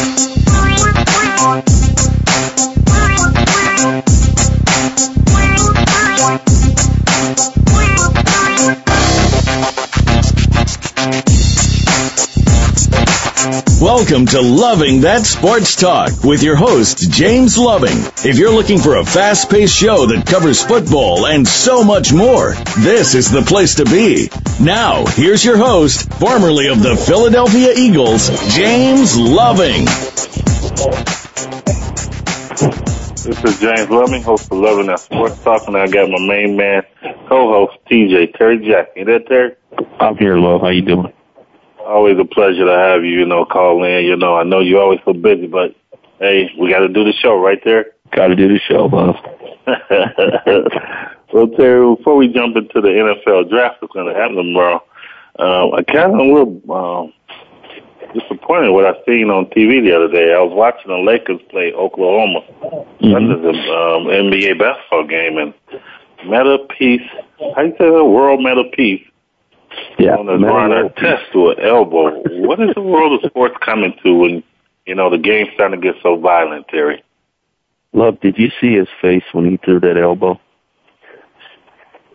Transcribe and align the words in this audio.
Thank 0.00 0.20
you. 0.20 0.29
Welcome 13.80 14.26
to 14.26 14.42
Loving 14.42 15.00
That 15.00 15.24
Sports 15.24 15.74
Talk 15.74 16.22
with 16.22 16.42
your 16.42 16.54
host, 16.54 16.98
James 17.10 17.56
Loving. 17.56 17.96
If 18.28 18.36
you're 18.36 18.52
looking 18.52 18.78
for 18.78 18.96
a 18.96 19.06
fast 19.06 19.48
paced 19.48 19.74
show 19.74 20.04
that 20.04 20.26
covers 20.26 20.62
football 20.62 21.24
and 21.24 21.48
so 21.48 21.82
much 21.82 22.12
more, 22.12 22.52
this 22.80 23.14
is 23.14 23.30
the 23.30 23.40
place 23.40 23.76
to 23.76 23.86
be. 23.86 24.28
Now, 24.62 25.06
here's 25.06 25.42
your 25.42 25.56
host, 25.56 26.12
formerly 26.12 26.66
of 26.66 26.82
the 26.82 26.94
Philadelphia 26.94 27.72
Eagles, 27.74 28.28
James 28.54 29.16
Loving. 29.16 29.86
This 33.16 33.44
is 33.44 33.60
James 33.60 33.88
Loving, 33.88 34.22
host 34.22 34.52
of 34.52 34.58
Loving 34.58 34.88
That 34.88 35.00
Sports 35.00 35.42
Talk, 35.42 35.66
and 35.68 35.76
I 35.78 35.86
got 35.86 36.10
my 36.10 36.20
main 36.20 36.54
man, 36.54 36.82
co-host 37.30 37.78
TJ 37.90 38.36
Terry 38.36 38.58
Jack. 38.58 38.88
You 38.94 39.06
there, 39.06 39.20
Terry? 39.20 39.54
I'm 39.98 40.18
here, 40.18 40.36
love. 40.36 40.60
How 40.60 40.68
you 40.68 40.82
doing? 40.82 41.14
Always 41.86 42.18
a 42.18 42.24
pleasure 42.24 42.64
to 42.64 42.72
have 42.72 43.04
you, 43.04 43.20
you 43.20 43.26
know, 43.26 43.44
call 43.44 43.82
in. 43.84 44.04
You 44.04 44.16
know, 44.16 44.36
I 44.36 44.44
know 44.44 44.60
you're 44.60 44.80
always 44.80 45.00
so 45.04 45.12
busy, 45.12 45.46
but 45.46 45.74
hey, 46.18 46.50
we 46.58 46.70
got 46.70 46.80
to 46.80 46.88
do 46.88 47.04
the 47.04 47.12
show 47.12 47.36
right 47.38 47.60
there. 47.64 47.86
Got 48.12 48.28
to 48.28 48.36
do 48.36 48.48
the 48.48 48.58
show, 48.58 48.86
love. 48.86 49.16
well, 51.32 51.48
Terry, 51.56 51.94
before 51.94 52.16
we 52.16 52.28
jump 52.28 52.56
into 52.56 52.80
the 52.80 52.88
NFL 52.88 53.50
draft 53.50 53.78
that's 53.80 53.92
going 53.92 54.12
to 54.12 54.18
happen 54.18 54.36
tomorrow, 54.36 54.82
uh, 55.38 55.70
I 55.72 55.82
kind 55.82 56.12
of 56.12 56.18
a 56.18 56.22
little 56.22 56.60
um, 56.72 57.12
disappointed 58.12 58.70
what 58.70 58.84
I 58.84 58.94
seen 59.06 59.30
on 59.30 59.46
TV 59.46 59.82
the 59.82 59.94
other 59.94 60.08
day. 60.08 60.34
I 60.34 60.40
was 60.40 60.52
watching 60.52 60.90
the 60.90 60.98
Lakers 60.98 61.40
play 61.50 61.72
Oklahoma 61.72 62.40
Mm-hmm. 63.00 63.14
under 63.14 63.40
the 63.40 63.48
um, 63.48 64.04
NBA 64.08 64.58
basketball 64.58 65.06
game, 65.06 65.38
and 65.38 65.54
Metta 66.26 66.58
Peace, 66.78 67.00
how 67.56 67.62
you 67.62 67.70
say 67.78 67.90
that? 67.90 68.04
World 68.04 68.42
Metta 68.42 68.64
Peace 68.76 69.02
Yeah, 69.98 70.16
on 70.16 70.26
run 70.26 70.70
World 70.70 70.92
test 70.96 71.22
to 71.32 71.50
an 71.50 71.60
elbow. 71.60 72.22
what 72.46 72.60
is 72.60 72.70
the 72.74 72.80
world 72.80 73.22
of 73.22 73.30
sports 73.30 73.54
coming 73.64 73.94
to 74.02 74.14
when 74.14 74.42
you 74.86 74.94
know 74.94 75.10
the 75.10 75.18
game's 75.18 75.50
starting 75.54 75.80
to 75.80 75.92
get 75.92 76.00
so 76.02 76.16
violent, 76.16 76.68
Terry? 76.68 77.02
Love, 77.92 78.20
did 78.20 78.38
you 78.38 78.50
see 78.60 78.74
his 78.74 78.88
face 79.00 79.24
when 79.32 79.50
he 79.50 79.56
threw 79.58 79.80
that 79.80 79.96
elbow? 79.96 80.40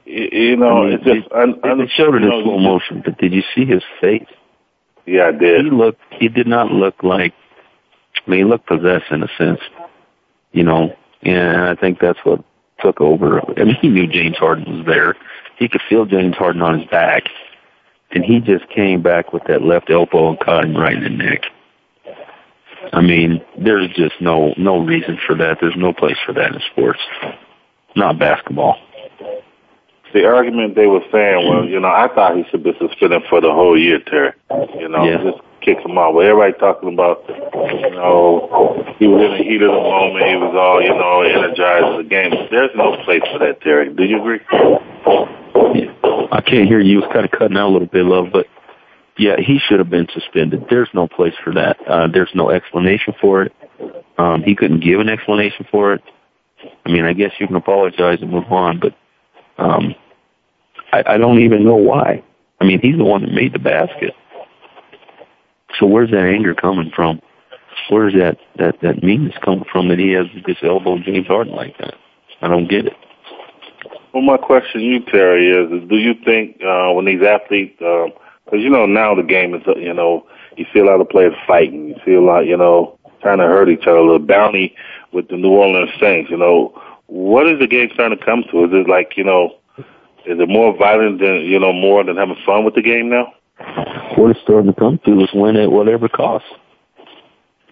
You, 0.05 0.29
you 0.31 0.55
know, 0.55 0.83
I 0.83 0.85
mean, 0.85 0.93
it's 0.93 1.03
just 1.03 1.29
they, 1.29 1.35
un, 1.35 1.59
un, 1.63 1.79
they 1.79 1.87
showed 1.87 2.15
it 2.15 2.23
in 2.23 2.29
slow 2.29 2.57
motion, 2.57 3.01
but 3.03 3.17
did 3.17 3.33
you 3.33 3.43
see 3.53 3.65
his 3.65 3.83
face? 3.99 4.27
Yeah, 5.05 5.27
I 5.27 5.31
did. 5.31 5.65
He 5.65 5.71
looked. 5.71 6.01
He 6.11 6.27
did 6.27 6.47
not 6.47 6.71
look 6.71 7.03
like. 7.03 7.33
I 8.25 8.29
mean, 8.29 8.39
he 8.39 8.45
looked 8.45 8.67
possessed 8.67 9.11
in 9.11 9.23
a 9.23 9.27
sense, 9.37 9.59
you 10.51 10.63
know. 10.63 10.95
And 11.21 11.61
I 11.61 11.75
think 11.75 11.99
that's 11.99 12.19
what 12.23 12.43
took 12.79 13.01
over. 13.01 13.41
I 13.59 13.63
mean, 13.63 13.75
he 13.81 13.89
knew 13.89 14.07
James 14.07 14.37
Harden 14.37 14.77
was 14.77 14.85
there. 14.85 15.15
He 15.57 15.67
could 15.67 15.81
feel 15.89 16.05
James 16.05 16.35
Harden 16.35 16.61
on 16.61 16.79
his 16.79 16.89
back, 16.89 17.23
and 18.11 18.23
he 18.23 18.39
just 18.39 18.67
came 18.69 19.01
back 19.01 19.33
with 19.33 19.43
that 19.47 19.61
left 19.61 19.89
elbow 19.89 20.29
and 20.29 20.39
caught 20.39 20.65
him 20.65 20.75
right 20.75 20.95
in 20.95 21.03
the 21.03 21.09
neck. 21.09 21.43
I 22.93 23.01
mean, 23.01 23.41
there's 23.57 23.89
just 23.95 24.21
no 24.21 24.53
no 24.57 24.79
reason 24.79 25.17
for 25.25 25.35
that. 25.35 25.57
There's 25.59 25.75
no 25.75 25.93
place 25.93 26.17
for 26.25 26.33
that 26.33 26.53
in 26.53 26.61
sports, 26.71 26.99
not 27.95 28.19
basketball. 28.19 28.77
The 30.13 30.25
argument 30.25 30.75
they 30.75 30.85
were 30.87 31.03
saying 31.11 31.45
was, 31.45 31.67
you 31.69 31.79
know, 31.79 31.89
I 31.89 32.07
thought 32.13 32.37
he 32.37 32.45
should 32.49 32.63
be 32.63 32.71
suspended 32.79 33.23
for 33.29 33.41
the 33.41 33.51
whole 33.51 33.77
year, 33.77 33.99
Terry. 33.99 34.31
You 34.79 34.87
know, 34.87 35.03
Yeah. 35.03 35.17
just 35.17 35.39
kick 35.59 35.79
him 35.79 35.97
out. 35.97 36.13
But 36.13 36.25
everybody 36.25 36.53
talking 36.53 36.93
about, 36.93 37.25
you 37.27 37.89
know, 37.91 38.95
he 38.97 39.07
was 39.07 39.23
in 39.23 39.31
the 39.31 39.43
heat 39.43 39.61
of 39.61 39.73
the 39.73 39.81
moment. 39.81 40.25
He 40.25 40.35
was 40.37 40.55
all, 40.55 40.81
you 40.81 40.93
know, 40.93 41.21
energized 41.21 41.87
in 41.87 41.97
the 41.97 42.03
game. 42.03 42.47
There's 42.49 42.71
no 42.75 42.95
place 43.03 43.23
for 43.33 43.39
that, 43.39 43.59
Terry. 43.61 43.89
Do 43.89 44.03
you 44.03 44.19
agree? 44.19 44.39
I 46.31 46.41
can't 46.41 46.67
hear 46.67 46.79
you. 46.79 47.03
It's 47.03 47.13
kind 47.13 47.25
of 47.25 47.31
cutting 47.31 47.57
out 47.57 47.69
a 47.69 47.73
little 47.73 47.87
bit, 47.87 48.05
love. 48.05 48.27
But 48.31 48.47
yeah, 49.17 49.35
he 49.37 49.59
should 49.59 49.79
have 49.79 49.89
been 49.89 50.07
suspended. 50.13 50.65
There's 50.69 50.89
no 50.93 51.07
place 51.07 51.33
for 51.43 51.53
that. 51.53 51.77
Uh, 51.87 52.07
there's 52.11 52.31
no 52.33 52.49
explanation 52.49 53.13
for 53.19 53.43
it. 53.43 53.53
Um, 54.17 54.43
he 54.43 54.55
couldn't 54.55 54.83
give 54.83 54.99
an 54.99 55.09
explanation 55.09 55.65
for 55.71 55.93
it. 55.93 56.01
I 56.85 56.91
mean, 56.91 57.05
I 57.05 57.13
guess 57.13 57.31
you 57.39 57.47
can 57.47 57.55
apologize 57.55 58.19
and 58.21 58.31
move 58.31 58.51
on, 58.51 58.79
but 58.79 58.95
um, 59.57 59.93
I, 60.91 61.03
I 61.05 61.17
don't 61.17 61.39
even 61.39 61.63
know 61.63 61.75
why. 61.75 62.23
I 62.59 62.65
mean, 62.65 62.79
he's 62.81 62.97
the 62.97 63.03
one 63.03 63.21
that 63.21 63.31
made 63.31 63.53
the 63.53 63.59
basket. 63.59 64.13
So 65.79 65.85
where's 65.85 66.11
that 66.11 66.25
anger 66.25 66.55
coming 66.55 66.91
from? 66.95 67.21
Where's 67.89 68.13
that 68.13 68.37
that 68.57 68.79
that 68.81 69.03
meanness 69.03 69.35
coming 69.43 69.65
from 69.69 69.89
that 69.89 69.99
he 69.99 70.11
has 70.13 70.27
this 70.47 70.57
elbow 70.63 70.97
James 70.99 71.27
Harden 71.27 71.53
like 71.53 71.77
that? 71.79 71.95
I 72.41 72.47
don't 72.47 72.69
get 72.69 72.85
it. 72.85 72.93
Well, 74.15 74.23
my 74.23 74.37
question 74.37 74.79
to 74.79 74.87
you, 74.87 75.01
Terry, 75.01 75.49
is, 75.49 75.89
do 75.89 75.97
you 75.97 76.13
think 76.23 76.61
uh, 76.65 76.93
when 76.93 77.03
these 77.03 77.21
athletes, 77.21 77.75
because 77.77 78.61
you 78.61 78.69
know 78.69 78.85
now 78.85 79.13
the 79.13 79.23
game 79.23 79.53
is, 79.53 79.61
you 79.75 79.93
know, 79.93 80.25
you 80.55 80.65
see 80.73 80.79
a 80.79 80.85
lot 80.85 81.01
of 81.01 81.09
players 81.09 81.33
fighting, 81.45 81.89
you 81.89 81.95
see 82.05 82.13
a 82.13 82.21
lot, 82.21 82.45
you 82.45 82.55
know, 82.55 82.97
trying 83.21 83.39
to 83.39 83.43
hurt 83.43 83.67
each 83.67 83.81
other. 83.81 83.97
A 83.97 84.01
little 84.01 84.25
bounty 84.25 84.73
with 85.11 85.27
the 85.27 85.35
New 85.35 85.51
Orleans 85.51 85.89
Saints, 85.99 86.31
you 86.31 86.37
know, 86.37 86.81
what 87.07 87.45
is 87.45 87.59
the 87.59 87.67
game 87.67 87.89
starting 87.93 88.17
to 88.17 88.23
come 88.23 88.45
to? 88.51 88.63
Is 88.63 88.69
it 88.71 88.87
like, 88.87 89.17
you 89.17 89.25
know, 89.25 89.57
is 90.25 90.39
it 90.39 90.47
more 90.47 90.73
violent 90.77 91.19
than, 91.19 91.41
you 91.41 91.59
know, 91.59 91.73
more 91.73 92.01
than 92.05 92.15
having 92.15 92.37
fun 92.45 92.63
with 92.63 92.75
the 92.75 92.81
game 92.81 93.09
now? 93.09 93.33
what 94.17 94.31
it's 94.31 94.39
starting 94.43 94.73
to 94.73 94.79
come 94.79 94.97
to 95.05 95.19
is 95.19 95.29
win 95.33 95.57
at 95.57 95.69
whatever 95.69 96.07
cost. 96.07 96.45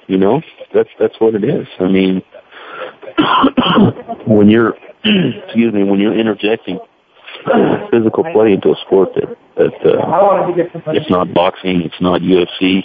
You 0.07 0.17
know, 0.17 0.41
that's 0.73 0.89
that's 0.99 1.17
what 1.19 1.35
it 1.35 1.45
is. 1.45 1.67
I 1.79 1.87
mean, 1.87 2.21
when 4.27 4.49
you're, 4.49 4.75
excuse 5.03 5.73
me, 5.73 5.83
when 5.83 5.99
you're 5.99 6.17
interjecting 6.17 6.79
physical 7.91 8.23
play 8.31 8.53
into 8.53 8.71
a 8.71 8.75
sport 8.85 9.09
that 9.15 9.37
that 9.55 9.73
uh, 9.85 10.91
it's 10.91 11.09
not 11.09 11.33
boxing, 11.33 11.81
it's 11.81 11.99
not 12.01 12.21
UFC, 12.21 12.83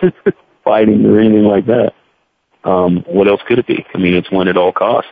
fighting 0.64 1.04
or 1.04 1.20
anything 1.20 1.44
like 1.44 1.66
that. 1.66 1.92
Um, 2.64 3.04
what 3.06 3.28
else 3.28 3.40
could 3.46 3.58
it 3.58 3.66
be? 3.66 3.84
I 3.94 3.98
mean, 3.98 4.14
it's 4.14 4.30
win 4.30 4.48
at 4.48 4.56
all 4.56 4.72
costs. 4.72 5.10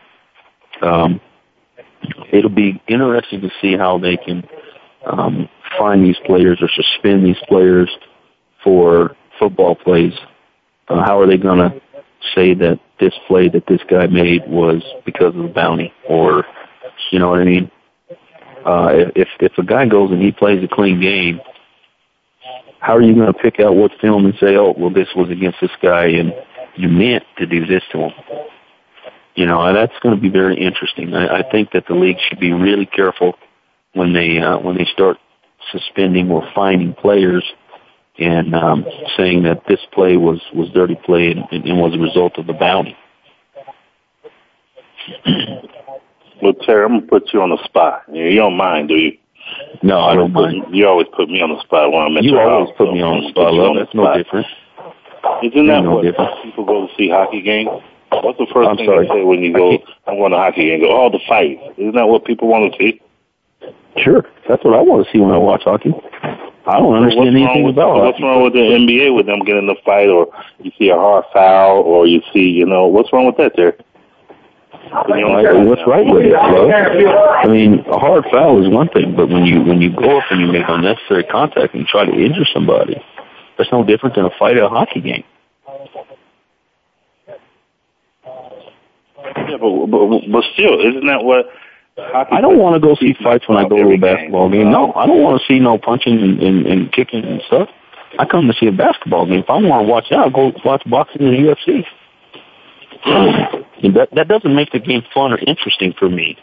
Um, 0.83 1.21
it'll 2.33 2.49
be 2.49 2.81
interesting 2.87 3.41
to 3.43 3.51
see 3.61 3.77
how 3.77 3.99
they 3.99 4.17
can 4.17 4.45
um, 5.05 5.49
find 5.79 6.05
these 6.05 6.19
players 6.25 6.63
or 6.63 6.69
suspend 6.69 7.27
these 7.27 7.43
players 7.49 7.91
for 8.63 9.17
football 9.39 9.75
plays. 9.75 10.15
Uh, 10.89 11.03
how 11.05 11.21
are 11.21 11.27
they 11.27 11.37
going 11.37 11.59
to 11.59 11.81
say 12.35 12.55
that 12.55 12.81
this 12.99 13.15
play 13.27 13.49
that 13.49 13.67
this 13.67 13.81
guy 13.89 14.07
made 14.07 14.49
was 14.49 14.83
because 15.05 15.35
of 15.35 15.43
the 15.43 15.49
bounty, 15.49 15.93
or 16.09 16.45
you 17.11 17.19
know 17.19 17.31
what 17.31 17.41
I 17.41 17.45
mean? 17.45 17.71
Uh, 18.65 18.89
if 19.17 19.29
if 19.41 19.53
a 19.59 19.65
guy 19.65 19.87
goes 19.87 20.11
and 20.11 20.23
he 20.23 20.33
plays 20.33 20.63
a 20.63 20.69
clean 20.69 21.01
game, 21.01 21.41
how 22.81 22.97
are 22.97 23.03
you 23.03 23.15
going 23.15 23.33
to 23.33 23.39
pick 23.39 23.61
out 23.61 23.75
what 23.75 23.93
film 24.01 24.25
and 24.25 24.35
say, 24.41 24.57
oh, 24.57 24.75
well, 24.77 24.91
this 24.91 25.09
was 25.15 25.31
against 25.31 25.59
this 25.61 25.71
guy, 25.83 26.07
and 26.07 26.33
you 26.77 26.89
meant 26.89 27.25
to 27.39 27.47
do 27.47 27.67
this 27.67 27.83
to 27.93 27.99
him? 27.99 28.13
You 29.35 29.47
know, 29.47 29.73
that's 29.73 29.99
going 30.03 30.15
to 30.15 30.21
be 30.21 30.29
very 30.29 30.57
interesting. 30.57 31.15
I, 31.15 31.39
I 31.39 31.51
think 31.51 31.73
that 31.73 31.87
the 31.87 31.95
league 31.95 32.19
should 32.29 32.41
be 32.41 32.53
really 32.53 32.87
careful 32.87 33.35
when 33.95 34.13
they 34.13 34.39
uh, 34.39 34.59
when 34.59 34.77
they 34.77 34.87
start 34.93 35.19
suspending 35.73 36.31
or 36.31 36.47
fining 36.55 36.95
players 36.95 37.45
and 38.19 38.55
um, 38.55 38.85
saying 39.17 39.43
that 39.45 39.63
this 39.69 39.81
play 39.93 40.17
was 40.17 40.41
was 40.55 40.71
dirty 40.71 40.97
play 41.05 41.31
and, 41.33 41.45
and 41.65 41.79
was 41.81 41.95
a 41.95 41.99
result 41.99 42.39
of 42.39 42.47
the 42.47 42.53
bounty. 42.55 42.97
Well, 46.43 46.55
Terry, 46.55 46.87
I'm 46.87 47.01
gonna 47.01 47.07
put 47.07 47.35
you 47.35 47.43
on 47.43 47.51
the 47.51 47.63
spot. 47.65 48.05
You 48.11 48.35
don't 48.37 48.57
mind, 48.57 48.89
do 48.89 48.95
you? 48.95 49.13
No, 49.83 50.01
I 50.01 50.15
don't 50.15 50.33
Put- 50.33 50.53
mind. 50.53 50.75
You 50.75 50.89
always 50.89 51.07
put 51.15 51.29
me 51.29 51.43
on 51.43 51.51
the 51.51 51.61
spot 51.63 51.93
when 51.93 52.01
I'm 52.01 52.17
at 52.17 52.25
You 52.25 52.39
always 52.39 52.69
house, 52.69 52.77
put 52.79 52.89
so 52.89 52.93
me 52.93 53.03
on 53.03 53.23
the 53.25 53.29
spot, 53.29 53.53
love. 53.53 53.77
That's 53.77 53.95
no 53.95 54.17
different. 54.17 54.47
Isn't 55.43 55.67
that 55.67 55.83
no 55.85 55.97
what 55.97 56.03
different. 56.03 56.31
people 56.43 56.65
go 56.65 56.87
to 56.87 56.93
see 56.97 57.11
hockey 57.11 57.43
games? 57.43 57.69
What's 58.11 58.39
the 58.39 58.47
1st 58.47 58.77
thing 58.79 58.87
sorry. 58.87 59.07
you 59.07 59.13
say 59.13 59.23
when 59.25 59.43
you 59.43 59.53
go? 59.53 59.79
I'm 60.07 60.17
going 60.17 60.33
to 60.33 60.39
hockey 60.39 60.67
game. 60.67 60.81
Go, 60.81 60.89
oh, 60.91 61.11
the 61.11 61.21
fight. 61.29 61.59
Isn't 61.77 61.95
that 61.95 62.09
what 62.09 62.25
people 62.25 62.49
want 62.49 62.73
to 62.73 62.79
see? 62.79 63.01
Sure, 63.99 64.25
that's 64.49 64.65
what 64.65 64.75
I 64.75 64.81
want 64.81 65.05
to 65.07 65.13
see 65.13 65.19
when 65.21 65.31
I 65.33 65.39
watch 65.39 65.63
hockey. 65.65 65.93
I 66.71 66.79
don't 66.79 66.95
understand 66.95 67.35
anything 67.35 67.65
with, 67.65 67.75
about 67.75 67.99
What's 67.99 68.23
wrong 68.23 68.45
with 68.45 68.53
the 68.53 68.63
NBA 68.63 69.15
with 69.15 69.27
them 69.27 69.41
getting 69.41 69.63
in 69.63 69.67
the 69.67 69.75
fight, 69.85 70.09
or 70.09 70.31
you 70.61 70.71
see 70.79 70.89
a 70.89 70.95
hard 70.95 71.25
foul, 71.33 71.83
or 71.83 72.07
you 72.07 72.23
see, 72.33 72.47
you 72.47 72.65
know, 72.65 72.87
what's 72.87 73.13
wrong 73.13 73.27
with 73.27 73.37
that 73.39 73.53
there? 73.57 73.75
you 75.09 75.27
know 75.27 75.65
what's 75.67 75.83
right 75.87 76.07
with 76.07 76.27
it, 76.27 76.33
bro? 76.33 76.71
I 76.71 77.47
mean, 77.49 77.81
a 77.91 77.99
hard 77.99 78.25
foul 78.31 78.63
is 78.63 78.71
one 78.71 78.89
thing, 78.89 79.15
but 79.17 79.29
when 79.29 79.45
you 79.45 79.63
when 79.63 79.81
you 79.81 79.91
go 79.91 80.19
up 80.19 80.25
and 80.31 80.41
you 80.41 80.47
make 80.47 80.65
unnecessary 80.69 81.25
contact 81.25 81.75
and 81.75 81.87
try 81.87 82.05
to 82.05 82.13
injure 82.13 82.47
somebody, 82.55 83.03
that's 83.59 83.71
no 83.73 83.85
different 83.85 84.15
than 84.15 84.25
a 84.25 84.31
fight 84.39 84.57
at 84.57 84.63
a 84.63 84.69
hockey 84.69 85.01
game. 85.01 85.25
Yeah, 89.27 89.59
but, 89.59 89.87
but 89.87 90.23
but 90.33 90.45
still, 90.55 90.79
isn't 90.81 91.07
that 91.07 91.23
what? 91.23 91.47
I 92.01 92.41
don't 92.41 92.59
want 92.59 92.75
to 92.75 92.81
go 92.81 92.95
see 92.97 93.15
fights 93.23 93.49
when 93.49 93.59
I 93.59 93.69
go 93.69 93.77
to 93.77 93.91
a 93.95 93.99
basketball 93.99 94.51
game. 94.51 94.71
No, 94.71 94.93
I 94.95 95.07
don't 95.07 95.23
want 95.23 95.41
to 95.41 95.47
see 95.47 95.59
no 95.59 95.79
punching 95.79 96.19
and, 96.19 96.43
and, 96.43 96.67
and 96.67 96.93
kicking 96.93 97.25
and 97.25 97.43
stuff. 97.47 97.69
I 98.19 98.27
come 98.27 98.47
to 98.49 98.55
see 98.59 98.67
a 98.67 98.73
basketball 98.73 99.27
game. 99.27 99.41
If 99.41 99.51
I 99.51 99.57
want 99.57 99.87
to 99.87 99.91
watch 99.91 100.07
that, 100.11 100.19
I'll 100.19 100.31
go 100.31 100.53
watch 100.65 100.83
boxing 100.89 101.23
in 101.23 101.35
and 101.35 101.57
UFC. 101.57 101.85
that 103.95 104.09
that 104.13 104.29
doesn't 104.29 104.55
make 104.55 104.73
the 104.73 104.81
game 104.81 105.03
fun 105.15 105.33
or 105.33 105.39
interesting 105.39 105.95
for 105.99 106.09
me. 106.09 106.37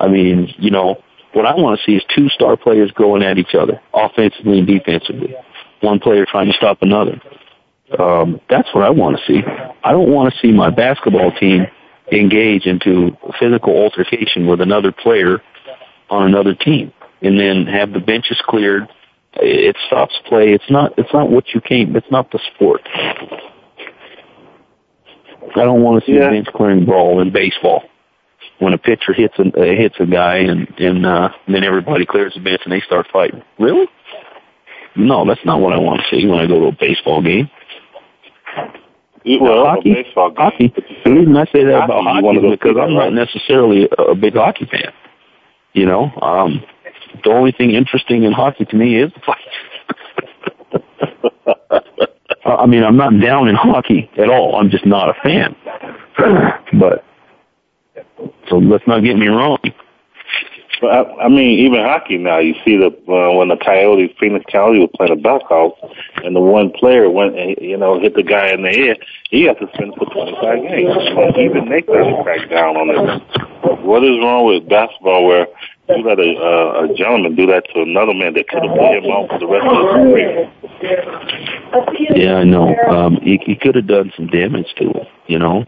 I 0.00 0.08
mean, 0.08 0.52
you 0.58 0.70
know, 0.70 1.02
what 1.32 1.46
I 1.46 1.54
want 1.54 1.78
to 1.78 1.84
see 1.84 1.96
is 1.96 2.02
two 2.14 2.28
star 2.28 2.56
players 2.56 2.90
going 2.92 3.22
at 3.22 3.38
each 3.38 3.54
other, 3.54 3.80
offensively 3.94 4.58
and 4.58 4.66
defensively. 4.66 5.34
One 5.80 5.98
player 5.98 6.26
trying 6.26 6.46
to 6.46 6.54
stop 6.54 6.78
another. 6.82 7.20
Um, 7.98 8.40
that's 8.48 8.68
what 8.74 8.84
I 8.84 8.90
want 8.90 9.18
to 9.18 9.22
see. 9.26 9.42
I 9.84 9.92
don't 9.92 10.10
want 10.10 10.32
to 10.32 10.38
see 10.40 10.52
my 10.52 10.70
basketball 10.70 11.30
team 11.32 11.66
engage 12.12 12.66
into 12.66 13.16
physical 13.38 13.76
altercation 13.76 14.46
with 14.46 14.60
another 14.60 14.92
player 14.92 15.42
on 16.10 16.26
another 16.26 16.54
team, 16.54 16.92
and 17.22 17.38
then 17.38 17.66
have 17.66 17.92
the 17.92 18.00
benches 18.00 18.40
cleared. 18.46 18.88
It 19.34 19.76
stops 19.86 20.14
play. 20.26 20.52
It's 20.52 20.70
not. 20.70 20.92
It's 20.98 21.12
not 21.12 21.30
what 21.30 21.54
you 21.54 21.60
came. 21.60 21.96
It's 21.96 22.10
not 22.10 22.30
the 22.30 22.40
sport. 22.54 22.82
I 25.54 25.64
don't 25.64 25.82
want 25.82 26.02
to 26.02 26.10
see 26.10 26.16
yeah. 26.16 26.28
a 26.28 26.30
bench 26.30 26.48
clearing 26.54 26.84
brawl 26.84 27.20
in 27.20 27.32
baseball. 27.32 27.84
When 28.58 28.74
a 28.74 28.78
pitcher 28.78 29.12
hits 29.12 29.34
a 29.38 29.42
uh, 29.42 29.64
hits 29.64 29.96
a 29.98 30.06
guy 30.06 30.36
and 30.36 30.68
and, 30.78 31.04
uh, 31.04 31.30
and 31.46 31.54
then 31.54 31.64
everybody 31.64 32.06
clears 32.06 32.34
the 32.34 32.40
bench 32.40 32.60
and 32.64 32.72
they 32.72 32.80
start 32.80 33.06
fighting. 33.12 33.42
Really? 33.58 33.86
No, 34.94 35.24
that's 35.26 35.44
not 35.44 35.60
what 35.60 35.72
I 35.72 35.78
want 35.78 36.02
to 36.02 36.06
see 36.10 36.26
when 36.26 36.38
I 36.38 36.46
go 36.46 36.60
to 36.60 36.66
a 36.66 36.72
baseball 36.72 37.22
game. 37.22 37.50
Well, 39.24 39.66
hockey, 39.66 39.94
baseball 39.94 40.34
hockey. 40.36 40.72
The 41.04 41.10
reason 41.10 41.36
I 41.36 41.44
say 41.46 41.64
that 41.64 41.80
hockey, 41.80 41.92
about 41.92 42.04
hockey 42.04 42.38
is 42.38 42.50
because 42.58 42.76
I'm 42.80 42.94
not 42.94 43.12
necessarily 43.12 43.88
a 43.96 44.14
big 44.14 44.34
hockey 44.34 44.66
fan. 44.70 44.92
You 45.72 45.86
know, 45.86 46.10
um, 46.20 46.62
the 47.24 47.30
only 47.30 47.52
thing 47.52 47.70
interesting 47.70 48.24
in 48.24 48.32
hockey 48.32 48.64
to 48.66 48.76
me 48.76 49.00
is 49.00 49.12
the 49.12 49.20
fight. 49.20 49.38
I 52.44 52.66
mean, 52.66 52.82
I'm 52.82 52.96
not 52.96 53.18
down 53.20 53.48
in 53.48 53.54
hockey 53.54 54.10
at 54.18 54.28
all. 54.28 54.56
I'm 54.56 54.70
just 54.70 54.84
not 54.84 55.08
a 55.08 55.14
fan. 55.22 55.56
but 56.78 57.04
so 58.48 58.56
let's 58.56 58.86
not 58.86 59.02
get 59.02 59.16
me 59.16 59.28
wrong. 59.28 59.58
I, 60.88 61.24
I 61.24 61.28
mean, 61.28 61.58
even 61.60 61.80
hockey 61.80 62.18
now, 62.18 62.38
you 62.38 62.54
see 62.64 62.76
the 62.76 62.88
uh, 63.10 63.34
when 63.36 63.48
the 63.48 63.56
Coyotes, 63.56 64.10
Phoenix 64.18 64.44
Coyotes, 64.50 64.80
was 64.80 64.90
playing 64.96 65.12
a 65.12 65.16
Blackhawks, 65.16 65.78
and 66.24 66.34
the 66.34 66.40
one 66.40 66.70
player 66.70 67.10
went, 67.10 67.38
and, 67.38 67.56
you 67.60 67.76
know, 67.76 68.00
hit 68.00 68.14
the 68.14 68.22
guy 68.22 68.48
in 68.52 68.62
the 68.62 68.70
head. 68.70 68.98
He 69.30 69.44
has 69.44 69.56
to 69.58 69.68
spend 69.74 69.94
for 69.96 70.06
25 70.06 70.62
games. 70.62 70.96
Even 71.38 71.68
they 71.68 71.82
got 71.82 72.04
to 72.04 72.22
crack 72.22 72.50
down 72.50 72.76
on 72.76 72.90
it. 72.90 73.22
What 73.84 74.04
is 74.04 74.18
wrong 74.22 74.46
with 74.46 74.68
basketball 74.68 75.26
where 75.26 75.46
you 75.88 76.02
let 76.04 76.18
a, 76.18 76.30
uh, 76.36 76.84
a 76.84 76.94
gentleman 76.94 77.34
do 77.34 77.46
that 77.46 77.64
to 77.74 77.82
another 77.82 78.14
man 78.14 78.34
that 78.34 78.48
could 78.48 78.62
have 78.62 78.76
put 78.76 78.98
him 78.98 79.10
out 79.10 79.28
for 79.30 79.38
the 79.38 79.46
rest 79.46 79.66
of 79.66 79.76
his 79.78 79.92
career? 79.98 80.52
Yeah, 82.14 82.36
I 82.36 82.44
know. 82.44 82.74
Um, 82.90 83.16
he, 83.22 83.38
he 83.44 83.56
could 83.56 83.74
have 83.74 83.86
done 83.86 84.12
some 84.16 84.26
damage 84.26 84.74
to 84.78 84.90
it. 84.90 85.08
You 85.26 85.38
know, 85.38 85.64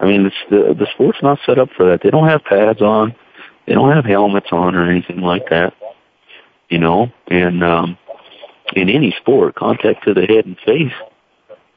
I 0.00 0.06
mean, 0.06 0.26
it's, 0.26 0.36
the 0.50 0.74
the 0.78 0.86
sport's 0.94 1.22
not 1.22 1.38
set 1.46 1.58
up 1.58 1.70
for 1.76 1.86
that. 1.90 2.02
They 2.02 2.10
don't 2.10 2.28
have 2.28 2.44
pads 2.44 2.82
on. 2.82 3.14
They 3.66 3.74
don't 3.74 3.94
have 3.94 4.04
helmets 4.04 4.48
on 4.50 4.74
or 4.74 4.90
anything 4.90 5.20
like 5.20 5.48
that. 5.50 5.74
You 6.68 6.78
know, 6.78 7.12
and 7.28 7.62
um, 7.62 7.98
in 8.74 8.88
any 8.88 9.14
sport, 9.20 9.54
contact 9.54 10.04
to 10.04 10.14
the 10.14 10.22
head 10.22 10.46
and 10.46 10.56
face, 10.64 10.92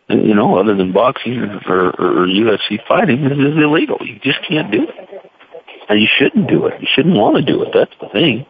you 0.08 0.34
know, 0.34 0.58
other 0.58 0.76
than 0.76 0.94
boxing 0.94 1.38
or, 1.68 1.90
or, 1.90 2.24
or 2.24 2.28
UFC 2.28 2.80
fighting, 2.88 3.26
is, 3.26 3.32
is 3.32 3.58
illegal. 3.58 3.98
You 4.02 4.20
just 4.24 4.40
can't 4.48 4.72
do 4.72 4.84
it. 4.84 4.96
And 5.90 6.02
you 6.02 6.08
shouldn't 6.18 6.48
do 6.48 6.66
it. 6.68 6.80
You 6.82 6.88
shouldn't 6.96 7.16
want 7.16 7.38
to 7.38 7.44
do 7.44 7.62
it. 7.64 7.70
That's 7.74 7.92
the 8.00 8.08
thing. 8.10 8.46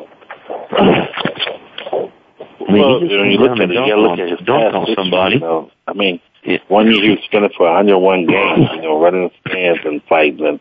I 2.67 2.71
mean, 2.71 2.81
well, 2.81 2.99
when 2.99 3.31
you 3.31 3.37
look 3.39 3.59
at 3.59 3.69
it, 3.69 3.73
you 3.73 3.79
gotta 3.79 4.01
look 4.01 4.19
at 4.19 4.29
his 4.29 4.39
don't 4.45 4.71
tell 4.71 4.87
somebody. 4.95 5.35
You 5.35 5.41
know, 5.41 5.71
I 5.87 5.93
mean, 5.93 6.19
one 6.67 6.87
year 6.91 7.01
he 7.01 7.09
was 7.09 7.19
spending 7.25 7.51
for 7.57 7.65
101 7.65 8.27
games, 8.27 8.69
you 8.75 8.81
know, 8.81 9.01
running 9.01 9.29
the 9.29 9.49
stands 9.49 9.79
and 9.83 10.01
fighting, 10.03 10.45
and 10.45 10.59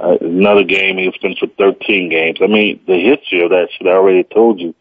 uh, 0.00 0.16
another 0.20 0.62
game 0.62 0.98
he 0.98 1.06
was 1.06 1.14
spending 1.16 1.38
for 1.38 1.48
13 1.58 2.08
games. 2.10 2.38
I 2.40 2.46
mean, 2.46 2.80
the 2.86 2.98
history 2.98 3.42
of 3.42 3.50
that 3.50 3.68
should 3.76 3.88
I 3.88 3.92
already 3.92 4.24
told 4.24 4.60
you 4.60 4.74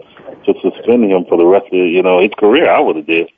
to 0.46 0.54
suspend 0.62 1.12
him 1.12 1.26
for 1.28 1.38
the 1.38 1.46
rest 1.46 1.68
of 1.68 1.74
you 1.74 2.04
know 2.04 2.22
his 2.22 2.32
career. 2.38 2.70
I 2.70 2.80
would 2.80 2.98
have 2.98 3.08
did. 3.08 3.30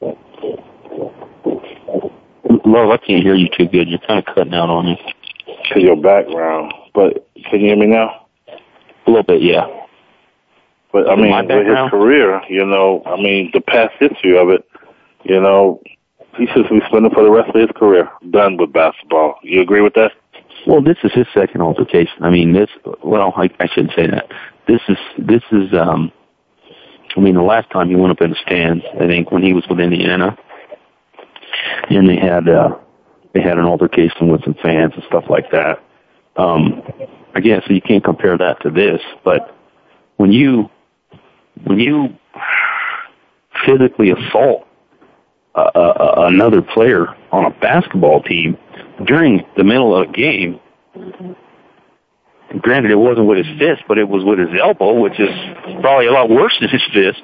Love, 2.65 2.89
I 2.89 2.97
can't 2.97 3.23
hear 3.23 3.35
you 3.35 3.47
too 3.57 3.67
good. 3.67 3.87
You're 3.87 3.99
kind 3.99 4.19
of 4.19 4.33
cutting 4.33 4.53
out 4.53 4.69
on 4.69 4.85
me. 4.85 5.13
Cause 5.71 5.83
your 5.83 5.95
background. 6.01 6.73
But 6.93 7.27
can 7.49 7.59
you 7.61 7.67
hear 7.67 7.77
me 7.77 7.87
now? 7.87 8.27
A 9.05 9.09
little 9.09 9.23
bit, 9.23 9.41
yeah. 9.41 9.65
But 10.91 11.09
I 11.09 11.15
mean, 11.15 11.33
with 11.47 11.67
his 11.67 11.89
career, 11.89 12.41
you 12.49 12.65
know, 12.65 13.03
I 13.05 13.15
mean, 13.17 13.51
the 13.53 13.61
past 13.61 13.93
history 13.99 14.37
of 14.37 14.49
it, 14.49 14.65
you 15.23 15.39
know, 15.39 15.81
he 16.37 16.47
should 16.47 16.69
be 16.69 16.79
spending 16.87 17.11
for 17.11 17.23
the 17.23 17.31
rest 17.31 17.49
of 17.49 17.55
his 17.55 17.69
career 17.75 18.09
done 18.29 18.57
with 18.57 18.73
basketball. 18.73 19.39
You 19.43 19.61
agree 19.61 19.81
with 19.81 19.93
that? 19.95 20.11
Well, 20.65 20.81
this 20.81 20.97
is 21.03 21.11
his 21.13 21.27
second 21.33 21.61
altercation. 21.61 22.23
I 22.23 22.29
mean, 22.29 22.53
this. 22.53 22.69
Well, 23.03 23.33
I, 23.35 23.49
I 23.59 23.67
shouldn't 23.67 23.93
say 23.95 24.07
that. 24.07 24.31
This 24.67 24.81
is 24.87 24.97
this 25.17 25.43
is. 25.51 25.73
um 25.73 26.11
I 27.15 27.19
mean, 27.19 27.35
the 27.35 27.41
last 27.41 27.71
time 27.71 27.89
he 27.89 27.95
went 27.95 28.11
up 28.11 28.21
in 28.21 28.29
the 28.29 28.35
stands, 28.45 28.83
I 28.93 29.07
think 29.07 29.31
when 29.31 29.41
he 29.41 29.53
was 29.53 29.65
with 29.67 29.79
Indiana, 29.79 30.37
and 31.89 32.07
they 32.07 32.17
had 32.17 32.47
uh 32.47 32.77
they 33.33 33.41
had 33.41 33.57
an 33.57 33.65
altercation 33.65 34.29
with 34.29 34.43
some 34.43 34.55
fans 34.55 34.93
and 34.95 35.03
stuff 35.07 35.25
like 35.29 35.51
that. 35.51 35.81
Um, 36.35 36.83
again, 37.35 37.61
so 37.65 37.73
you 37.73 37.81
can't 37.81 38.03
compare 38.03 38.37
that 38.37 38.61
to 38.61 38.69
this, 38.69 39.01
but 39.23 39.55
when 40.17 40.31
you, 40.31 40.69
when 41.63 41.79
you 41.79 42.09
physically 43.65 44.11
assault 44.11 44.66
a, 45.57 46.27
another 46.27 46.61
player 46.61 47.07
on 47.31 47.45
a 47.45 47.49
basketball 47.59 48.21
team 48.21 48.57
during 49.05 49.43
the 49.55 49.63
middle 49.63 49.95
of 49.95 50.09
a 50.09 50.11
game, 50.11 50.59
granted 52.61 52.91
it 52.91 52.95
wasn't 52.95 53.27
with 53.27 53.45
his 53.45 53.57
fist, 53.57 53.83
but 53.87 53.97
it 53.97 54.07
was 54.07 54.23
with 54.23 54.39
his 54.39 54.49
elbow, 54.59 54.93
which 54.93 55.19
is 55.19 55.29
probably 55.81 56.07
a 56.07 56.11
lot 56.11 56.29
worse 56.29 56.55
than 56.59 56.69
his 56.69 56.83
fist. 56.93 57.21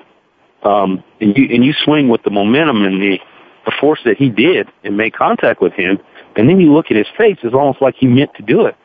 Um, 0.64 1.04
and 1.20 1.38
you 1.38 1.54
and 1.54 1.66
you 1.66 1.74
swing 1.84 2.08
with 2.08 2.24
the 2.24 2.30
momentum 2.30 2.84
and 2.84 3.02
the 3.02 3.20
the 3.66 3.74
force 3.80 4.00
that 4.06 4.18
he 4.18 4.30
did 4.30 4.70
and 4.84 4.98
make 4.98 5.14
contact 5.14 5.62
with 5.62 5.74
him, 5.74 6.00
and 6.36 6.50
then 6.50 6.60
you 6.60 6.74
look 6.74 6.88
at 6.90 6.98
his 6.98 7.08
face, 7.18 7.38
it's 7.44 7.54
almost 7.54 7.82
like 7.82 7.96
he 7.96 8.08
meant 8.08 8.34
to 8.36 8.44
do 8.44 8.66
it. 8.66 8.76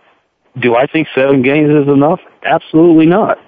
Do 0.60 0.74
I 0.74 0.86
think 0.86 1.08
seven 1.14 1.42
games 1.42 1.70
is 1.70 1.88
enough? 1.88 2.20
Absolutely 2.44 3.06
not. 3.06 3.38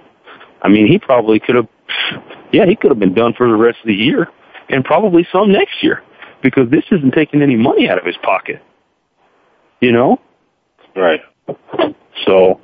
I 0.62 0.68
mean, 0.68 0.86
he 0.86 0.98
probably 0.98 1.40
could 1.40 1.54
have, 1.54 1.68
yeah, 2.52 2.66
he 2.66 2.76
could 2.76 2.90
have 2.90 2.98
been 2.98 3.14
done 3.14 3.32
for 3.32 3.48
the 3.48 3.56
rest 3.56 3.78
of 3.80 3.86
the 3.86 3.94
year 3.94 4.28
and 4.70 4.84
probably 4.84 5.26
some 5.32 5.52
next 5.52 5.82
year 5.82 6.02
because 6.42 6.70
this 6.70 6.84
isn't 6.90 7.12
taking 7.12 7.42
any 7.42 7.56
money 7.56 7.88
out 7.88 7.98
of 7.98 8.04
his 8.04 8.16
pocket. 8.22 8.62
You 9.80 9.92
know? 9.92 10.20
Right. 10.96 11.20
So, 12.26 12.60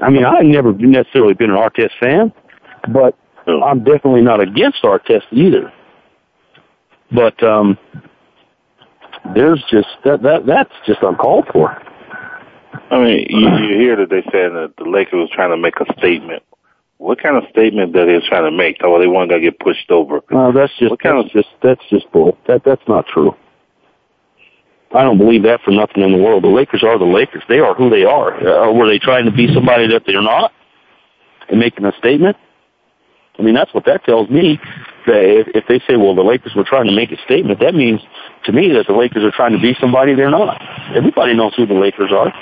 I 0.00 0.10
mean, 0.10 0.24
I've 0.24 0.44
never 0.44 0.72
necessarily 0.72 1.34
been 1.34 1.50
an 1.50 1.56
Artest 1.56 1.92
fan, 2.00 2.32
but. 2.92 3.16
I'm 3.46 3.82
definitely 3.82 4.20
not 4.20 4.40
against 4.40 4.82
Artest 4.84 5.24
either. 5.32 5.72
But 7.10 7.42
um 7.42 7.76
there's 9.34 9.62
just 9.70 9.88
that 10.04 10.22
that 10.22 10.46
that's 10.46 10.72
just 10.86 11.02
uncalled 11.02 11.46
for. 11.52 11.70
I 12.90 12.98
mean, 12.98 13.26
you, 13.28 13.48
you 13.48 13.78
hear 13.78 13.96
that 13.96 14.10
they 14.10 14.22
said 14.30 14.52
that 14.52 14.74
the 14.76 14.84
Lakers 14.84 15.14
was 15.14 15.30
trying 15.32 15.50
to 15.50 15.56
make 15.56 15.74
a 15.80 15.92
statement. 15.98 16.42
What 17.02 17.20
kind 17.20 17.36
of 17.36 17.42
statement 17.50 17.94
that 17.94 18.06
they're 18.06 18.22
trying 18.28 18.46
to 18.46 18.56
make? 18.56 18.78
Oh, 18.84 19.00
they 19.00 19.08
want 19.08 19.32
to 19.32 19.40
get 19.40 19.58
pushed 19.58 19.90
over. 19.90 20.20
No, 20.30 20.52
that's 20.52 20.70
just 20.78 20.90
what 20.90 21.02
kind 21.02 21.18
that's 21.18 21.34
of 21.34 21.42
just 21.42 21.48
that's 21.60 21.82
just 21.90 22.06
bull. 22.12 22.38
That 22.46 22.62
that's 22.64 22.86
not 22.86 23.06
true. 23.12 23.34
I 24.94 25.02
don't 25.02 25.18
believe 25.18 25.42
that 25.42 25.62
for 25.64 25.72
nothing 25.72 26.04
in 26.04 26.12
the 26.12 26.22
world. 26.22 26.44
The 26.44 26.54
Lakers 26.54 26.84
are 26.84 26.96
the 27.00 27.04
Lakers. 27.04 27.42
They 27.48 27.58
are 27.58 27.74
who 27.74 27.90
they 27.90 28.04
are. 28.04 28.38
Uh, 28.38 28.72
were 28.72 28.86
they 28.86 29.00
trying 29.00 29.24
to 29.24 29.32
be 29.32 29.52
somebody 29.52 29.88
that 29.88 30.04
they're 30.06 30.22
not 30.22 30.52
and 31.48 31.58
making 31.58 31.84
a 31.86 31.92
statement? 31.98 32.36
I 33.36 33.42
mean, 33.42 33.56
that's 33.56 33.74
what 33.74 33.84
that 33.86 34.04
tells 34.04 34.30
me. 34.30 34.60
if, 35.08 35.48
if 35.56 35.64
they 35.66 35.80
say, 35.90 35.96
well, 35.96 36.14
the 36.14 36.22
Lakers 36.22 36.52
were 36.54 36.62
trying 36.62 36.86
to 36.86 36.94
make 36.94 37.10
a 37.10 37.18
statement, 37.24 37.58
that 37.58 37.74
means 37.74 38.00
to 38.44 38.52
me 38.52 38.68
that 38.74 38.86
the 38.86 38.94
Lakers 38.94 39.24
are 39.24 39.32
trying 39.32 39.56
to 39.56 39.60
be 39.60 39.74
somebody 39.80 40.14
they're 40.14 40.30
not. 40.30 40.62
Everybody 40.94 41.34
knows 41.34 41.52
who 41.56 41.66
the 41.66 41.74
Lakers 41.74 42.12
are. 42.12 42.32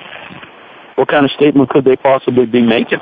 What 0.96 1.08
kind 1.08 1.24
of 1.24 1.30
statement 1.30 1.70
could 1.70 1.86
they 1.86 1.96
possibly 1.96 2.44
be 2.44 2.60
making? 2.60 3.00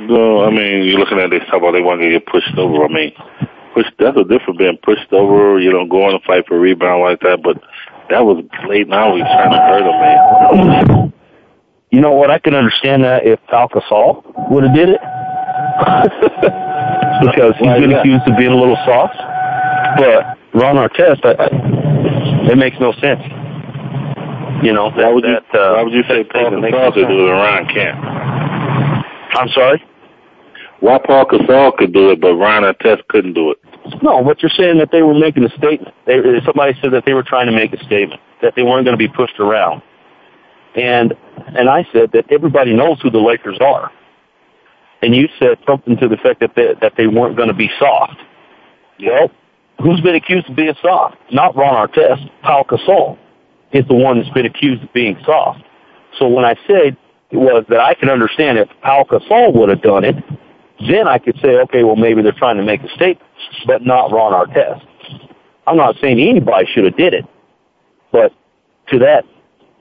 No, 0.00 0.44
I 0.44 0.50
mean, 0.50 0.84
you're 0.84 0.98
looking 0.98 1.18
at 1.18 1.30
this, 1.30 1.42
talk 1.46 1.62
about 1.62 1.72
they 1.72 1.80
want 1.80 2.00
to 2.00 2.10
get 2.10 2.26
pushed 2.26 2.56
over. 2.56 2.84
I 2.84 2.88
mean, 2.88 3.12
push, 3.74 3.86
that's 3.98 4.16
a 4.16 4.24
different 4.24 4.58
being 4.58 4.78
pushed 4.82 5.12
over, 5.12 5.58
you 5.60 5.72
know, 5.72 5.86
going 5.86 6.18
to 6.18 6.26
fight 6.26 6.46
for 6.46 6.56
a 6.56 6.60
rebound 6.60 7.02
like 7.02 7.20
that, 7.20 7.42
but 7.42 7.60
that 8.10 8.24
was 8.24 8.44
late 8.68 8.88
now. 8.88 9.14
He's 9.14 9.24
trying 9.24 9.50
to 9.50 9.58
hurt 9.58 9.82
him, 9.82 9.98
man. 10.00 11.12
You 11.90 12.00
know 12.00 12.12
what? 12.12 12.30
I 12.30 12.38
can 12.38 12.54
understand 12.54 13.04
that 13.04 13.24
if 13.24 13.38
Pau 13.46 13.68
Gasol 13.68 14.50
would 14.50 14.64
have 14.64 14.74
did 14.74 14.88
it. 14.90 15.00
because 17.22 17.54
he's 17.58 17.78
been 17.78 17.92
accused 17.92 18.26
of 18.26 18.36
being 18.36 18.52
a 18.52 18.56
little 18.56 18.78
soft. 18.84 19.16
But 19.96 20.38
Ron 20.54 20.76
Artest, 20.76 21.24
I, 21.24 21.34
I, 21.38 22.50
it 22.50 22.56
makes 22.56 22.78
no 22.80 22.92
sense. 22.94 23.22
You 24.62 24.72
know, 24.72 24.90
that, 24.90 25.04
why 25.04 25.12
would 25.12 25.24
you, 25.24 25.34
that, 25.34 25.58
uh, 25.58 25.74
why 25.74 25.82
would 25.82 25.92
you 25.92 26.02
say 26.08 26.24
Paul 26.24 26.50
Gasol 26.50 26.94
could 26.94 27.08
do 27.08 27.26
it 27.26 27.30
and 27.30 27.38
Ron 27.38 27.66
can't? 27.68 28.43
I'm 29.34 29.48
sorry? 29.48 29.82
Why 30.80 30.98
Paul 30.98 31.26
Gasol 31.26 31.76
could 31.76 31.92
do 31.92 32.10
it, 32.10 32.20
but 32.20 32.34
Ron 32.34 32.62
Artest 32.62 33.06
couldn't 33.08 33.34
do 33.34 33.50
it? 33.50 33.58
No, 34.02 34.22
but 34.22 34.42
you're 34.42 34.50
saying 34.50 34.78
that 34.78 34.90
they 34.92 35.02
were 35.02 35.14
making 35.14 35.44
a 35.44 35.48
statement. 35.50 35.94
They, 36.06 36.18
uh, 36.18 36.44
somebody 36.44 36.76
said 36.82 36.92
that 36.92 37.04
they 37.06 37.14
were 37.14 37.22
trying 37.22 37.46
to 37.46 37.52
make 37.52 37.72
a 37.72 37.82
statement, 37.84 38.20
that 38.42 38.54
they 38.56 38.62
weren't 38.62 38.84
going 38.84 38.96
to 38.96 38.98
be 38.98 39.08
pushed 39.08 39.38
around. 39.38 39.82
And 40.74 41.14
and 41.56 41.68
I 41.68 41.86
said 41.92 42.10
that 42.12 42.30
everybody 42.30 42.74
knows 42.74 43.00
who 43.00 43.10
the 43.10 43.18
Lakers 43.18 43.58
are. 43.60 43.90
And 45.02 45.14
you 45.14 45.28
said 45.38 45.58
something 45.66 45.96
to 45.98 46.08
the 46.08 46.14
effect 46.14 46.40
that 46.40 46.52
they, 46.56 46.74
that 46.80 46.94
they 46.96 47.06
weren't 47.06 47.36
going 47.36 47.48
to 47.48 47.54
be 47.54 47.70
soft. 47.78 48.16
Well, 49.00 49.30
who's 49.80 50.00
been 50.00 50.14
accused 50.14 50.48
of 50.48 50.56
being 50.56 50.74
soft? 50.82 51.16
Not 51.30 51.54
Ron 51.56 51.88
Artest. 51.88 52.30
Paul 52.42 52.64
Gasol 52.64 53.18
is 53.72 53.86
the 53.86 53.94
one 53.94 54.18
that's 54.18 54.32
been 54.34 54.46
accused 54.46 54.82
of 54.82 54.92
being 54.92 55.16
soft. 55.24 55.62
So 56.18 56.28
when 56.28 56.44
I 56.44 56.56
said 56.66 56.96
was 57.32 57.64
that 57.68 57.80
I 57.80 57.94
can 57.94 58.08
understand 58.08 58.58
if 58.58 58.68
Pau 58.82 59.04
Gasol 59.08 59.54
would 59.54 59.68
have 59.68 59.82
done 59.82 60.04
it, 60.04 60.16
then 60.88 61.08
I 61.08 61.18
could 61.18 61.38
say, 61.40 61.56
okay, 61.62 61.84
well 61.84 61.96
maybe 61.96 62.22
they're 62.22 62.32
trying 62.32 62.56
to 62.56 62.62
make 62.62 62.82
a 62.82 62.88
statement, 62.90 63.30
but 63.66 63.84
not 63.84 64.12
Ron 64.12 64.32
Artest. 64.32 64.86
I'm 65.66 65.76
not 65.76 65.96
saying 66.00 66.20
anybody 66.20 66.66
should 66.72 66.84
have 66.84 66.96
did 66.96 67.14
it, 67.14 67.24
but 68.12 68.32
to 68.88 68.98
that, 68.98 69.24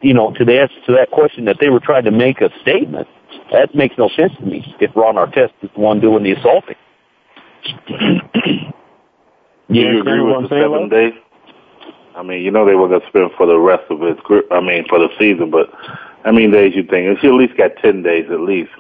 you 0.02 0.14
know, 0.14 0.32
to 0.34 0.46
the 0.46 0.60
answer 0.60 0.76
to 0.88 0.94
that 0.94 1.12
question 1.12 1.46
that 1.46 1.58
they 1.60 1.70
were 1.70 1.80
trying 1.80 2.06
to 2.06 2.12
make 2.12 2.42
a 2.42 2.50
statement, 2.62 3.08
that 3.52 3.76
makes 3.76 3.98
no 3.98 4.10
sense 4.10 4.34
to 4.38 4.46
me. 4.46 4.76
If 4.80 4.96
Ron 4.96 5.16
Artest 5.16 5.52
is 5.62 5.70
the 5.74 5.80
one 5.80 6.00
doing 6.00 6.24
the 6.24 6.32
assaulting. 6.34 6.76
Do 9.72 9.80
you 9.80 10.02
agree 10.02 10.22
with 10.22 10.50
the 10.50 10.62
seven 10.62 10.90
days? 10.90 11.14
I 12.16 12.22
mean, 12.22 12.44
you 12.44 12.52
know 12.52 12.66
they 12.66 12.76
were 12.76 12.88
going 12.88 13.02
to 13.02 13.08
spend 13.08 13.32
for 13.38 13.48
the 13.48 13.58
rest 13.58 13.84
of 13.90 14.00
his 14.02 14.18
career. 14.26 14.44
I 14.52 14.62
mean, 14.62 14.86
for 14.88 15.00
the 15.00 15.10
season, 15.18 15.50
but 15.50 15.70
how 16.24 16.32
many 16.32 16.50
days 16.52 16.74
you 16.76 16.84
think? 16.84 17.20
He 17.20 17.28
at 17.28 17.34
least 17.34 17.58
got 17.58 17.72
ten 17.82 18.02
days 18.04 18.26
at 18.32 18.40
least. 18.40 18.72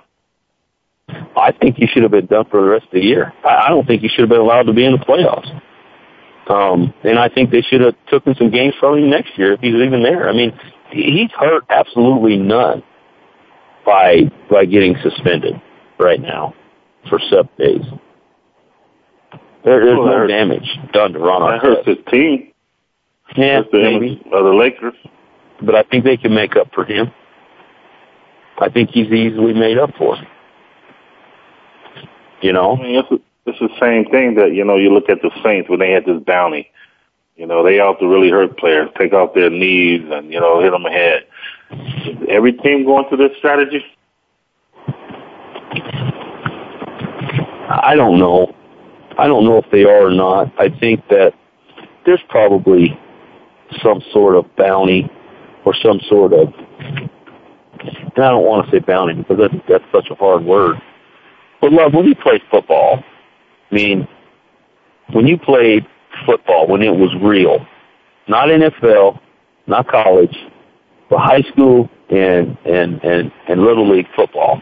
I 1.35 1.51
think 1.51 1.75
he 1.75 1.85
should 1.87 2.03
have 2.03 2.11
been 2.11 2.27
done 2.27 2.45
for 2.49 2.61
the 2.61 2.67
rest 2.67 2.85
of 2.85 2.91
the 2.93 3.01
year. 3.01 3.33
I, 3.43 3.65
I 3.65 3.69
don't 3.69 3.85
think 3.85 4.01
he 4.01 4.07
should 4.07 4.21
have 4.21 4.29
been 4.29 4.39
allowed 4.39 4.63
to 4.63 4.73
be 4.73 4.85
in 4.85 4.93
the 4.93 4.97
playoffs. 4.99 5.49
Um, 6.49 6.93
and 7.03 7.17
I 7.19 7.29
think 7.29 7.51
they 7.51 7.61
should 7.61 7.81
have 7.81 7.95
taken 8.09 8.35
some 8.35 8.49
games 8.51 8.73
from 8.79 8.97
him 8.97 9.09
next 9.09 9.37
year 9.37 9.53
if 9.53 9.59
he's 9.61 9.75
even 9.75 10.03
there. 10.03 10.27
I 10.29 10.33
mean, 10.33 10.57
he's 10.91 11.31
hurt 11.31 11.63
absolutely 11.69 12.37
none 12.37 12.83
by 13.85 14.31
by 14.49 14.65
getting 14.65 14.95
suspended 15.03 15.61
right 15.99 16.19
now 16.21 16.53
for 17.09 17.19
seven 17.29 17.49
days. 17.57 17.81
There, 19.63 19.85
there's 19.85 19.97
Well, 19.97 20.07
no 20.07 20.17
hurts. 20.19 20.31
damage 20.31 20.69
done 20.91 21.13
to 21.13 21.19
Ron 21.19 21.49
That 21.51 21.61
hurts 21.61 21.87
his 21.87 21.97
team. 22.09 22.51
Yeah, 23.37 23.57
Hurts 23.59 23.69
the 23.71 23.79
maybe, 23.81 24.21
of 24.33 24.43
the 24.43 24.51
Lakers. 24.53 24.95
but 25.61 25.75
I 25.75 25.83
think 25.83 26.03
they 26.03 26.17
can 26.17 26.33
make 26.33 26.55
up 26.57 26.67
for 26.73 26.83
him. 26.85 27.11
I 28.63 28.69
think 28.69 28.91
he's 28.91 29.11
easily 29.11 29.53
made 29.53 29.77
up 29.77 29.91
for. 29.97 30.15
You 32.41 32.49
I 32.49 32.53
know, 32.53 32.75
mean, 32.77 32.95
it's, 32.99 33.23
it's 33.45 33.59
the 33.59 33.69
same 33.79 34.05
thing 34.05 34.35
that 34.35 34.53
you 34.53 34.63
know. 34.63 34.77
You 34.77 34.93
look 34.93 35.09
at 35.09 35.21
the 35.21 35.31
Saints 35.43 35.69
when 35.69 35.79
they 35.79 35.91
had 35.91 36.05
this 36.05 36.21
bounty. 36.23 36.69
You 37.35 37.47
know, 37.47 37.63
they 37.63 37.79
out 37.79 37.99
to 37.99 38.07
really 38.07 38.29
hurt 38.29 38.57
players, 38.57 38.89
take 38.97 39.11
off 39.11 39.33
their 39.33 39.49
knees, 39.49 40.01
and 40.11 40.31
you 40.31 40.39
know, 40.39 40.61
hit 40.61 40.71
them 40.71 40.85
ahead. 40.85 41.25
Is 41.71 42.17
every 42.29 42.53
team 42.53 42.85
going 42.85 43.07
through 43.09 43.27
this 43.27 43.37
strategy? 43.37 43.83
I 47.69 47.95
don't 47.95 48.19
know. 48.19 48.53
I 49.17 49.27
don't 49.27 49.45
know 49.45 49.57
if 49.57 49.65
they 49.71 49.83
are 49.83 50.07
or 50.07 50.11
not. 50.11 50.53
I 50.59 50.69
think 50.69 51.07
that 51.09 51.33
there's 52.05 52.21
probably 52.29 52.97
some 53.81 54.01
sort 54.11 54.35
of 54.35 54.45
bounty 54.55 55.09
or 55.65 55.73
some 55.75 55.99
sort 56.07 56.33
of. 56.33 56.53
And 57.83 58.23
I 58.23 58.29
don't 58.29 58.45
want 58.45 58.65
to 58.65 58.71
say 58.71 58.79
bounty 58.79 59.15
because 59.15 59.37
that's 59.37 59.53
that's 59.67 59.83
such 59.91 60.09
a 60.09 60.15
hard 60.15 60.43
word. 60.43 60.77
But 61.61 61.71
love, 61.71 61.93
when 61.93 62.05
you 62.05 62.15
played 62.15 62.41
football, 62.51 63.03
I 63.71 63.75
mean, 63.75 64.07
when 65.11 65.27
you 65.27 65.37
played 65.37 65.85
football, 66.25 66.67
when 66.67 66.81
it 66.81 66.95
was 66.95 67.13
real, 67.21 67.65
not 68.27 68.49
NFL, 68.49 69.19
not 69.67 69.87
college, 69.87 70.35
but 71.09 71.19
high 71.19 71.41
school 71.41 71.89
and 72.09 72.57
and 72.65 73.03
and 73.03 73.31
and 73.47 73.61
little 73.61 73.89
league 73.89 74.07
football, 74.15 74.61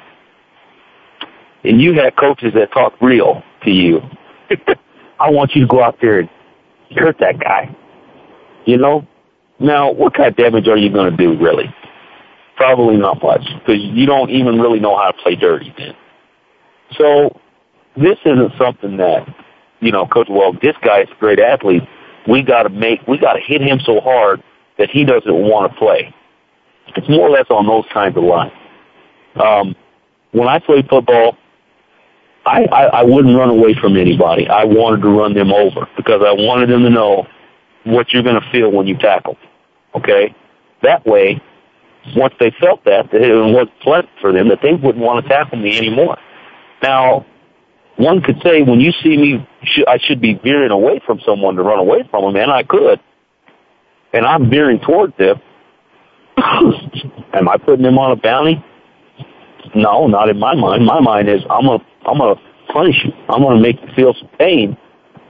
and 1.63 1.81
you 1.81 1.93
had 1.93 2.15
coaches 2.15 2.53
that 2.55 2.71
talked 2.71 3.01
real 3.01 3.43
to 3.63 3.71
you. 3.71 4.01
I 5.19 5.29
want 5.29 5.55
you 5.55 5.61
to 5.61 5.67
go 5.67 5.83
out 5.83 5.97
there 6.01 6.19
and 6.19 6.29
hurt 6.95 7.17
that 7.19 7.39
guy. 7.39 7.75
You 8.65 8.77
know? 8.77 9.07
Now, 9.59 9.91
what 9.91 10.15
kind 10.15 10.29
of 10.29 10.35
damage 10.35 10.67
are 10.67 10.77
you 10.77 10.91
going 10.91 11.15
to 11.15 11.17
do, 11.17 11.37
really? 11.37 11.73
Probably 12.61 12.95
not 12.95 13.23
much, 13.23 13.41
because 13.57 13.81
you 13.81 14.05
don't 14.05 14.29
even 14.29 14.59
really 14.59 14.79
know 14.79 14.95
how 14.95 15.09
to 15.09 15.17
play 15.23 15.35
dirty 15.35 15.73
then. 15.75 15.95
So, 16.95 17.39
this 17.97 18.19
isn't 18.23 18.51
something 18.55 18.97
that, 18.97 19.27
you 19.79 19.91
know, 19.91 20.05
coach, 20.05 20.27
well, 20.29 20.53
this 20.53 20.75
guy's 20.83 21.07
a 21.09 21.19
great 21.19 21.39
athlete. 21.39 21.81
We 22.27 22.43
got 22.43 22.63
to 22.63 22.69
make, 22.69 22.99
we 23.07 23.17
got 23.17 23.33
to 23.33 23.39
hit 23.39 23.61
him 23.61 23.79
so 23.83 23.99
hard 23.99 24.43
that 24.77 24.91
he 24.91 25.05
doesn't 25.05 25.33
want 25.33 25.71
to 25.71 25.77
play. 25.79 26.13
It's 26.95 27.09
more 27.09 27.29
or 27.29 27.31
less 27.31 27.47
on 27.49 27.65
those 27.65 27.85
kinds 27.91 28.15
of 28.15 28.23
lines. 28.23 28.53
Um, 29.43 29.75
when 30.31 30.47
I 30.47 30.59
played 30.59 30.87
football, 30.87 31.35
I, 32.45 32.65
I, 32.65 32.83
I 32.83 33.03
wouldn't 33.03 33.35
run 33.35 33.49
away 33.49 33.73
from 33.73 33.97
anybody. 33.97 34.47
I 34.47 34.65
wanted 34.65 35.01
to 35.01 35.09
run 35.09 35.33
them 35.33 35.51
over 35.51 35.89
because 35.97 36.21
I 36.23 36.31
wanted 36.31 36.69
them 36.69 36.83
to 36.83 36.91
know 36.91 37.25
what 37.85 38.11
you're 38.13 38.21
going 38.21 38.39
to 38.39 38.51
feel 38.51 38.71
when 38.71 38.85
you 38.85 38.99
tackle. 38.99 39.35
Okay? 39.95 40.35
That 40.83 41.03
way, 41.07 41.41
once 42.15 42.33
they 42.39 42.51
felt 42.59 42.83
that, 42.85 43.11
that 43.11 43.21
it 43.21 43.33
was 43.33 43.67
pleasant 43.81 44.09
for 44.19 44.31
them, 44.31 44.49
that 44.49 44.59
they 44.61 44.73
wouldn't 44.73 45.03
want 45.03 45.23
to 45.23 45.29
tackle 45.29 45.57
me 45.57 45.77
anymore. 45.77 46.17
Now, 46.81 47.25
one 47.97 48.21
could 48.21 48.41
say 48.43 48.63
when 48.63 48.79
you 48.79 48.91
see 49.03 49.17
me, 49.17 49.47
sh- 49.63 49.83
I 49.87 49.97
should 49.99 50.21
be 50.21 50.33
veering 50.33 50.71
away 50.71 51.01
from 51.05 51.19
someone 51.25 51.55
to 51.55 51.63
run 51.63 51.79
away 51.79 52.07
from 52.09 52.33
them, 52.33 52.41
and 52.41 52.51
I 52.51 52.63
could. 52.63 52.99
And 54.13 54.25
I'm 54.25 54.49
veering 54.49 54.79
towards 54.79 55.15
them. 55.17 55.39
Am 56.37 57.47
I 57.47 57.57
putting 57.57 57.83
them 57.83 57.97
on 57.97 58.11
a 58.11 58.15
bounty? 58.15 58.63
No, 59.75 60.07
not 60.07 60.29
in 60.29 60.39
my 60.39 60.55
mind. 60.55 60.85
My 60.85 60.99
mind 60.99 61.29
is 61.29 61.41
I'm 61.49 61.65
gonna 61.65 61.83
I'm 62.05 62.17
gonna 62.17 62.39
punish 62.73 62.95
you. 63.05 63.11
I'm 63.29 63.41
gonna 63.41 63.61
make 63.61 63.79
you 63.81 63.87
feel 63.95 64.13
some 64.13 64.29
pain 64.37 64.77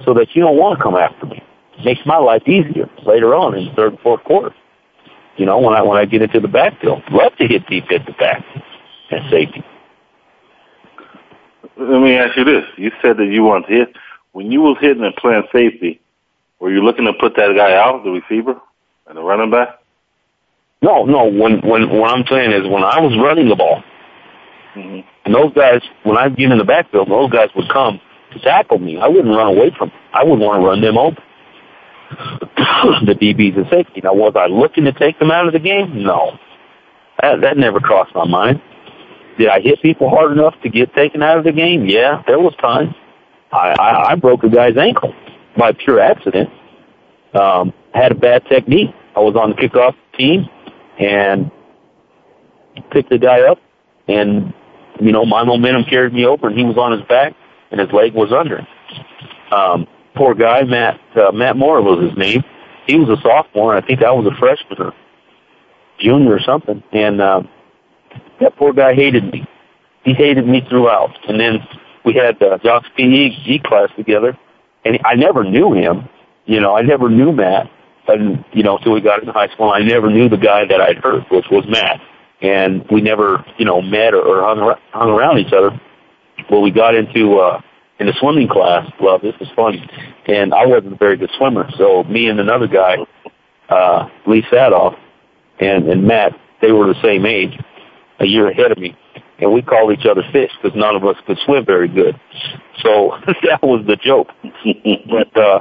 so 0.05 0.13
that 0.13 0.27
you 0.33 0.41
don't 0.41 0.57
want 0.57 0.77
to 0.77 0.83
come 0.83 0.95
after 0.95 1.25
me. 1.25 1.43
It 1.77 1.85
Makes 1.85 2.01
my 2.05 2.17
life 2.17 2.47
easier 2.47 2.89
later 3.05 3.35
on 3.35 3.57
in 3.57 3.65
the 3.65 3.71
third 3.73 3.93
and 3.93 3.99
fourth 3.99 4.23
quarter. 4.23 4.55
You 5.41 5.47
know, 5.47 5.57
when 5.57 5.73
I 5.73 5.81
when 5.81 5.97
I 5.97 6.05
get 6.05 6.21
into 6.21 6.39
the 6.39 6.47
backfield, 6.47 7.01
love 7.09 7.35
to 7.37 7.47
hit 7.47 7.65
deep 7.65 7.85
at 7.89 8.05
the 8.05 8.11
back 8.11 8.45
and 9.09 9.21
safety. 9.31 9.63
Let 11.77 11.99
me 11.99 12.15
ask 12.15 12.37
you 12.37 12.43
this: 12.43 12.63
You 12.77 12.91
said 13.01 13.17
that 13.17 13.25
you 13.25 13.41
want 13.41 13.65
to 13.65 13.73
hit. 13.73 13.95
When 14.33 14.51
you 14.51 14.61
was 14.61 14.77
hitting 14.79 15.03
and 15.03 15.15
playing 15.15 15.41
safety, 15.51 15.99
were 16.59 16.71
you 16.71 16.83
looking 16.83 17.05
to 17.05 17.13
put 17.13 17.35
that 17.37 17.55
guy 17.57 17.73
out, 17.73 18.03
the 18.03 18.11
receiver 18.11 18.61
and 19.07 19.17
the 19.17 19.21
running 19.23 19.49
back? 19.49 19.79
No, 20.83 21.05
no. 21.05 21.25
When 21.25 21.59
when 21.67 21.89
what 21.89 22.11
I'm 22.11 22.23
saying 22.29 22.51
is 22.51 22.69
when 22.69 22.83
I 22.83 22.99
was 22.99 23.17
running 23.17 23.49
the 23.49 23.55
ball, 23.55 23.81
Mm-hmm. 24.75 24.99
and 25.25 25.33
those 25.33 25.51
guys, 25.55 25.81
when 26.03 26.17
I 26.17 26.29
get 26.29 26.51
in 26.51 26.59
the 26.59 26.63
backfield, 26.63 27.09
those 27.09 27.31
guys 27.31 27.49
would 27.55 27.67
come 27.69 27.99
to 28.31 28.39
tackle 28.41 28.77
me. 28.77 28.99
I 28.99 29.07
wouldn't 29.07 29.35
run 29.35 29.47
away 29.57 29.71
from 29.75 29.89
them. 29.89 29.97
I 30.13 30.23
would 30.23 30.39
want 30.39 30.61
to 30.61 30.67
run 30.67 30.81
them 30.81 30.99
over. 30.99 31.17
The 33.05 33.15
DBs 33.15 33.57
and 33.57 33.67
safety. 33.69 34.01
Now, 34.03 34.13
was 34.13 34.33
I 34.35 34.47
looking 34.47 34.85
to 34.85 34.93
take 34.93 35.19
them 35.19 35.31
out 35.31 35.47
of 35.47 35.53
the 35.53 35.59
game? 35.59 36.03
No. 36.03 36.37
That, 37.21 37.41
that 37.41 37.57
never 37.57 37.79
crossed 37.79 38.13
my 38.15 38.25
mind. 38.25 38.61
Did 39.37 39.49
I 39.49 39.59
hit 39.61 39.81
people 39.81 40.09
hard 40.09 40.31
enough 40.31 40.55
to 40.63 40.69
get 40.69 40.93
taken 40.93 41.23
out 41.23 41.37
of 41.37 41.43
the 41.43 41.51
game? 41.51 41.85
Yeah, 41.85 42.23
there 42.27 42.39
was 42.39 42.55
times. 42.55 42.93
I, 43.51 43.75
I, 43.79 44.11
I 44.11 44.15
broke 44.15 44.43
a 44.43 44.49
guy's 44.49 44.77
ankle 44.77 45.13
by 45.57 45.71
pure 45.73 45.99
accident. 45.99 46.49
Um, 47.33 47.73
had 47.93 48.11
a 48.11 48.15
bad 48.15 48.45
technique. 48.45 48.89
I 49.15 49.19
was 49.19 49.35
on 49.35 49.51
the 49.51 49.55
kickoff 49.55 49.95
team 50.17 50.47
and 50.99 51.51
picked 52.91 53.09
the 53.09 53.17
guy 53.17 53.41
up 53.41 53.59
and, 54.07 54.53
you 54.99 55.11
know, 55.11 55.25
my 55.25 55.43
momentum 55.43 55.85
carried 55.85 56.13
me 56.13 56.25
over 56.25 56.47
and 56.47 56.57
he 56.57 56.63
was 56.63 56.77
on 56.77 56.91
his 56.91 57.01
back 57.07 57.33
and 57.71 57.79
his 57.79 57.91
leg 57.91 58.13
was 58.13 58.31
under. 58.31 58.67
Um, 59.51 59.87
poor 60.15 60.33
guy, 60.33 60.63
Matt 60.63 60.99
uh, 61.15 61.31
Matt 61.31 61.57
Moore 61.57 61.81
was 61.81 62.09
his 62.09 62.17
name. 62.17 62.43
He 62.91 62.97
was 62.97 63.07
a 63.07 63.21
sophomore. 63.21 63.73
I 63.73 63.79
think 63.79 64.03
I 64.03 64.11
was 64.11 64.27
a 64.27 64.37
freshman 64.37 64.81
or 64.81 64.93
junior 65.97 66.35
or 66.35 66.41
something, 66.41 66.83
and 66.91 67.21
uh, 67.21 67.41
that 68.41 68.57
poor 68.57 68.73
guy 68.73 68.95
hated 68.95 69.23
me. 69.31 69.47
He 70.03 70.13
hated 70.13 70.45
me 70.45 70.61
throughout. 70.67 71.11
And 71.29 71.39
then 71.39 71.59
we 72.03 72.15
had 72.15 72.41
uh, 72.43 72.57
Jock's 72.57 72.89
PE 72.97 73.59
class 73.63 73.87
together, 73.95 74.37
and 74.83 74.99
I 75.05 75.15
never 75.15 75.45
knew 75.45 75.73
him. 75.73 76.09
You 76.45 76.59
know, 76.59 76.75
I 76.75 76.81
never 76.81 77.09
knew 77.09 77.31
Matt, 77.31 77.71
and 78.09 78.43
you 78.51 78.61
know, 78.61 78.75
until 78.75 78.91
we 78.91 78.99
got 78.99 79.21
into 79.21 79.31
high 79.31 79.47
school, 79.53 79.69
I 79.69 79.79
never 79.79 80.09
knew 80.09 80.27
the 80.27 80.35
guy 80.35 80.65
that 80.65 80.81
I'd 80.81 80.97
heard, 80.97 81.23
which 81.31 81.45
was 81.49 81.63
Matt. 81.69 82.01
And 82.41 82.83
we 82.91 82.99
never, 82.99 83.45
you 83.57 83.63
know, 83.63 83.81
met 83.81 84.13
or, 84.13 84.21
or 84.21 84.41
hung, 84.41 84.75
hung 84.91 85.09
around 85.11 85.37
each 85.37 85.53
other. 85.53 85.79
Well, 86.49 86.61
we 86.61 86.71
got 86.71 86.93
into 86.93 87.39
uh, 87.39 87.61
in 88.01 88.07
the 88.07 88.13
swimming 88.19 88.49
class. 88.49 88.91
Well, 88.99 89.19
this 89.19 89.35
was 89.39 89.49
funny, 89.55 89.89
and 90.27 90.53
I 90.53 90.65
wasn't 90.65 90.93
a 90.93 90.97
very 90.97 91.15
good 91.15 91.31
swimmer, 91.37 91.69
so 91.77 92.03
me 92.03 92.27
and 92.27 92.39
another 92.39 92.67
guy, 92.67 92.97
uh, 93.69 94.09
Lee 94.27 94.43
Sadoff, 94.51 94.97
and 95.59 95.87
and 95.87 96.05
Matt, 96.05 96.33
they 96.61 96.73
were 96.73 96.87
the 96.93 97.01
same 97.01 97.25
age, 97.25 97.57
a 98.19 98.25
year 98.25 98.49
ahead 98.49 98.71
of 98.71 98.77
me 98.77 98.97
and 99.41 99.51
we 99.51 99.61
called 99.61 99.91
each 99.91 100.05
other 100.05 100.23
fish 100.31 100.51
because 100.61 100.77
none 100.77 100.95
of 100.95 101.03
us 101.03 101.17
could 101.25 101.37
swim 101.45 101.65
very 101.65 101.87
good. 101.87 102.17
So 102.81 103.17
that 103.43 103.61
was 103.61 103.85
the 103.87 103.97
joke. 103.97 104.29
but 105.09 105.35
uh, 105.35 105.59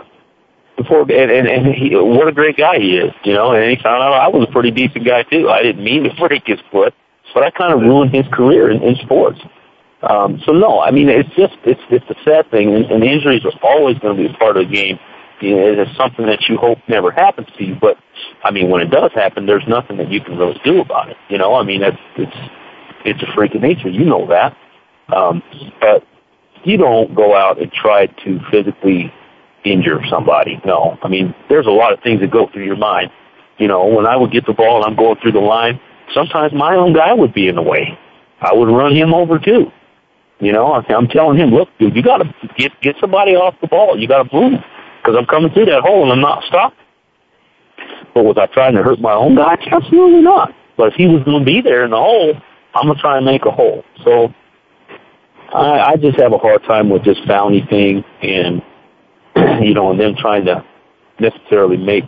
before 0.77 1.03
and, 1.03 1.31
and 1.31 1.49
and 1.49 1.75
he, 1.75 1.97
what 1.97 2.29
a 2.29 2.33
great 2.33 2.57
guy 2.57 2.79
he 2.79 2.97
is, 2.97 3.13
you 3.25 3.33
know. 3.33 3.53
And 3.53 3.71
he 3.71 3.83
found 3.83 4.03
out 4.03 4.13
I 4.13 4.29
was 4.29 4.47
a 4.49 4.53
pretty 4.53 4.71
decent 4.71 5.05
guy 5.05 5.23
too. 5.25 5.49
I 5.49 5.63
didn't 5.63 5.83
mean 5.83 6.05
to 6.05 6.15
break 6.29 6.47
his 6.47 6.61
foot, 6.71 6.95
but 7.35 7.43
I 7.43 7.51
kind 7.51 7.73
of 7.73 7.81
ruined 7.81 8.15
his 8.15 8.27
career 8.33 8.71
in, 8.71 8.83
in 8.83 8.97
sports. 8.97 9.41
Um, 10.03 10.41
so 10.47 10.53
no, 10.53 10.81
I 10.81 10.91
mean 10.91 11.09
it's 11.09 11.29
just 11.37 11.55
it's 11.65 11.81
it's 11.91 12.09
a 12.09 12.17
sad 12.25 12.51
thing, 12.51 12.75
and, 12.75 12.85
and 12.87 13.05
injuries 13.05 13.45
are 13.45 13.53
always 13.63 13.99
going 13.99 14.17
to 14.17 14.23
be 14.23 14.33
a 14.33 14.39
part 14.39 14.57
of 14.57 14.69
the 14.69 14.75
game. 14.75 14.99
You 15.41 15.57
know, 15.57 15.83
it's 15.83 15.97
something 15.97 16.27
that 16.27 16.49
you 16.49 16.57
hope 16.57 16.79
never 16.89 17.11
happens 17.11 17.49
to 17.59 17.65
you, 17.65 17.77
but 17.81 17.97
I 18.43 18.51
mean 18.51 18.71
when 18.71 18.81
it 18.81 18.91
does 18.91 19.13
happen, 19.15 19.47
there's 19.47 19.67
nothing 19.69 19.99
that 19.99 20.11
you 20.11 20.21
can 20.21 20.39
really 20.39 20.59
do 20.65 20.81
about 20.81 21.11
it. 21.11 21.17
You 21.29 21.39
know, 21.39 21.55
I 21.55 21.65
mean 21.65 21.81
that's 21.83 21.99
it's 22.17 22.37
it's 23.05 23.23
a 23.23 23.35
freak 23.35 23.55
of 23.55 23.63
nature. 23.63 23.89
You 23.89 24.05
know 24.05 24.27
that. 24.29 24.57
Um, 25.15 25.43
but 25.81 26.05
you 26.65 26.77
don't 26.77 27.15
go 27.15 27.37
out 27.37 27.61
and 27.61 27.71
try 27.73 28.07
to 28.07 28.41
physically 28.51 29.13
injure 29.65 30.01
somebody. 30.09 30.61
No. 30.65 30.99
I 31.03 31.09
mean, 31.09 31.35
there's 31.49 31.67
a 31.67 31.71
lot 31.71 31.93
of 31.93 32.01
things 32.03 32.21
that 32.21 32.31
go 32.31 32.49
through 32.53 32.65
your 32.65 32.77
mind. 32.77 33.11
You 33.59 33.69
know, 33.69 33.87
when 33.87 34.07
I 34.07 34.17
would 34.17 34.33
get 34.33 34.47
the 34.47 34.53
ball 34.53 34.83
and 34.83 34.87
I'm 34.87 34.97
going 34.97 35.19
through 35.21 35.33
the 35.33 35.41
line, 35.41 35.81
sometimes 36.15 36.53
my 36.53 36.77
own 36.77 36.95
guy 36.95 37.13
would 37.13 37.35
be 37.35 37.49
in 37.49 37.57
the 37.57 37.63
way. 37.63 37.99
I 38.41 38.55
would 38.55 38.69
run 38.69 38.95
him 38.95 39.13
over 39.13 39.39
too. 39.39 39.71
You 40.41 40.53
know, 40.53 40.73
I'm 40.73 41.09
telling 41.09 41.39
him, 41.39 41.51
look, 41.51 41.69
dude, 41.79 41.95
you 41.95 42.03
got 42.03 42.19
to 42.19 42.35
get 42.57 42.73
get 42.81 42.97
somebody 43.01 43.33
off 43.33 43.55
the 43.61 43.67
ball. 43.67 43.99
You 43.99 44.09
got 44.09 44.23
to 44.23 44.35
move 44.35 44.61
because 45.03 45.17
I'm 45.19 45.27
coming 45.27 45.53
through 45.53 45.67
that 45.67 45.83
hole 45.83 46.03
and 46.03 46.13
I'm 46.13 46.21
not 46.21 46.43
stopping. 46.45 46.79
But 48.15 48.25
was 48.25 48.37
I 48.39 48.47
trying 48.47 48.75
to 48.75 48.83
hurt 48.83 49.01
my 49.01 49.13
own 49.13 49.37
guy? 49.37 49.57
Absolutely 49.71 50.23
not. 50.23 50.55
But 50.77 50.89
if 50.89 50.95
he 50.95 51.07
was 51.07 51.23
going 51.25 51.41
to 51.41 51.45
be 51.45 51.61
there 51.61 51.85
in 51.85 51.91
the 51.91 51.97
hole, 51.97 52.35
I'm 52.75 52.87
gonna 52.87 53.01
try 53.01 53.17
and 53.17 53.27
make 53.27 53.45
a 53.45 53.51
hole. 53.51 53.85
So 54.05 54.33
I, 55.53 55.93
I 55.93 55.97
just 55.97 56.19
have 56.21 56.33
a 56.33 56.39
hard 56.39 56.63
time 56.65 56.89
with 56.89 57.05
this 57.05 57.19
bounty 57.27 57.67
thing, 57.69 58.05
and 58.23 58.63
you 59.65 59.75
know, 59.75 59.91
and 59.91 60.01
them 60.01 60.15
trying 60.17 60.45
to 60.47 60.65
necessarily 61.19 61.77
make 61.77 62.05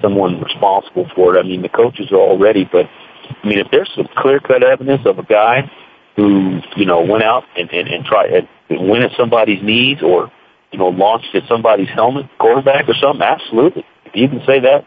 someone 0.00 0.40
responsible 0.40 1.08
for 1.14 1.36
it. 1.36 1.40
I 1.40 1.42
mean, 1.42 1.62
the 1.62 1.68
coaches 1.68 2.12
are 2.12 2.20
already, 2.20 2.64
but 2.70 2.86
I 2.86 3.46
mean, 3.46 3.58
if 3.58 3.68
there's 3.70 3.90
some 3.96 4.08
clear-cut 4.16 4.62
evidence 4.62 5.02
of 5.04 5.18
a 5.18 5.24
guy 5.24 5.70
who 6.16 6.60
you 6.76 6.86
know 6.86 7.02
went 7.02 7.22
out 7.22 7.44
and 7.56 7.70
and, 7.70 7.88
and 7.88 8.04
tried 8.04 8.30
and 8.68 8.88
went 8.88 9.04
at 9.04 9.12
somebody's 9.16 9.62
knees 9.62 9.98
or 10.02 10.30
you 10.72 10.78
know 10.78 10.88
launched 10.88 11.34
at 11.34 11.46
somebody's 11.48 11.88
helmet, 11.88 12.26
quarterback 12.38 12.88
or 12.88 12.94
something, 12.94 13.22
absolutely. 13.22 13.84
If 14.06 14.16
you 14.16 14.28
can 14.28 14.40
say 14.46 14.60
that 14.60 14.84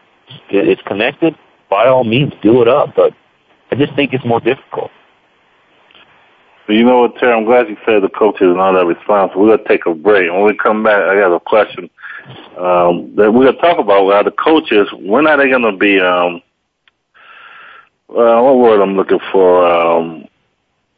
it's 0.50 0.82
connected, 0.82 1.36
by 1.68 1.86
all 1.86 2.04
means, 2.04 2.32
do 2.42 2.62
it 2.62 2.68
up. 2.68 2.94
But 2.94 3.12
I 3.70 3.76
just 3.76 3.94
think 3.94 4.12
it's 4.12 4.24
more 4.24 4.40
difficult. 4.40 4.90
You 6.68 6.84
know 6.84 7.00
what, 7.00 7.16
Terry? 7.16 7.32
I'm 7.32 7.44
glad 7.44 7.68
you 7.68 7.76
said 7.84 8.02
the 8.02 8.08
coaches 8.08 8.42
and 8.42 8.60
all 8.60 8.72
that 8.74 8.86
responsible. 8.86 9.42
We're 9.42 9.56
gonna 9.56 9.68
take 9.68 9.86
a 9.86 9.94
break. 9.94 10.30
When 10.30 10.44
we 10.44 10.56
come 10.56 10.84
back, 10.84 11.02
I 11.02 11.16
got 11.16 11.34
a 11.34 11.40
question 11.40 11.90
um, 12.56 13.12
that 13.16 13.32
we're 13.32 13.46
gonna 13.46 13.60
talk 13.60 13.78
about. 13.78 14.08
Uh, 14.08 14.22
the 14.22 14.30
coaches, 14.30 14.86
when 14.94 15.26
are 15.26 15.36
they 15.36 15.50
gonna 15.50 15.76
be? 15.76 15.98
Um, 15.98 16.42
uh, 18.10 18.40
what 18.42 18.58
word 18.58 18.80
I'm 18.80 18.96
looking 18.96 19.18
for? 19.32 19.66
Um, 19.66 20.26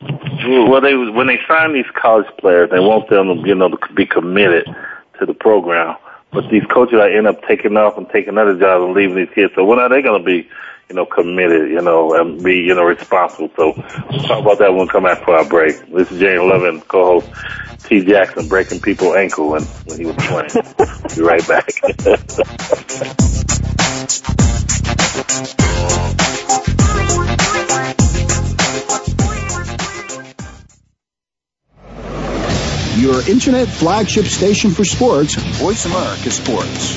well, 0.03 0.81
they 0.81 0.95
when 0.95 1.27
they 1.27 1.38
sign 1.47 1.73
these 1.73 1.91
college 1.95 2.27
players, 2.38 2.71
they 2.71 2.81
want 2.81 3.09
them, 3.09 3.45
you 3.47 3.55
know, 3.55 3.69
to 3.69 3.93
be 3.95 4.07
committed 4.07 4.67
to 5.19 5.27
the 5.27 5.35
program. 5.35 5.97
But 6.33 6.49
these 6.51 6.65
coaches 6.73 6.99
I 7.01 7.11
end 7.11 7.27
up 7.27 7.43
taking 7.47 7.77
off 7.77 7.99
and 7.99 8.09
taking 8.09 8.38
other 8.38 8.59
jobs 8.59 8.85
and 8.85 8.95
leaving 8.95 9.17
these 9.17 9.35
kids. 9.35 9.53
So 9.55 9.65
when 9.65 9.79
are 9.79 9.88
they 9.88 10.03
going 10.03 10.21
to 10.21 10.27
be 10.27 10.49
you 10.88 10.97
know, 10.97 11.07
committed, 11.07 11.71
you 11.71 11.81
know, 11.81 12.12
and 12.15 12.43
be, 12.45 12.57
you 12.57 12.75
know, 12.75 12.85
responsible. 12.85 13.51
So 13.57 13.73
we'll 14.11 14.23
talk 14.25 14.43
about 14.43 14.59
that 14.59 14.75
when 14.75 14.83
we 14.83 14.88
come 14.88 15.05
back 15.05 15.21
after 15.21 15.33
our 15.33 15.49
break. 15.49 15.77
This 15.91 16.11
is 16.11 16.21
James 16.21 16.43
Loving, 16.43 16.83
co-host 16.83 17.31
T. 17.85 18.05
Jackson, 18.05 18.47
breaking 18.47 18.81
people 18.81 19.17
ankle 19.17 19.51
when, 19.51 19.62
when 19.62 19.99
he 19.99 20.05
was 20.05 20.17
playing. 20.17 20.51
be 21.17 21.23
right 21.23 21.49
back. 21.49 21.73
Your 33.03 33.29
internet 33.29 33.67
flagship 33.67 34.27
station 34.27 34.71
for 34.71 34.85
sports, 34.85 35.35
Voice 35.35 35.87
America 35.87 36.31
Sports. 36.31 36.97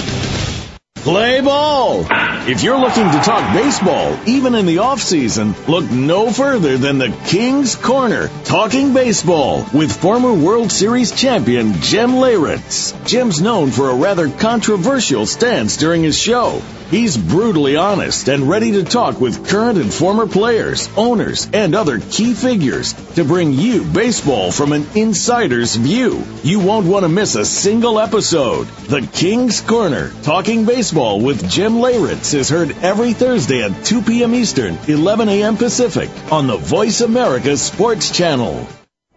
Play 0.97 1.41
ball! 1.41 2.05
If 2.47 2.61
you're 2.61 2.77
looking 2.77 3.09
to 3.09 3.19
talk 3.23 3.55
baseball, 3.55 4.15
even 4.27 4.53
in 4.53 4.67
the 4.67 4.77
off 4.77 5.01
season, 5.01 5.55
look 5.67 5.89
no 5.89 6.31
further 6.31 6.77
than 6.77 6.99
the 6.99 7.09
King's 7.25 7.75
Corner, 7.75 8.29
talking 8.43 8.93
baseball 8.93 9.65
with 9.73 9.91
former 9.91 10.31
World 10.31 10.71
Series 10.71 11.11
champion 11.11 11.73
Jim 11.81 12.11
Leyritz. 12.11 12.93
Jim's 13.07 13.41
known 13.41 13.71
for 13.71 13.89
a 13.89 13.95
rather 13.95 14.29
controversial 14.29 15.25
stance 15.25 15.75
during 15.75 16.03
his 16.03 16.19
show. 16.19 16.61
He's 16.91 17.17
brutally 17.17 17.77
honest 17.77 18.27
and 18.27 18.47
ready 18.47 18.73
to 18.73 18.83
talk 18.83 19.19
with 19.19 19.47
current 19.47 19.79
and 19.79 19.91
former 19.91 20.27
players, 20.27 20.87
owners, 20.95 21.47
and 21.51 21.73
other 21.73 21.99
key 21.99 22.35
figures 22.35 22.93
to 23.15 23.23
bring 23.23 23.53
you 23.53 23.83
baseball 23.83 24.51
from 24.51 24.71
an 24.71 24.85
insider's 24.93 25.75
view. 25.75 26.23
You 26.43 26.59
won't 26.59 26.85
want 26.85 27.03
to 27.03 27.09
miss 27.09 27.35
a 27.35 27.43
single 27.43 27.99
episode. 27.99 28.67
The 28.87 29.01
King's 29.01 29.61
Corner, 29.61 30.11
talking 30.21 30.65
baseball 30.65 31.19
with 31.21 31.49
Jim 31.49 31.73
Leyritz 31.73 32.35
is 32.35 32.49
heard 32.49 32.75
every 32.83 33.13
Thursday 33.13 33.63
at 33.63 33.83
2 33.83 34.03
p.m. 34.03 34.35
Eastern, 34.35 34.77
11 34.87 35.27
a.m. 35.27 35.57
Pacific 35.57 36.11
on 36.31 36.45
the 36.45 36.57
Voice 36.57 37.01
America 37.01 37.57
Sports 37.57 38.11
Channel. 38.11 38.67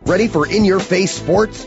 Ready 0.07 0.29
for 0.29 0.49
in-your-face 0.49 1.13
sports? 1.13 1.67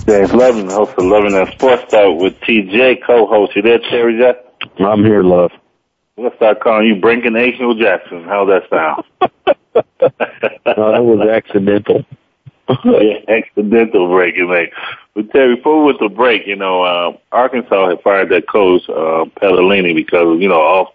James 0.07 0.33
Loving, 0.35 0.69
host 0.69 0.93
of 0.99 1.05
Loving 1.07 1.33
That 1.33 1.51
Sports 1.55 1.91
Talk 1.91 2.21
with 2.21 2.39
TJ, 2.41 3.03
co-host. 3.07 3.57
You 3.57 3.63
there, 3.63 3.79
Terry 3.79 4.19
Jack? 4.19 4.37
I'm 4.79 5.05
here, 5.05 5.23
love. 5.23 5.53
Let's 6.17 6.37
start 6.37 6.61
calling 6.61 6.87
you 6.87 6.97
Breaking 6.97 7.37
Angel 7.37 7.75
Jackson. 7.75 8.25
How's 8.25 8.49
that 8.49 8.69
sound? 8.69 9.05
no, 9.75 10.93
that 10.93 11.05
was 11.05 11.29
accidental. 11.29 12.05
yeah, 12.85 13.19
accidental 13.29 14.09
breaking, 14.09 14.49
mate. 14.49 14.71
But 15.15 15.31
Terry, 15.33 15.57
before 15.57 15.81
we 15.81 15.87
went 15.87 15.99
to 16.01 16.09
break, 16.09 16.47
you 16.47 16.57
know, 16.57 16.83
uh, 16.83 17.17
Arkansas 17.33 17.91
had 17.91 18.03
fired 18.03 18.29
that 18.31 18.49
coach, 18.49 18.83
uh, 18.89 19.27
Petrino, 19.41 19.95
because, 19.95 20.41
you 20.41 20.49
know, 20.49 20.61
off 20.61 20.89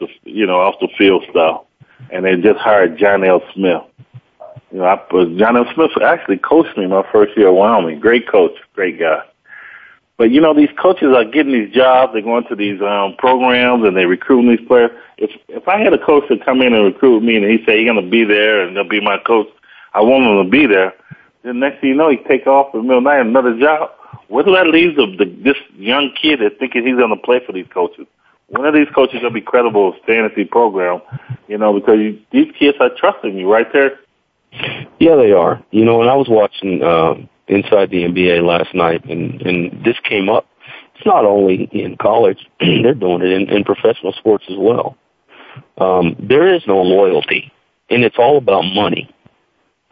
the, 0.00 0.08
you 0.24 0.46
know, 0.46 0.60
off 0.60 0.76
the 0.80 0.88
field 0.96 1.24
stuff. 1.30 1.64
And 2.10 2.24
they 2.24 2.36
just 2.36 2.60
hired 2.60 2.98
John 2.98 3.24
L. 3.24 3.42
Smith. 3.54 3.82
You 4.72 4.78
know, 4.78 4.84
I, 4.84 4.96
John 5.38 5.56
L. 5.56 5.66
Smith 5.74 5.90
actually 6.02 6.38
coached 6.38 6.76
me 6.76 6.86
my 6.86 7.04
first 7.10 7.36
year 7.36 7.48
at 7.48 7.54
Wyoming. 7.54 8.00
Great 8.00 8.28
coach, 8.28 8.52
great 8.74 8.98
guy. 8.98 9.22
But 10.16 10.30
you 10.30 10.40
know, 10.40 10.54
these 10.54 10.70
coaches 10.80 11.08
are 11.14 11.24
getting 11.24 11.52
these 11.52 11.74
jobs. 11.74 12.12
They're 12.12 12.22
going 12.22 12.44
to 12.48 12.54
these 12.54 12.80
um, 12.80 13.16
programs 13.18 13.84
and 13.84 13.96
they're 13.96 14.08
recruiting 14.08 14.50
these 14.50 14.66
players. 14.66 14.90
If 15.18 15.30
if 15.48 15.66
I 15.66 15.78
had 15.78 15.92
a 15.92 16.04
coach 16.04 16.28
to 16.28 16.38
come 16.44 16.62
in 16.62 16.72
and 16.72 16.84
recruit 16.84 17.22
me 17.22 17.36
and 17.36 17.44
he 17.44 17.64
say 17.64 17.78
he's 17.78 17.88
going 17.88 18.02
to 18.02 18.10
be 18.10 18.24
there 18.24 18.62
and 18.62 18.76
he'll 18.76 18.88
be 18.88 19.00
my 19.00 19.18
coach, 19.18 19.48
I 19.92 20.02
want 20.02 20.24
him 20.24 20.44
to 20.44 20.50
be 20.50 20.66
there. 20.66 20.94
Then 21.42 21.58
next 21.58 21.80
thing 21.80 21.90
you 21.90 21.96
know, 21.96 22.10
he 22.10 22.16
take 22.28 22.46
off 22.46 22.74
in 22.74 22.80
the 22.80 22.84
middle 22.84 22.98
of 22.98 23.04
the 23.04 23.10
night 23.10 23.26
another 23.26 23.58
job. 23.58 23.90
Where 24.28 24.44
do 24.44 24.52
that 24.52 24.68
leave 24.68 24.96
the, 24.96 25.06
the 25.18 25.26
this 25.42 25.56
young 25.76 26.14
kid 26.20 26.40
that's 26.40 26.54
thinking 26.58 26.86
he's 26.86 26.96
going 26.96 27.10
to 27.10 27.22
play 27.22 27.40
for 27.44 27.52
these 27.52 27.66
coaches? 27.72 28.06
One 28.48 28.66
of 28.66 28.74
these 28.74 28.88
coaches 28.94 29.20
to 29.22 29.30
be 29.30 29.40
credible 29.40 29.94
the 30.06 30.44
program? 30.50 31.00
You 31.48 31.58
know, 31.58 31.72
because 31.72 31.98
you, 31.98 32.20
these 32.30 32.52
kids 32.58 32.76
are 32.80 32.90
trusting 32.96 33.36
you 33.36 33.50
right 33.50 33.66
there. 33.72 33.98
Yeah, 35.00 35.16
they 35.16 35.32
are. 35.32 35.62
You 35.72 35.84
know, 35.84 35.98
when 35.98 36.08
I 36.08 36.14
was 36.14 36.28
watching. 36.28 36.82
Um, 36.82 37.28
inside 37.48 37.90
the 37.90 38.04
NBA 38.04 38.42
last 38.42 38.74
night, 38.74 39.04
and 39.04 39.40
and 39.42 39.84
this 39.84 39.96
came 40.04 40.28
up. 40.28 40.46
It's 40.94 41.06
not 41.06 41.24
only 41.24 41.68
in 41.72 41.96
college; 41.96 42.46
they're 42.60 42.94
doing 42.94 43.22
it 43.22 43.32
in, 43.32 43.48
in 43.48 43.64
professional 43.64 44.12
sports 44.12 44.44
as 44.48 44.56
well. 44.58 44.96
Um, 45.78 46.16
there 46.18 46.54
is 46.54 46.62
no 46.66 46.80
loyalty, 46.82 47.52
and 47.90 48.04
it's 48.04 48.18
all 48.18 48.38
about 48.38 48.62
money. 48.62 49.14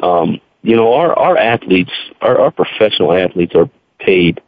Um, 0.01 0.41
you 0.62 0.77
know, 0.77 0.95
our 0.95 1.17
our 1.19 1.37
athletes, 1.37 1.93
our, 2.21 2.38
our 2.38 2.51
professional 2.51 3.12
athletes, 3.12 3.55
are 3.55 3.71
paid, 3.99 4.41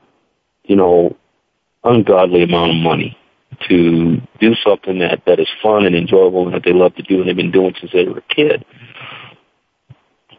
you 0.64 0.76
know, 0.76 1.16
ungodly 1.82 2.42
amount 2.42 2.70
of 2.70 2.76
money 2.76 3.18
to 3.68 4.20
do 4.40 4.54
something 4.64 4.98
that 4.98 5.22
that 5.26 5.38
is 5.38 5.48
fun 5.62 5.86
and 5.86 5.94
enjoyable 5.94 6.46
and 6.46 6.54
that 6.54 6.64
they 6.64 6.72
love 6.72 6.94
to 6.96 7.02
do, 7.02 7.20
and 7.20 7.28
they've 7.28 7.36
been 7.36 7.52
doing 7.52 7.74
since 7.80 7.92
they 7.92 8.04
were 8.04 8.18
a 8.18 8.34
kid. 8.34 8.64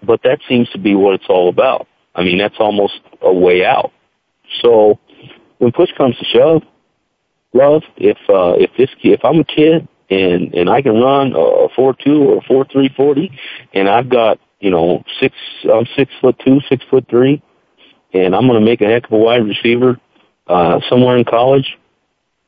But 0.03 0.21
that 0.23 0.39
seems 0.47 0.69
to 0.69 0.77
be 0.77 0.95
what 0.95 1.15
it's 1.15 1.29
all 1.29 1.49
about. 1.49 1.87
I 2.15 2.23
mean, 2.23 2.37
that's 2.37 2.55
almost 2.59 2.99
a 3.21 3.33
way 3.33 3.65
out. 3.65 3.91
So 4.61 4.99
when 5.57 5.71
push 5.71 5.89
comes 5.97 6.17
to 6.17 6.25
shove, 6.25 6.63
love, 7.53 7.83
if, 7.97 8.17
uh, 8.29 8.55
if 8.57 8.71
this 8.77 8.89
kid, 9.01 9.13
if 9.13 9.25
I'm 9.25 9.39
a 9.39 9.43
kid 9.43 9.87
and, 10.09 10.53
and 10.53 10.69
I 10.69 10.81
can 10.81 10.93
run 10.93 11.33
a 11.35 11.67
four 11.75 11.93
two 11.93 12.23
or 12.23 12.37
a 12.37 12.41
four 12.41 12.65
three 12.71 12.89
forty 12.95 13.37
and 13.73 13.89
I've 13.89 14.09
got, 14.09 14.39
you 14.59 14.71
know, 14.71 15.03
six, 15.19 15.35
I'm 15.63 15.85
six 15.95 16.11
foot 16.21 16.39
two, 16.43 16.61
six 16.69 16.85
foot 16.89 17.05
three, 17.09 17.41
and 18.13 18.35
I'm 18.35 18.47
going 18.47 18.59
to 18.59 18.65
make 18.65 18.81
a 18.81 18.85
heck 18.85 19.05
of 19.05 19.11
a 19.11 19.17
wide 19.17 19.45
receiver, 19.45 19.99
uh, 20.47 20.79
somewhere 20.89 21.17
in 21.17 21.25
college 21.25 21.77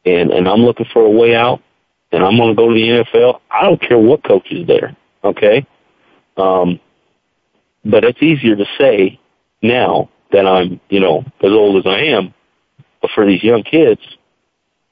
and, 0.05 0.31
and 0.31 0.47
I'm 0.47 0.61
looking 0.61 0.85
for 0.93 1.01
a 1.01 1.09
way 1.09 1.35
out 1.35 1.61
and 2.11 2.23
I'm 2.23 2.37
going 2.37 2.49
to 2.49 2.55
go 2.55 2.69
to 2.69 2.73
the 2.73 3.03
NFL. 3.03 3.41
I 3.51 3.63
don't 3.63 3.81
care 3.81 3.97
what 3.97 4.23
coach 4.23 4.47
is 4.51 4.65
there. 4.65 4.95
Okay. 5.23 5.67
Um, 6.37 6.79
but 7.83 8.03
it's 8.03 8.21
easier 8.21 8.55
to 8.55 8.65
say 8.79 9.19
now 9.61 10.09
that 10.31 10.45
I'm, 10.45 10.79
you 10.89 10.99
know, 10.99 11.23
as 11.41 11.51
old 11.51 11.77
as 11.77 11.89
I 11.89 12.15
am. 12.15 12.33
But 13.01 13.11
for 13.13 13.25
these 13.25 13.43
young 13.43 13.63
kids, 13.63 14.01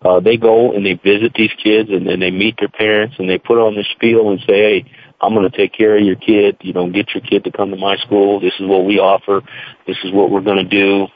uh, 0.01 0.19
they 0.19 0.37
go 0.37 0.71
and 0.73 0.85
they 0.85 0.93
visit 0.93 1.33
these 1.35 1.51
kids 1.61 1.89
and, 1.89 2.07
and 2.07 2.21
they 2.21 2.31
meet 2.31 2.55
their 2.59 2.69
parents 2.69 3.15
and 3.17 3.29
they 3.29 3.37
put 3.37 3.57
on 3.57 3.75
this 3.75 3.87
spiel 3.95 4.29
and 4.29 4.39
say, 4.41 4.53
hey, 4.83 4.91
I'm 5.21 5.33
going 5.33 5.49
to 5.49 5.57
take 5.57 5.73
care 5.73 5.97
of 5.97 6.03
your 6.03 6.15
kid. 6.15 6.57
You 6.61 6.73
know, 6.73 6.89
get 6.89 7.13
your 7.13 7.23
kid 7.23 7.43
to 7.45 7.51
come 7.51 7.71
to 7.71 7.77
my 7.77 7.97
school. 7.97 8.39
This 8.39 8.53
is 8.59 8.67
what 8.67 8.85
we 8.85 8.99
offer. 8.99 9.41
This 9.87 9.97
is 10.03 10.11
what 10.11 10.29
we're 10.29 10.41
going 10.41 10.57
to 10.57 10.63
do. 10.63 11.07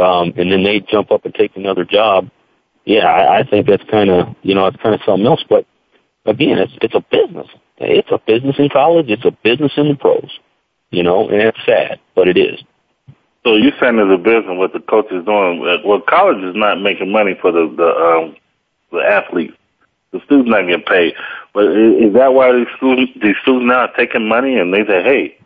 Um, 0.00 0.34
and 0.36 0.52
then 0.52 0.62
they 0.62 0.80
jump 0.80 1.10
up 1.10 1.24
and 1.24 1.34
take 1.34 1.56
another 1.56 1.84
job. 1.84 2.30
Yeah, 2.84 3.06
I, 3.06 3.40
I 3.40 3.42
think 3.44 3.66
that's 3.66 3.82
kind 3.90 4.10
of, 4.10 4.36
you 4.42 4.54
know, 4.54 4.66
it's 4.66 4.80
kind 4.82 4.94
of 4.94 5.00
something 5.04 5.26
else. 5.26 5.44
But 5.48 5.66
again, 6.26 6.58
it's, 6.58 6.72
it's 6.82 6.94
a 6.94 7.04
business. 7.10 7.48
It's 7.78 8.10
a 8.12 8.20
business 8.24 8.56
in 8.58 8.68
college. 8.68 9.06
It's 9.08 9.24
a 9.24 9.36
business 9.42 9.72
in 9.76 9.88
the 9.88 9.96
pros 9.96 10.30
you 10.90 11.02
know, 11.02 11.28
and 11.28 11.40
it's 11.40 11.58
sad, 11.64 12.00
but 12.14 12.28
it 12.28 12.36
is. 12.36 12.60
So 13.44 13.54
you're 13.54 13.72
saying 13.80 13.96
there's 13.96 14.12
a 14.12 14.18
business 14.18 14.58
what 14.58 14.72
the 14.72 14.80
coach 14.80 15.06
is 15.10 15.24
doing. 15.24 15.60
Well, 15.84 16.02
college 16.06 16.44
is 16.44 16.54
not 16.54 16.80
making 16.80 17.10
money 17.10 17.36
for 17.40 17.52
the 17.52 17.72
the 17.74 17.88
um, 17.88 18.36
the 18.92 18.98
athletes. 18.98 19.54
The 20.12 20.20
students 20.24 20.50
not 20.50 20.66
getting 20.66 20.84
paid. 20.84 21.14
But 21.54 21.64
is 21.66 22.12
that 22.14 22.34
why 22.34 22.52
these 22.52 22.66
students 22.76 23.12
these 23.22 23.36
students 23.42 23.66
now 23.66 23.86
are 23.86 23.96
taking 23.96 24.28
money 24.28 24.58
and 24.58 24.74
they 24.74 24.84
say, 24.84 25.02
hey, 25.02 25.38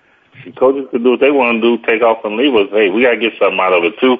the 0.44 0.52
coaches 0.52 0.88
can 0.90 1.04
do 1.04 1.10
what 1.10 1.20
they 1.20 1.30
want 1.30 1.62
to 1.62 1.76
do, 1.76 1.86
take 1.86 2.02
off 2.02 2.24
and 2.24 2.36
leave 2.36 2.54
us. 2.54 2.68
Hey, 2.72 2.90
we 2.90 3.02
gotta 3.02 3.16
get 3.16 3.34
something 3.38 3.60
out 3.60 3.72
of 3.72 3.84
it 3.84 3.94
too. 4.00 4.16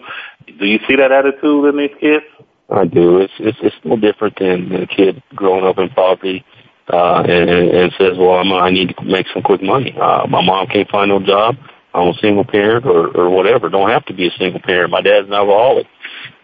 Do 0.59 0.67
you 0.67 0.79
see 0.87 0.97
that 0.97 1.11
attitude 1.11 1.65
in 1.67 1.79
these 1.79 1.97
kids? 1.99 2.25
I 2.71 2.85
do. 2.85 3.19
It's 3.19 3.33
it's 3.39 3.59
it's 3.61 3.77
no 3.85 3.97
different 3.97 4.39
than 4.39 4.73
a 4.73 4.87
kid 4.87 5.23
growing 5.35 5.65
up 5.65 5.79
in 5.79 5.89
poverty 5.91 6.45
uh, 6.93 7.23
and, 7.27 7.51
and 7.51 7.93
says, 7.99 8.17
well, 8.19 8.35
I'm, 8.35 8.53
I 8.53 8.71
need 8.71 8.95
to 8.97 9.05
make 9.05 9.27
some 9.33 9.43
quick 9.43 9.63
money. 9.63 9.97
Uh, 9.99 10.27
my 10.29 10.43
mom 10.43 10.67
can't 10.67 10.89
find 10.91 11.09
no 11.09 11.21
job. 11.21 11.57
I'm 11.95 12.09
a 12.09 12.15
single 12.15 12.45
parent 12.45 12.87
or, 12.87 13.17
or 13.17 13.31
whatever. 13.31 13.69
Don't 13.69 13.91
have 13.91 14.05
to 14.07 14.15
be 14.15 14.27
a 14.27 14.31
single 14.33 14.61
parent. 14.61 14.91
My 14.91 15.01
dad's 15.01 15.29
an 15.29 15.33
alcoholic. 15.33 15.87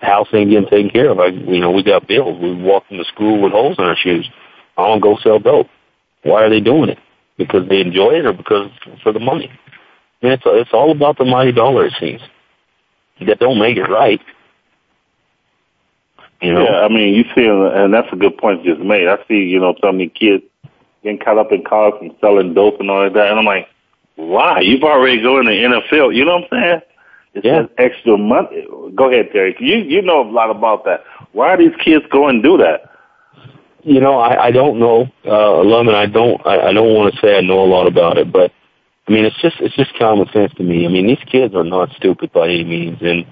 House 0.00 0.28
ain't 0.32 0.50
getting 0.50 0.68
taken 0.68 0.90
care 0.90 1.10
of. 1.10 1.18
I, 1.18 1.26
you 1.26 1.60
know, 1.60 1.72
we 1.72 1.82
got 1.82 2.06
bills. 2.06 2.40
We 2.40 2.54
walk 2.54 2.84
into 2.88 3.04
school 3.04 3.42
with 3.42 3.52
holes 3.52 3.76
in 3.78 3.84
our 3.84 3.96
shoes. 3.96 4.28
I 4.76 4.94
to 4.94 5.00
go 5.00 5.18
sell 5.22 5.38
dope. 5.38 5.66
Why 6.22 6.44
are 6.44 6.50
they 6.50 6.60
doing 6.60 6.88
it? 6.88 6.98
Because 7.36 7.68
they 7.68 7.80
enjoy 7.80 8.12
it 8.12 8.26
or 8.26 8.32
because 8.32 8.70
for 9.02 9.12
the 9.12 9.20
money? 9.20 9.50
And 10.22 10.32
it's, 10.32 10.42
it's 10.46 10.70
all 10.72 10.90
about 10.90 11.18
the 11.18 11.24
mighty 11.24 11.52
dollar, 11.52 11.86
it 11.86 11.94
seems. 11.98 12.20
That 13.26 13.38
don't 13.38 13.58
make 13.58 13.76
it 13.76 13.82
right. 13.82 14.20
You 16.40 16.54
know? 16.54 16.64
Yeah, 16.64 16.80
I 16.80 16.88
mean, 16.88 17.14
you 17.14 17.24
see, 17.34 17.46
and 17.46 17.92
that's 17.92 18.12
a 18.12 18.16
good 18.16 18.36
point 18.38 18.64
you 18.64 18.74
just 18.74 18.86
made. 18.86 19.08
I 19.08 19.18
see, 19.28 19.44
you 19.44 19.60
know, 19.60 19.74
some 19.80 19.96
of 19.96 19.98
these 19.98 20.10
kids 20.14 20.44
getting 21.02 21.18
caught 21.18 21.38
up 21.38 21.52
in 21.52 21.64
cars 21.64 21.94
and 22.00 22.14
selling 22.20 22.54
dope 22.54 22.80
and 22.80 22.90
all 22.90 23.10
that, 23.10 23.30
and 23.30 23.38
I'm 23.38 23.44
like, 23.44 23.68
why? 24.16 24.60
You've 24.60 24.82
already 24.82 25.22
going 25.22 25.46
to 25.46 25.52
NFL. 25.52 26.14
You 26.14 26.24
know 26.24 26.38
what 26.38 26.52
I'm 26.52 26.62
saying? 26.62 26.80
It's 27.34 27.46
yeah. 27.46 27.66
extra 27.78 28.18
money. 28.18 28.66
Go 28.94 29.10
ahead, 29.10 29.30
Terry. 29.32 29.56
You 29.60 29.76
you 29.76 30.02
know 30.02 30.28
a 30.28 30.28
lot 30.28 30.50
about 30.50 30.84
that. 30.84 31.04
Why 31.32 31.50
are 31.50 31.58
these 31.58 31.76
kids 31.82 32.04
going 32.10 32.36
and 32.36 32.42
do 32.42 32.56
that? 32.58 32.90
You 33.82 34.00
know, 34.00 34.18
I, 34.18 34.46
I 34.46 34.50
don't 34.50 34.78
know, 34.78 35.08
uh, 35.24 35.58
Lemon. 35.58 35.94
I 35.94 36.06
don't. 36.06 36.44
I, 36.46 36.68
I 36.68 36.72
don't 36.72 36.94
want 36.94 37.14
to 37.14 37.20
say 37.20 37.38
I 37.38 37.40
know 37.40 37.60
a 37.62 37.66
lot 37.66 37.86
about 37.86 38.18
it, 38.18 38.32
but 38.32 38.52
I 39.08 39.12
mean, 39.12 39.24
it's 39.24 39.40
just 39.40 39.56
it's 39.60 39.76
just 39.76 39.96
common 39.96 40.28
sense 40.32 40.52
to 40.54 40.62
me. 40.62 40.84
I 40.84 40.88
mean, 40.88 41.06
these 41.06 41.22
kids 41.30 41.54
are 41.54 41.64
not 41.64 41.90
stupid 41.96 42.32
by 42.32 42.48
any 42.48 42.64
means, 42.64 42.98
and 43.00 43.24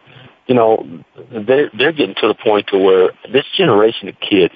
you 0.49 0.55
know, 0.55 1.05
they're 1.47 1.71
they're 1.77 1.93
getting 1.93 2.15
to 2.17 2.29
the 2.29 2.35
point 2.35 2.67
to 2.69 2.79
where 2.79 3.11
this 3.31 3.45
generation 3.57 4.09
of 4.09 4.19
kids 4.19 4.55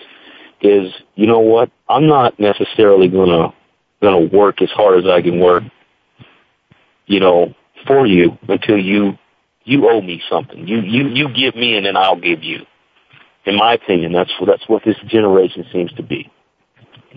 is, 0.63 0.91
you 1.15 1.27
know 1.27 1.41
what? 1.41 1.71
I'm 1.89 2.07
not 2.07 2.41
necessarily 2.41 3.09
gonna 3.09 3.53
gonna 4.01 4.27
work 4.27 4.63
as 4.63 4.71
hard 4.71 4.99
as 4.99 5.07
I 5.07 5.21
can 5.21 5.39
work, 5.39 5.63
you 7.07 7.21
know, 7.21 7.55
for 7.87 8.07
you 8.07 8.39
until 8.49 8.79
you 8.79 9.19
you 9.65 9.89
owe 9.89 10.01
me 10.01 10.23
something. 10.31 10.67
You 10.67 10.81
you 10.81 11.09
you 11.09 11.29
give 11.29 11.55
me 11.55 11.77
and 11.77 11.85
then 11.85 11.97
I'll 11.97 12.21
give 12.21 12.43
you. 12.43 12.61
In 13.45 13.57
my 13.57 13.75
opinion, 13.75 14.13
that's 14.13 14.33
what 14.41 14.47
that's 14.47 14.67
what 14.69 14.83
this 14.87 14.97
generation 15.07 15.67
seems 15.73 15.93
to 15.95 16.03
be. 16.03 16.31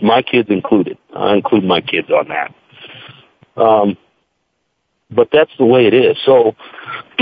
My 0.02 0.22
kids 0.22 0.50
included. 0.50 0.98
I 1.16 1.36
include 1.36 1.64
my 1.64 1.80
kids 1.80 2.10
on 2.10 2.28
that. 2.28 2.54
Um, 3.56 3.98
but 5.10 5.30
that's 5.32 5.52
the 5.58 5.66
way 5.66 5.88
it 5.88 5.94
is. 5.94 6.18
So 6.26 6.56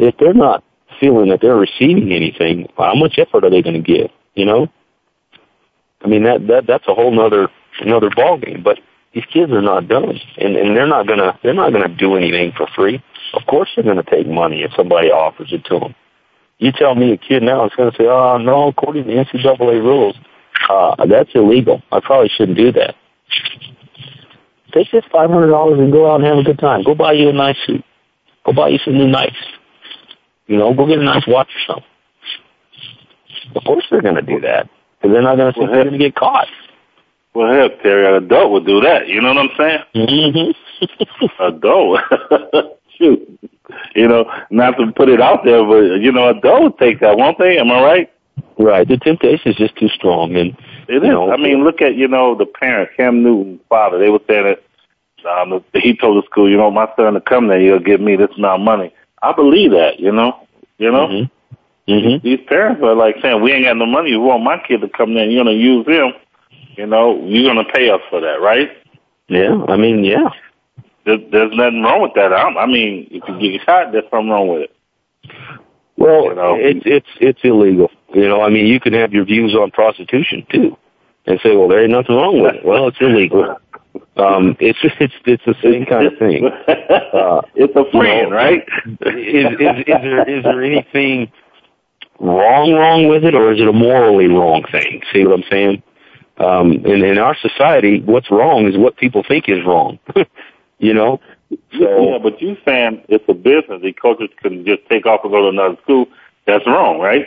if 0.00 0.16
they're 0.18 0.34
not 0.34 0.64
feeling 1.00 1.30
that 1.30 1.40
they're 1.40 1.56
receiving 1.56 2.12
anything, 2.12 2.68
how 2.76 2.94
much 2.94 3.18
effort 3.18 3.44
are 3.44 3.50
they 3.50 3.62
going 3.62 3.82
to 3.82 3.92
give? 3.92 4.10
You 4.34 4.44
know, 4.44 4.68
I 6.02 6.08
mean 6.08 6.24
that 6.24 6.46
that 6.46 6.66
that's 6.66 6.86
a 6.86 6.94
whole 6.94 7.10
nother 7.10 7.48
another 7.80 8.10
ball 8.14 8.38
game. 8.38 8.62
But 8.62 8.78
these 9.12 9.24
kids 9.32 9.50
are 9.52 9.62
not 9.62 9.88
dumb, 9.88 10.10
and 10.36 10.56
and 10.56 10.76
they're 10.76 10.86
not 10.86 11.06
gonna 11.06 11.38
they're 11.42 11.54
not 11.54 11.72
gonna 11.72 11.88
do 11.88 12.16
anything 12.16 12.52
for 12.56 12.68
free. 12.74 13.02
Of 13.34 13.46
course 13.46 13.68
they're 13.74 13.94
to 13.94 14.02
take 14.02 14.26
money 14.26 14.62
if 14.62 14.72
somebody 14.76 15.08
offers 15.08 15.52
it 15.52 15.64
to 15.66 15.78
them. 15.78 15.94
You 16.58 16.72
tell 16.72 16.94
me 16.94 17.12
a 17.12 17.16
kid 17.16 17.42
now 17.42 17.66
is 17.66 17.72
to 17.76 17.92
say, 17.96 18.06
oh, 18.06 18.38
no, 18.38 18.68
according 18.68 19.04
to 19.04 19.10
the 19.10 19.24
NCAA 19.24 19.80
rules, 19.80 20.16
uh, 20.68 21.06
that's 21.06 21.30
illegal. 21.34 21.82
I 21.92 22.00
probably 22.00 22.30
shouldn't 22.36 22.58
do 22.58 22.72
that. 22.72 22.96
Take 24.72 24.90
this 24.90 25.04
$500 25.12 25.78
and 25.78 25.92
go 25.92 26.10
out 26.10 26.16
and 26.16 26.24
have 26.24 26.38
a 26.38 26.42
good 26.42 26.58
time. 26.58 26.82
Go 26.82 26.94
buy 26.94 27.12
you 27.12 27.28
a 27.28 27.32
nice 27.32 27.56
suit. 27.64 27.84
Go 28.44 28.52
buy 28.52 28.68
you 28.68 28.78
some 28.84 28.94
new 28.94 29.06
Nikes. 29.06 29.36
You 30.48 30.56
know, 30.56 30.74
go 30.74 30.86
get 30.86 30.98
a 30.98 31.04
nice 31.04 31.26
watch 31.26 31.48
or 31.48 31.74
something. 31.74 31.84
Of 33.54 33.64
course 33.64 33.84
they're 33.90 34.02
going 34.02 34.16
to 34.16 34.22
do 34.22 34.40
that. 34.40 34.68
Because 35.00 35.14
they're 35.14 35.22
not 35.22 35.36
going 35.36 35.52
to 35.52 35.58
think 35.58 35.70
well, 35.70 35.74
they're 35.74 35.84
going 35.84 35.98
to 35.98 36.04
get 36.04 36.16
caught. 36.16 36.48
Well, 37.34 37.54
hell, 37.54 37.68
Terry, 37.82 38.06
an 38.08 38.24
adult 38.24 38.50
would 38.52 38.66
do 38.66 38.80
that. 38.80 39.08
You 39.08 39.20
know 39.20 39.34
what 39.34 39.38
I'm 39.38 39.50
saying? 39.56 39.78
Mm-hmm. 39.94 41.42
adult. 41.42 42.00
Shoot. 42.98 43.38
You 43.94 44.08
know, 44.08 44.24
not 44.50 44.72
to 44.78 44.90
put 44.92 45.08
it 45.08 45.20
out 45.20 45.44
there, 45.44 45.64
but, 45.64 46.00
you 46.00 46.10
know, 46.10 46.30
adult 46.30 46.62
would 46.62 46.78
take 46.78 47.00
that, 47.00 47.16
won't 47.16 47.38
they? 47.38 47.58
Am 47.58 47.70
I 47.70 47.82
right? 47.82 48.12
Right. 48.58 48.88
The 48.88 48.96
temptation 48.96 49.52
is 49.52 49.56
just 49.56 49.76
too 49.76 49.88
strong. 49.88 50.34
And 50.34 50.56
It 50.88 50.96
is. 50.96 51.02
Know, 51.02 51.30
I 51.30 51.36
mean, 51.36 51.62
look 51.62 51.82
at, 51.82 51.94
you 51.94 52.08
know, 52.08 52.34
the 52.34 52.46
parents, 52.46 52.92
Cam 52.96 53.22
Newton's 53.22 53.60
father. 53.68 53.98
They 53.98 54.08
were 54.08 54.20
saying 54.26 54.56
that 55.24 55.30
um, 55.30 55.62
he 55.74 55.94
told 55.96 56.22
the 56.22 56.26
school, 56.26 56.50
you 56.50 56.56
know, 56.56 56.70
my 56.70 56.88
son 56.96 57.14
to 57.14 57.20
come 57.20 57.48
there, 57.48 57.60
he'll 57.60 57.78
give 57.78 58.00
me 58.00 58.16
this 58.16 58.30
amount 58.36 58.62
of 58.62 58.64
money. 58.64 58.94
I 59.22 59.32
believe 59.32 59.72
that, 59.72 59.98
you 59.98 60.12
know, 60.12 60.46
you 60.78 60.90
know. 60.90 61.08
Mm-hmm. 61.08 61.92
Mm-hmm. 61.92 62.26
These 62.26 62.40
parents 62.46 62.82
are 62.82 62.94
like 62.94 63.16
saying, 63.22 63.40
we 63.40 63.52
ain't 63.52 63.64
got 63.64 63.76
no 63.76 63.86
money. 63.86 64.10
You 64.10 64.20
want 64.20 64.42
my 64.42 64.58
kid 64.66 64.82
to 64.82 64.88
come 64.88 65.14
there, 65.14 65.24
and 65.24 65.32
you're 65.32 65.42
gonna 65.42 65.56
use 65.56 65.86
him. 65.86 66.12
You 66.76 66.86
know, 66.86 67.24
you're 67.24 67.48
gonna 67.52 67.68
pay 67.72 67.88
us 67.90 68.00
for 68.10 68.20
that, 68.20 68.40
right? 68.42 68.68
Yeah, 69.28 69.64
I 69.68 69.76
mean, 69.76 70.04
yeah. 70.04 70.28
There, 71.06 71.16
there's 71.16 71.52
nothing 71.56 71.82
wrong 71.82 72.02
with 72.02 72.12
that. 72.14 72.32
I'm, 72.32 72.58
I 72.58 72.66
mean, 72.66 73.08
if 73.10 73.22
you 73.26 73.52
get 73.52 73.64
shot, 73.64 73.92
there's 73.92 74.04
something 74.10 74.28
wrong 74.28 74.48
with 74.48 74.62
it. 74.62 74.76
Well, 75.96 76.24
you 76.24 76.34
know? 76.34 76.56
it's 76.56 76.82
it's 76.84 77.08
it's 77.20 77.40
illegal. 77.42 77.90
You 78.14 78.28
know, 78.28 78.42
I 78.42 78.50
mean, 78.50 78.66
you 78.66 78.80
can 78.80 78.92
have 78.92 79.12
your 79.12 79.24
views 79.24 79.54
on 79.54 79.70
prostitution 79.70 80.46
too, 80.52 80.76
and 81.26 81.40
say, 81.42 81.56
well, 81.56 81.68
there 81.68 81.82
ain't 81.82 81.92
nothing 81.92 82.14
wrong 82.14 82.42
with 82.42 82.56
it. 82.56 82.64
Well, 82.64 82.88
it's 82.88 82.98
illegal. 83.00 83.56
Um, 84.16 84.56
it's 84.60 84.78
it's 84.82 85.14
it's 85.24 85.44
the 85.44 85.54
same 85.62 85.86
kind 85.86 86.06
of 86.06 86.18
thing. 86.18 86.50
Uh, 87.08 87.40
it's 87.54 87.74
a 87.74 87.90
friend, 87.90 88.28
you 88.28 88.30
know, 88.30 88.36
right? 88.36 88.62
is, 89.00 89.46
is 89.58 89.78
is 89.80 89.84
there 89.86 90.28
is 90.28 90.44
there 90.44 90.62
anything 90.62 91.30
wrong 92.20 92.72
wrong 92.72 93.08
with 93.08 93.24
it, 93.24 93.34
or 93.34 93.52
is 93.52 93.60
it 93.60 93.68
a 93.68 93.72
morally 93.72 94.26
wrong 94.26 94.64
thing? 94.70 95.00
See 95.12 95.24
what 95.24 95.34
I'm 95.34 95.44
saying? 95.50 95.82
Um, 96.38 96.72
in 96.84 97.02
in 97.04 97.18
our 97.18 97.36
society, 97.36 98.00
what's 98.00 98.30
wrong 98.30 98.66
is 98.66 98.76
what 98.76 98.96
people 98.96 99.24
think 99.26 99.48
is 99.48 99.64
wrong. 99.64 99.98
you 100.78 100.94
know. 100.94 101.20
So, 101.78 102.10
yeah, 102.10 102.18
but 102.22 102.40
you 102.42 102.56
saying 102.64 103.04
it's 103.08 103.24
a 103.28 103.34
business. 103.34 103.80
The 103.82 103.92
coaches 103.92 104.28
can 104.42 104.64
just 104.66 104.82
take 104.90 105.06
off 105.06 105.20
and 105.22 105.32
go 105.32 105.42
to 105.42 105.48
another 105.48 105.76
school. 105.82 106.06
That's 106.46 106.66
wrong, 106.66 107.00
right? 107.00 107.26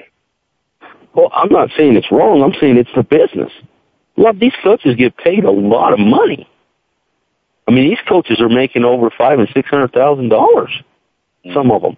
Well, 1.14 1.30
I'm 1.34 1.50
not 1.50 1.70
saying 1.76 1.96
it's 1.96 2.12
wrong. 2.12 2.42
I'm 2.42 2.54
saying 2.60 2.78
it's 2.78 2.90
the 2.96 3.04
business. 3.04 3.52
Of 4.18 4.40
these 4.40 4.54
coaches 4.64 4.96
get 4.96 5.18
paid 5.18 5.44
a 5.44 5.52
lot 5.52 5.94
of 5.94 6.00
money. 6.00 6.48
I 7.68 7.72
mean, 7.72 7.90
these 7.90 8.00
coaches 8.08 8.42
are 8.42 8.50
making 8.50 8.84
over 8.84 9.10
five 9.10 9.40
and 9.40 9.48
six 9.54 9.70
hundred 9.70 9.94
thousand 9.94 10.30
dollars. 10.30 10.72
Some 11.54 11.72
of 11.72 11.82
them. 11.82 11.98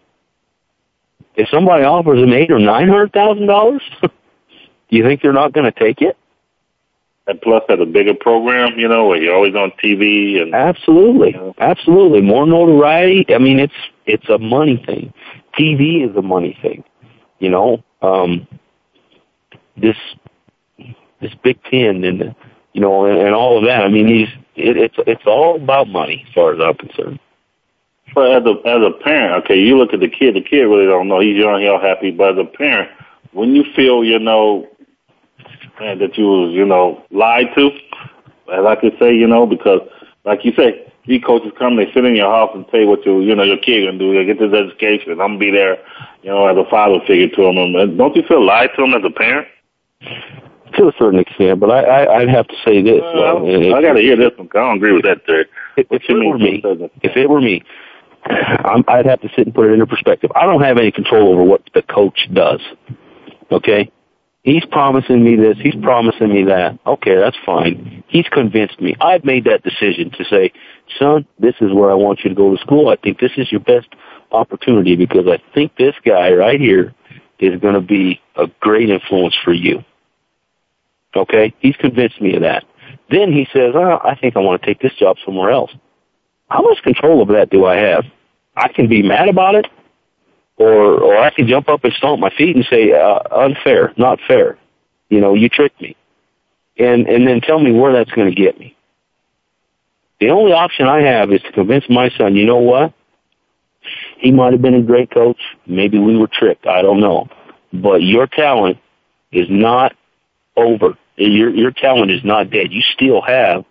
If 1.35 1.49
somebody 1.49 1.83
offers 1.83 2.19
them 2.19 2.33
eight 2.33 2.51
or 2.51 2.59
nine 2.59 2.87
hundred 2.87 3.11
thousand 3.13 3.47
dollars, 3.47 3.81
do 4.01 4.09
you 4.89 5.03
think 5.03 5.21
they're 5.21 5.33
not 5.33 5.53
going 5.53 5.71
to 5.71 5.77
take 5.77 6.01
it? 6.01 6.17
And 7.25 7.39
plus, 7.41 7.63
at 7.69 7.79
a 7.79 7.85
bigger 7.85 8.13
program, 8.13 8.77
you 8.77 8.87
know, 8.87 9.07
where 9.07 9.21
you're 9.21 9.33
always 9.33 9.55
on 9.55 9.71
TV 9.83 10.41
and 10.41 10.53
absolutely, 10.53 11.31
you 11.31 11.37
know. 11.37 11.55
absolutely 11.57 12.21
more 12.21 12.45
notoriety. 12.45 13.33
I 13.33 13.37
mean, 13.37 13.59
it's 13.59 13.73
it's 14.05 14.27
a 14.29 14.37
money 14.37 14.83
thing. 14.85 15.13
TV 15.57 16.09
is 16.09 16.15
a 16.17 16.21
money 16.21 16.57
thing. 16.61 16.83
You 17.39 17.49
know, 17.49 17.83
um, 18.01 18.45
this 19.77 19.95
this 21.21 21.33
Big 21.43 21.63
Ten 21.63 22.03
and 22.03 22.19
the, 22.19 22.35
you 22.73 22.81
know 22.81 23.05
and, 23.05 23.19
and 23.19 23.35
all 23.35 23.57
of 23.57 23.65
that. 23.65 23.83
I 23.83 23.89
mean, 23.89 24.07
these 24.07 24.29
it, 24.55 24.77
it's 24.77 24.95
it's 25.07 25.25
all 25.25 25.55
about 25.55 25.87
money 25.87 26.25
as 26.27 26.33
far 26.33 26.53
as 26.53 26.59
I'm 26.59 26.75
concerned. 26.75 27.19
But 28.13 28.31
as 28.31 28.43
a 28.45 28.67
as 28.67 28.81
a 28.81 29.03
parent, 29.03 29.45
okay, 29.45 29.59
you 29.59 29.77
look 29.77 29.93
at 29.93 29.99
the 29.99 30.09
kid. 30.09 30.35
The 30.35 30.41
kid 30.41 30.63
really 30.63 30.85
don't 30.85 31.07
know. 31.07 31.19
He's 31.19 31.37
young, 31.37 31.61
he's 31.61 31.69
all 31.69 31.81
happy. 31.81 32.11
But 32.11 32.33
as 32.33 32.45
a 32.45 32.57
parent, 32.57 32.91
when 33.31 33.55
you 33.55 33.63
feel, 33.75 34.03
you 34.03 34.19
know, 34.19 34.67
man, 35.79 35.99
that 35.99 36.17
you 36.17 36.25
was, 36.25 36.53
you 36.53 36.65
know, 36.65 37.03
lied 37.09 37.47
to, 37.55 37.71
as 38.53 38.65
I 38.65 38.75
could 38.75 38.93
say, 38.99 39.15
you 39.15 39.27
know, 39.27 39.47
because 39.47 39.81
like 40.25 40.45
you 40.45 40.53
say, 40.55 40.91
these 41.07 41.23
coaches 41.23 41.51
come, 41.57 41.75
they 41.75 41.91
sit 41.91 42.05
in 42.05 42.15
your 42.15 42.31
house 42.31 42.51
and 42.53 42.67
tell 42.69 42.79
you 42.79 42.87
what 42.87 43.05
you, 43.05 43.21
you 43.21 43.35
know, 43.35 43.43
your 43.43 43.57
kid 43.57 43.85
gonna 43.85 43.97
do. 43.97 44.13
They 44.13 44.25
get 44.25 44.39
this 44.39 44.53
education. 44.53 45.11
I'm 45.11 45.17
gonna 45.17 45.37
be 45.37 45.51
there, 45.51 45.77
you 46.21 46.29
know, 46.29 46.47
as 46.47 46.57
a 46.57 46.69
father 46.69 46.99
figure 47.05 47.29
to 47.29 47.41
them. 47.41 47.57
And 47.57 47.97
don't 47.97 48.15
you 48.15 48.23
feel 48.27 48.45
lied 48.45 48.69
to 48.75 48.81
them 48.81 48.93
as 48.93 49.03
a 49.03 49.09
parent? 49.09 49.47
To 50.73 50.87
a 50.87 50.93
certain 50.97 51.19
extent, 51.19 51.59
but 51.59 51.69
I, 51.69 51.83
I 51.83 52.17
I'd 52.19 52.29
have 52.29 52.47
to 52.47 52.55
say 52.65 52.81
this. 52.81 53.01
Well, 53.01 53.45
I 53.75 53.81
got 53.81 53.93
to 53.93 54.01
hear 54.01 54.15
this 54.17 54.31
one. 54.37 54.49
I 54.53 54.59
don't 54.59 54.77
agree 54.77 54.93
with 54.93 55.03
that 55.03 55.25
theory. 55.25 55.45
If, 55.77 55.87
if 55.89 56.03
it 56.07 56.13
were 56.13 56.37
me, 56.37 56.61
if 57.01 57.17
it 57.17 57.29
were 57.29 57.41
me, 57.41 57.63
I'm, 58.25 58.83
I'd 58.87 59.05
have 59.05 59.21
to 59.21 59.29
sit 59.29 59.45
and 59.47 59.53
put 59.53 59.69
it 59.69 59.73
into 59.73 59.87
perspective. 59.87 60.31
I 60.35 60.45
don't 60.45 60.61
have 60.61 60.77
any 60.77 60.91
control 60.91 61.33
over 61.33 61.43
what 61.43 61.61
the 61.73 61.81
coach 61.81 62.27
does. 62.33 62.61
Okay, 63.51 63.91
he's 64.43 64.65
promising 64.71 65.23
me 65.23 65.35
this, 65.35 65.57
he's 65.59 65.75
promising 65.81 66.29
me 66.33 66.43
that. 66.45 66.79
Okay, 66.85 67.15
that's 67.15 67.37
fine. 67.45 68.03
He's 68.07 68.27
convinced 68.27 68.79
me. 68.81 68.95
I've 69.01 69.23
made 69.23 69.45
that 69.45 69.63
decision 69.63 70.11
to 70.11 70.25
say, 70.25 70.53
son, 70.99 71.25
this 71.39 71.55
is 71.61 71.73
where 71.73 71.91
I 71.91 71.95
want 71.95 72.19
you 72.23 72.29
to 72.29 72.35
go 72.35 72.55
to 72.55 72.61
school. 72.61 72.89
I 72.89 72.95
think 72.95 73.19
this 73.19 73.31
is 73.37 73.51
your 73.51 73.61
best 73.61 73.87
opportunity 74.31 74.95
because 74.95 75.27
I 75.27 75.41
think 75.53 75.75
this 75.77 75.95
guy 76.05 76.31
right 76.33 76.59
here 76.59 76.93
is 77.39 77.59
going 77.59 77.75
to 77.75 77.81
be 77.81 78.21
a 78.35 78.47
great 78.59 78.89
influence 78.89 79.35
for 79.43 79.53
you. 79.53 79.83
Okay? 81.15 81.53
He's 81.59 81.75
convinced 81.75 82.21
me 82.21 82.35
of 82.35 82.41
that. 82.41 82.63
Then 83.09 83.31
he 83.31 83.47
says, 83.53 83.73
oh, 83.75 83.99
I 84.03 84.15
think 84.15 84.35
I 84.35 84.39
want 84.39 84.61
to 84.61 84.67
take 84.67 84.81
this 84.81 84.93
job 84.95 85.17
somewhere 85.25 85.51
else. 85.51 85.71
How 86.49 86.61
much 86.61 86.81
control 86.83 87.21
of 87.21 87.29
that 87.29 87.49
do 87.49 87.65
I 87.65 87.75
have? 87.77 88.05
I 88.55 88.67
can 88.67 88.87
be 88.87 89.01
mad 89.01 89.29
about 89.29 89.55
it, 89.55 89.65
or 90.57 91.01
or 91.01 91.17
I 91.17 91.31
can 91.31 91.47
jump 91.47 91.67
up 91.67 91.83
and 91.83 91.93
stomp 91.93 92.19
my 92.19 92.29
feet 92.29 92.55
and 92.55 92.65
say, 92.69 92.91
uh, 92.91 93.19
unfair, 93.31 93.93
not 93.97 94.19
fair. 94.27 94.57
You 95.09 95.19
know, 95.19 95.33
you 95.33 95.49
tricked 95.49 95.81
me. 95.81 95.95
And 96.77 97.07
and 97.07 97.27
then 97.27 97.41
tell 97.41 97.59
me 97.59 97.71
where 97.71 97.93
that's 97.93 98.11
going 98.11 98.29
to 98.29 98.35
get 98.35 98.59
me. 98.59 98.75
The 100.19 100.29
only 100.29 100.53
option 100.53 100.87
I 100.87 101.01
have 101.01 101.31
is 101.31 101.41
to 101.41 101.51
convince 101.51 101.85
my 101.89 102.09
son, 102.17 102.35
you 102.35 102.45
know 102.45 102.57
what? 102.57 102.93
He 104.17 104.31
might 104.31 104.53
have 104.53 104.61
been 104.61 104.75
a 104.75 104.81
great 104.81 105.11
coach. 105.11 105.39
Maybe 105.65 105.99
we 105.99 106.15
were 106.15 106.29
tricked. 106.31 106.65
I 106.65 106.81
don't 106.81 107.01
know. 107.01 107.27
But 107.73 108.03
your 108.03 108.27
talent 108.27 108.77
is 109.31 109.47
not 109.49 109.93
over. 110.55 110.97
Your 111.15 111.49
your 111.49 111.71
talent 111.71 112.11
is 112.11 112.23
not 112.23 112.49
dead. 112.49 112.71
You 112.71 112.81
still 112.81 113.21
have 113.21 113.65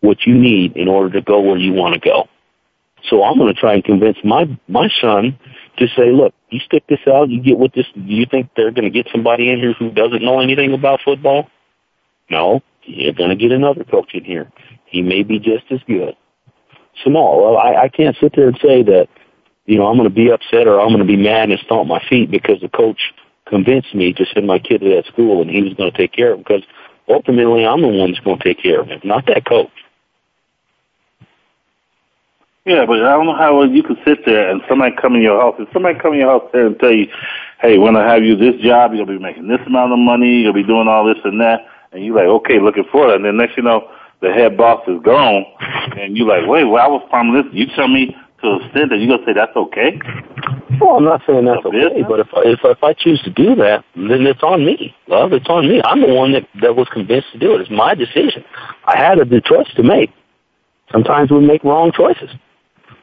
what 0.00 0.26
you 0.26 0.34
need 0.34 0.76
in 0.76 0.88
order 0.88 1.10
to 1.18 1.22
go 1.22 1.40
where 1.40 1.56
you 1.56 1.72
want 1.72 1.94
to 1.94 2.00
go. 2.00 2.28
So 3.08 3.22
I'm 3.22 3.38
going 3.38 3.54
to 3.54 3.60
try 3.60 3.74
and 3.74 3.84
convince 3.84 4.18
my 4.24 4.46
my 4.66 4.88
son 5.00 5.38
to 5.78 5.86
say, 5.96 6.10
look, 6.12 6.34
you 6.50 6.60
stick 6.60 6.84
this 6.88 7.00
out, 7.06 7.28
you 7.28 7.40
get 7.40 7.58
what 7.58 7.72
this. 7.74 7.86
Do 7.94 8.00
you 8.02 8.26
think 8.26 8.50
they're 8.56 8.72
going 8.72 8.84
to 8.84 8.90
get 8.90 9.08
somebody 9.12 9.50
in 9.50 9.58
here 9.58 9.74
who 9.74 9.90
doesn't 9.90 10.22
know 10.22 10.40
anything 10.40 10.72
about 10.72 11.00
football? 11.04 11.48
No, 12.30 12.62
you're 12.82 13.12
going 13.12 13.30
to 13.30 13.36
get 13.36 13.52
another 13.52 13.84
coach 13.84 14.14
in 14.14 14.24
here. 14.24 14.50
He 14.86 15.02
may 15.02 15.22
be 15.22 15.38
just 15.38 15.64
as 15.70 15.80
good. 15.86 16.16
Small. 17.04 17.42
Well, 17.42 17.56
I, 17.58 17.84
I 17.84 17.88
can't 17.88 18.16
sit 18.20 18.34
there 18.34 18.48
and 18.48 18.58
say 18.60 18.82
that, 18.82 19.08
you 19.66 19.78
know, 19.78 19.86
I'm 19.86 19.96
going 19.96 20.08
to 20.08 20.14
be 20.14 20.30
upset 20.30 20.66
or 20.66 20.80
I'm 20.80 20.88
going 20.88 20.98
to 20.98 21.04
be 21.04 21.16
mad 21.16 21.50
and 21.50 21.60
stomp 21.60 21.86
my 21.86 22.02
feet 22.08 22.30
because 22.30 22.60
the 22.60 22.68
coach 22.68 23.00
convinced 23.46 23.94
me 23.94 24.12
to 24.14 24.26
send 24.34 24.46
my 24.46 24.58
kid 24.58 24.80
to 24.80 24.88
that 24.96 25.06
school 25.06 25.40
and 25.40 25.50
he 25.50 25.62
was 25.62 25.74
going 25.74 25.90
to 25.90 25.96
take 25.96 26.12
care 26.12 26.32
of 26.32 26.38
him 26.38 26.44
because 26.46 26.62
ultimately 27.08 27.66
I'm 27.66 27.82
the 27.82 27.88
one 27.88 28.12
that's 28.12 28.24
going 28.24 28.38
to 28.38 28.44
take 28.44 28.62
care 28.62 28.80
of 28.80 28.88
him, 28.88 29.00
not 29.04 29.26
that 29.26 29.46
coach. 29.46 29.70
Yeah, 32.68 32.84
but 32.84 33.00
I 33.02 33.12
don't 33.16 33.24
know 33.24 33.34
how 33.34 33.62
you 33.62 33.82
can 33.82 33.96
sit 34.04 34.26
there 34.26 34.50
and 34.50 34.60
somebody 34.68 34.94
come 35.00 35.14
in 35.14 35.22
your 35.22 35.40
house. 35.40 35.54
If 35.58 35.72
somebody 35.72 35.98
come 35.98 36.12
in 36.12 36.18
your 36.18 36.28
house 36.28 36.50
there 36.52 36.66
and 36.66 36.78
tell 36.78 36.92
you, 36.92 37.08
"Hey, 37.62 37.78
when 37.78 37.96
I 37.96 38.06
have 38.06 38.22
you 38.22 38.36
this 38.36 38.60
job, 38.60 38.92
gonna 38.92 39.06
be 39.06 39.18
making 39.18 39.48
this 39.48 39.66
amount 39.66 39.94
of 39.94 39.98
money. 39.98 40.42
You'll 40.42 40.52
be 40.52 40.62
doing 40.62 40.86
all 40.86 41.04
this 41.04 41.16
and 41.24 41.40
that," 41.40 41.66
and 41.92 42.04
you're 42.04 42.14
like, 42.14 42.26
"Okay, 42.26 42.58
looking 42.58 42.84
for 42.92 43.08
it," 43.08 43.16
and 43.16 43.24
then 43.24 43.38
next 43.38 43.56
you 43.56 43.62
know, 43.62 43.88
the 44.20 44.30
head 44.30 44.58
boss 44.58 44.86
is 44.86 45.00
gone, 45.00 45.46
and 45.96 46.14
you're 46.14 46.28
like, 46.28 46.46
"Wait, 46.46 46.64
well, 46.64 46.84
I 46.84 46.88
was 46.88 47.02
promised. 47.08 47.54
You 47.54 47.68
tell 47.68 47.88
me 47.88 48.14
to 48.42 48.46
a 48.46 48.56
extent 48.56 48.90
that 48.90 48.98
you 48.98 49.08
gonna 49.08 49.24
say 49.24 49.32
that's 49.32 49.56
okay?" 49.56 49.98
Well, 50.80 50.96
I'm 50.96 51.04
not 51.04 51.22
saying 51.26 51.46
that's 51.46 51.64
okay, 51.64 52.02
but 52.06 52.20
if 52.20 52.28
I, 52.34 52.42
if 52.44 52.60
if 52.62 52.84
I 52.84 52.92
choose 52.92 53.22
to 53.22 53.30
do 53.30 53.54
that, 53.56 53.84
then 53.96 54.26
it's 54.26 54.42
on 54.42 54.66
me. 54.66 54.94
Love, 55.06 55.32
it's 55.32 55.48
on 55.48 55.66
me. 55.66 55.80
I'm 55.82 56.02
the 56.02 56.12
one 56.12 56.32
that 56.32 56.46
that 56.60 56.76
was 56.76 56.88
convinced 56.92 57.28
to 57.32 57.38
do 57.38 57.54
it. 57.54 57.62
It's 57.62 57.70
my 57.70 57.94
decision. 57.94 58.44
I 58.84 58.98
had 58.98 59.18
a 59.18 59.40
choice 59.40 59.72
to 59.76 59.82
make. 59.82 60.10
Sometimes 60.92 61.30
we 61.30 61.40
make 61.40 61.64
wrong 61.64 61.92
choices. 61.92 62.30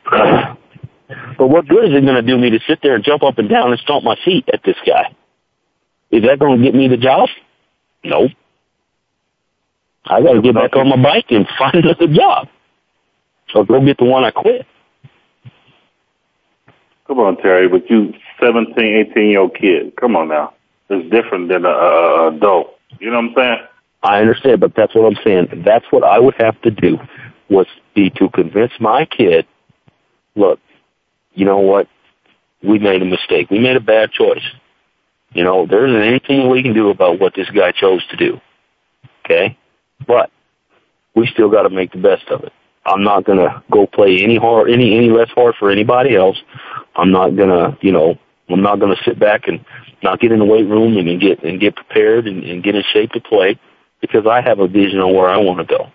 but 0.12 1.47
what 1.47 1.67
good 1.67 1.86
is 1.86 1.95
it 1.95 2.06
going 2.06 2.15
to 2.15 2.21
do 2.21 2.38
me 2.38 2.51
to 2.51 2.60
sit 2.67 2.80
there 2.84 2.95
and 2.95 3.04
jump 3.04 3.23
up 3.23 3.39
and 3.39 3.49
down 3.49 3.71
and 3.71 3.80
stomp 3.80 4.04
my 4.04 4.15
feet 4.23 4.47
at 4.54 4.62
this 4.63 4.78
guy? 4.86 5.15
Is 6.12 6.23
that 6.23 6.39
going 6.39 6.60
to 6.60 6.63
get 6.63 6.75
me 6.75 6.88
the 6.88 6.97
job? 6.97 7.30
Nope. 8.04 8.32
I 10.06 10.21
got 10.21 10.34
to 10.34 10.41
get 10.41 10.54
back 10.54 10.75
on 10.75 10.89
my 10.89 11.01
bike 11.01 11.25
and 11.30 11.47
find 11.58 11.75
another 11.75 12.08
job. 12.08 12.47
So 13.54 13.63
go 13.63 13.84
get 13.84 13.97
the 13.97 14.06
one 14.06 14.23
I 14.23 14.32
quit. 14.32 14.65
Come 17.08 17.20
on, 17.20 17.38
Terry, 17.38 17.68
but 17.68 17.89
you 17.89 18.13
17, 18.39 18.78
18 18.78 19.30
year 19.30 19.39
old 19.39 19.56
kid. 19.56 19.96
Come 19.96 20.15
on 20.15 20.30
now. 20.30 20.54
It's 20.89 21.10
different 21.12 21.50
than 21.50 21.65
a, 21.65 21.70
a, 21.70 22.36
adult. 22.36 22.78
You 23.00 23.12
know 23.12 23.18
what 23.18 23.30
I'm 23.30 23.34
saying? 23.36 23.58
I 24.04 24.22
understand, 24.22 24.60
but 24.60 24.76
that's 24.76 24.94
what 24.94 25.06
I'm 25.06 25.24
saying. 25.24 25.63
That's 25.65 25.86
what 25.89 26.04
I 26.04 26.20
would 26.20 26.36
have 26.39 26.60
to 26.62 26.72
do 26.72 26.98
was 27.50 27.68
be 27.94 28.10
to 28.12 28.30
convince 28.30 28.72
my 28.80 29.06
kid, 29.06 29.46
look, 30.36 30.60
you 31.34 31.46
know 31.46 31.60
what? 31.60 31.88
We 32.63 32.80
made 32.80 33.02
a 33.02 33.06
mistake. 33.06 33.50
We 33.50 33.60
made 33.60 33.78
a 33.78 33.82
bad 33.82 34.12
choice. 34.12 34.44
You 35.34 35.44
know, 35.44 35.65
there 35.65 35.86
isn't 35.86 36.02
anything 36.02 36.50
we 36.50 36.63
can 36.63 36.74
do 36.74 36.89
about 36.89 37.20
what 37.20 37.34
this 37.36 37.50
guy 37.50 37.72
chose 37.72 38.06
to 38.08 38.15
do. 38.15 38.39
Okay? 39.24 39.58
But 40.08 40.32
we 41.15 41.28
still 41.28 41.50
got 41.50 41.63
to 41.63 41.70
make 41.70 41.91
the 41.91 41.98
best 41.98 42.28
of 42.30 42.44
it. 42.44 42.54
I'm 42.86 43.04
not 43.04 43.26
gonna 43.26 43.63
go 43.71 43.88
play 43.88 44.21
any 44.21 44.38
hard, 44.38 44.69
any 44.69 44.95
any 44.95 45.10
less 45.10 45.30
hard 45.32 45.56
for 45.60 45.71
anybody 45.71 46.15
else. 46.15 46.38
I'm 46.95 47.12
not 47.12 47.36
gonna, 47.36 47.78
you 47.82 47.91
know, 47.91 48.15
I'm 48.50 48.62
not 48.62 48.80
gonna 48.80 48.95
sit 49.04 49.19
back 49.19 49.48
and 49.48 49.63
not 50.04 50.19
get 50.19 50.32
in 50.32 50.39
the 50.39 50.45
weight 50.45 50.67
room 50.67 50.98
and, 50.98 51.10
and 51.10 51.19
get 51.19 51.43
and 51.43 51.60
get 51.60 51.76
prepared 51.76 52.28
and, 52.28 52.43
and 52.43 52.63
get 52.63 52.76
in 52.76 52.84
shape 52.93 53.12
to 53.12 53.21
play 53.21 53.60
because 54.02 54.28
I 54.28 54.41
have 54.41 54.60
a 54.60 54.67
vision 54.67 55.00
on 55.00 55.13
where 55.15 55.28
I 55.28 55.38
want 55.38 55.60
to 55.60 55.65
go. 55.65 55.91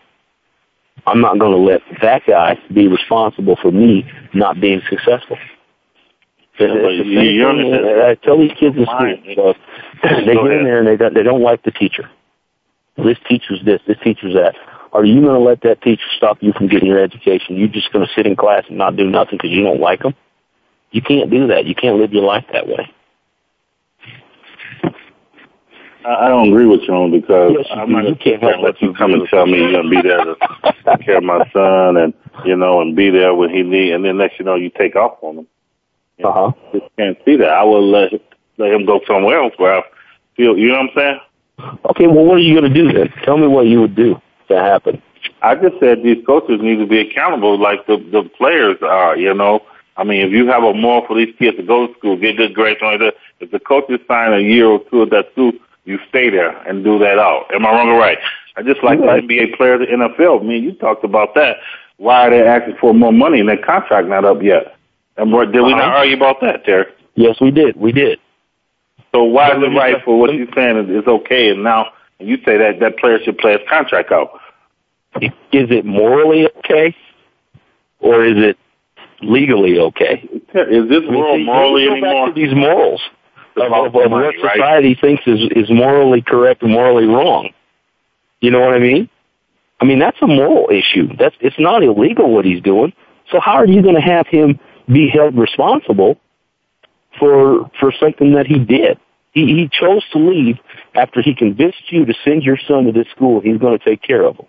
I'm 1.06 1.20
not 1.20 1.38
going 1.38 1.52
to 1.52 1.58
let 1.58 1.80
that 2.02 2.22
guy 2.26 2.58
be 2.72 2.88
responsible 2.88 3.56
for 3.60 3.70
me 3.70 4.10
not 4.34 4.60
being 4.60 4.82
successful. 4.88 5.38
Yeah, 6.58 6.66
you, 6.66 8.02
I 8.04 8.16
tell 8.22 8.38
these 8.38 8.52
kids 8.58 8.76
in 8.76 8.84
school, 8.84 8.96
uh, 8.98 9.34
know, 9.34 9.54
they 10.02 10.34
get 10.34 10.52
in 10.52 10.64
there 10.64 10.78
and 10.80 10.86
they 10.86 10.96
don't, 10.96 11.14
they 11.14 11.22
don't 11.22 11.42
like 11.42 11.62
the 11.62 11.70
teacher. 11.70 12.10
This 12.98 13.16
teacher's 13.26 13.64
this, 13.64 13.80
this 13.86 13.96
teacher's 14.04 14.34
that. 14.34 14.54
Are 14.92 15.04
you 15.04 15.20
going 15.20 15.34
to 15.34 15.40
let 15.40 15.60
that 15.62 15.82
teacher 15.82 16.06
stop 16.16 16.38
you 16.40 16.52
from 16.52 16.68
getting 16.68 16.88
your 16.88 16.98
education? 16.98 17.56
You're 17.56 17.68
just 17.68 17.92
going 17.92 18.04
to 18.04 18.12
sit 18.14 18.26
in 18.26 18.34
class 18.34 18.64
and 18.68 18.76
not 18.78 18.96
do 18.96 19.04
nothing 19.04 19.38
because 19.38 19.50
you 19.50 19.62
don't 19.62 19.80
like 19.80 20.00
them? 20.00 20.14
You 20.90 21.00
can't 21.00 21.30
do 21.30 21.46
that. 21.48 21.66
You 21.66 21.74
can't 21.76 21.96
live 21.96 22.12
your 22.12 22.24
life 22.24 22.44
that 22.52 22.66
way. 22.66 22.92
I 26.04 26.28
don't 26.28 26.48
agree 26.48 26.66
with 26.66 26.80
you 26.88 26.94
on 26.94 27.10
because 27.10 27.52
yes, 27.58 27.66
I'm 27.70 27.92
not 27.92 28.08
you 28.08 28.16
can't 28.16 28.62
let 28.62 28.80
you 28.80 28.94
come 28.94 29.12
and 29.12 29.28
tell 29.28 29.46
me 29.46 29.58
you're 29.58 29.72
gonna 29.72 29.90
be 29.90 30.00
there 30.00 30.24
to 30.24 30.36
take 30.86 31.04
care 31.04 31.18
of 31.18 31.24
my 31.24 31.44
son 31.52 31.98
and 31.98 32.14
you 32.46 32.56
know 32.56 32.80
and 32.80 32.96
be 32.96 33.10
there 33.10 33.34
when 33.34 33.50
he 33.50 33.62
needs 33.62 33.94
and 33.94 34.02
then 34.02 34.16
next 34.16 34.38
you 34.38 34.46
know 34.46 34.54
you 34.54 34.70
take 34.70 34.96
off 34.96 35.18
on 35.20 35.40
him. 35.40 35.46
You 36.16 36.26
uh 36.26 36.32
huh. 36.32 36.52
Just 36.72 36.86
can't 36.96 37.18
see 37.26 37.36
that. 37.36 37.50
I 37.50 37.64
will 37.64 37.86
let 37.86 38.12
let 38.56 38.72
him 38.72 38.86
go 38.86 39.00
somewhere 39.06 39.42
else 39.42 39.52
where 39.58 39.76
I 39.76 39.82
feel. 40.38 40.56
You 40.56 40.68
know 40.68 40.78
what 40.78 40.80
I'm 40.80 40.96
saying? 40.96 41.20
Okay. 41.90 42.06
Well, 42.06 42.24
what 42.24 42.38
are 42.38 42.42
you 42.42 42.54
gonna 42.54 42.72
do 42.72 42.90
then? 42.90 43.12
Tell 43.22 43.36
me 43.36 43.46
what 43.46 43.66
you 43.66 43.82
would 43.82 43.94
do 43.94 44.16
to 44.50 44.58
happen. 44.58 45.02
I 45.42 45.54
just 45.54 45.80
said 45.80 46.02
these 46.02 46.24
coaches 46.26 46.60
need 46.60 46.76
to 46.76 46.86
be 46.86 47.00
accountable 47.00 47.58
like 47.58 47.86
the 47.86 47.96
the 47.96 48.28
players 48.36 48.76
are. 48.82 49.16
You 49.16 49.34
know. 49.34 49.60
I 49.96 50.04
mean, 50.04 50.24
if 50.26 50.32
you 50.32 50.46
have 50.46 50.62
a 50.62 50.72
moral 50.72 51.06
for 51.06 51.16
these 51.16 51.34
kids 51.38 51.58
to 51.58 51.62
go 51.62 51.86
to 51.86 51.92
school, 51.98 52.16
get 52.16 52.36
good 52.36 52.54
grades, 52.54 52.80
on 52.82 53.02
it, 53.02 53.14
if 53.40 53.50
the 53.50 53.60
coaches 53.60 54.00
sign 54.08 54.32
a 54.32 54.38
year 54.38 54.66
or 54.66 54.80
two 54.90 55.02
of 55.02 55.10
that 55.10 55.30
school, 55.32 55.52
you 55.84 55.98
stay 56.08 56.30
there 56.30 56.56
and 56.66 56.84
do 56.84 56.98
that 57.00 57.18
out. 57.18 57.52
Am 57.54 57.66
I 57.66 57.70
wrong 57.70 57.88
or 57.88 57.98
right? 57.98 58.18
I 58.56 58.62
just 58.62 58.82
like 58.82 58.98
right. 59.00 59.26
the 59.26 59.38
NBA 59.38 59.56
players, 59.56 59.80
the 59.80 59.94
NFL. 59.94 60.40
I 60.40 60.44
mean, 60.44 60.62
you 60.64 60.72
talked 60.72 61.04
about 61.04 61.34
that. 61.34 61.56
Why 61.98 62.26
are 62.26 62.30
they 62.30 62.42
asking 62.42 62.76
for 62.80 62.94
more 62.94 63.12
money 63.12 63.40
and 63.40 63.48
their 63.48 63.62
contract 63.62 64.08
not 64.08 64.24
up 64.24 64.42
yet? 64.42 64.76
And 65.16 65.32
what, 65.32 65.52
did 65.52 65.60
we 65.62 65.72
not 65.72 65.82
Uh-huh. 65.82 65.98
argue 65.98 66.16
about 66.16 66.40
that, 66.40 66.64
Terry? 66.64 66.86
Yes, 67.14 67.40
we 67.40 67.50
did. 67.50 67.76
We 67.76 67.92
did. 67.92 68.18
So 69.12 69.24
why 69.24 69.50
is 69.50 69.62
it 69.62 69.76
right 69.76 70.02
for 70.04 70.18
what 70.18 70.32
you're 70.32 70.46
saying 70.54 70.76
is, 70.78 71.02
is 71.02 71.06
okay, 71.06 71.50
and 71.50 71.62
now 71.62 71.86
and 72.18 72.28
you 72.28 72.36
say 72.44 72.56
that 72.56 72.80
that 72.80 72.98
player 72.98 73.18
should 73.22 73.38
play 73.38 73.52
his 73.52 73.68
contract 73.68 74.12
out? 74.12 74.39
Is 75.16 75.30
it 75.70 75.84
morally 75.84 76.48
okay, 76.58 76.94
or 77.98 78.24
is 78.24 78.36
it 78.36 78.56
legally 79.22 79.78
okay? 79.78 80.28
Is 80.32 80.88
this 80.88 81.02
I 81.06 81.10
mean, 81.10 81.44
morally 81.44 81.86
go 81.86 81.94
back 81.94 82.04
anymore? 82.04 82.26
to 82.28 82.32
these 82.32 82.54
morals 82.54 83.02
of, 83.56 83.72
of, 83.72 83.86
of 83.86 83.92
what 83.94 84.10
right? 84.10 84.34
society 84.54 84.96
thinks 85.00 85.22
is 85.26 85.40
is 85.56 85.70
morally 85.70 86.22
correct 86.22 86.62
and 86.62 86.72
morally 86.72 87.06
wrong. 87.06 87.50
You 88.40 88.50
know 88.50 88.60
what 88.60 88.74
I 88.74 88.78
mean? 88.78 89.08
I 89.80 89.84
mean 89.84 89.98
that's 89.98 90.16
a 90.22 90.26
moral 90.26 90.68
issue. 90.70 91.08
That's 91.18 91.34
it's 91.40 91.58
not 91.58 91.82
illegal 91.82 92.32
what 92.32 92.44
he's 92.44 92.62
doing. 92.62 92.92
So 93.30 93.40
how 93.40 93.54
are 93.54 93.66
you 93.66 93.82
going 93.82 93.96
to 93.96 94.00
have 94.00 94.26
him 94.26 94.58
be 94.86 95.08
held 95.08 95.36
responsible 95.36 96.18
for 97.18 97.70
for 97.78 97.92
something 98.00 98.34
that 98.34 98.46
he 98.46 98.58
did? 98.58 98.98
He 99.32 99.46
he 99.46 99.68
chose 99.70 100.04
to 100.12 100.18
leave 100.18 100.58
after 100.94 101.20
he 101.20 101.34
convinced 101.34 101.90
you 101.90 102.04
to 102.04 102.14
send 102.24 102.42
your 102.42 102.58
son 102.66 102.84
to 102.84 102.92
this 102.92 103.08
school. 103.14 103.40
He's 103.40 103.58
going 103.58 103.78
to 103.78 103.84
take 103.84 104.02
care 104.02 104.22
of 104.24 104.36
him. 104.36 104.46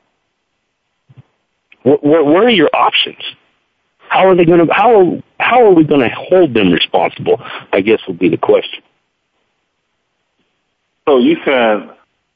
What, 1.83 2.03
what, 2.03 2.25
what 2.25 2.43
are 2.43 2.49
your 2.49 2.69
options? 2.73 3.21
How 4.09 4.27
are 4.27 4.35
they 4.35 4.45
going 4.45 4.65
to 4.67 4.73
how 4.73 5.21
how 5.39 5.65
are 5.65 5.73
we 5.73 5.83
going 5.85 6.01
to 6.01 6.13
hold 6.13 6.53
them 6.53 6.71
responsible? 6.71 7.41
I 7.71 7.81
guess 7.81 7.99
would 8.07 8.19
be 8.19 8.29
the 8.29 8.37
question. 8.37 8.83
So 11.07 11.17
you 11.17 11.37
saying 11.45 11.89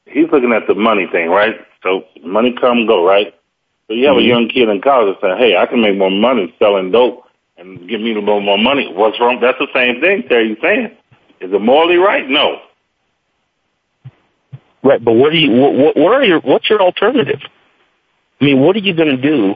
he's 0.06 0.26
looking 0.32 0.52
at 0.52 0.66
the 0.66 0.74
money 0.74 1.06
thing, 1.12 1.28
right? 1.28 1.54
So 1.82 2.04
money 2.24 2.54
come 2.58 2.86
go, 2.86 3.04
right? 3.06 3.34
So 3.88 3.94
you 3.94 4.06
have 4.06 4.16
Mhm. 4.16 4.20
a 4.20 4.22
young 4.22 4.48
kid 4.48 4.68
in 4.68 4.80
college 4.80 5.16
that 5.20 5.38
say, 5.38 5.38
"Hey, 5.38 5.56
I 5.56 5.66
can 5.66 5.80
make 5.80 5.96
more 5.96 6.10
money 6.10 6.52
selling 6.58 6.90
dope 6.90 7.24
and 7.58 7.86
give 7.88 8.00
me 8.00 8.12
a 8.12 8.14
little 8.18 8.40
more 8.40 8.58
money." 8.58 8.90
What's 8.92 9.20
wrong? 9.20 9.38
That's 9.40 9.58
the 9.58 9.68
same 9.74 10.00
thing. 10.00 10.24
Terry, 10.24 10.48
you 10.48 10.56
saying? 10.62 10.90
Is 11.40 11.52
it 11.52 11.60
morally 11.60 11.98
right? 11.98 12.28
No. 12.28 12.60
Right, 14.82 15.04
but 15.04 15.12
what 15.12 15.32
do 15.32 15.38
you 15.38 15.50
what 15.50 15.96
what 15.96 16.12
are 16.14 16.24
your 16.24 16.40
what's 16.40 16.70
your 16.70 16.80
alternative? 16.80 17.40
I 18.40 18.44
mean, 18.44 18.60
what 18.60 18.76
are 18.76 18.80
you 18.80 18.94
going 18.94 19.16
to 19.16 19.22
do, 19.22 19.54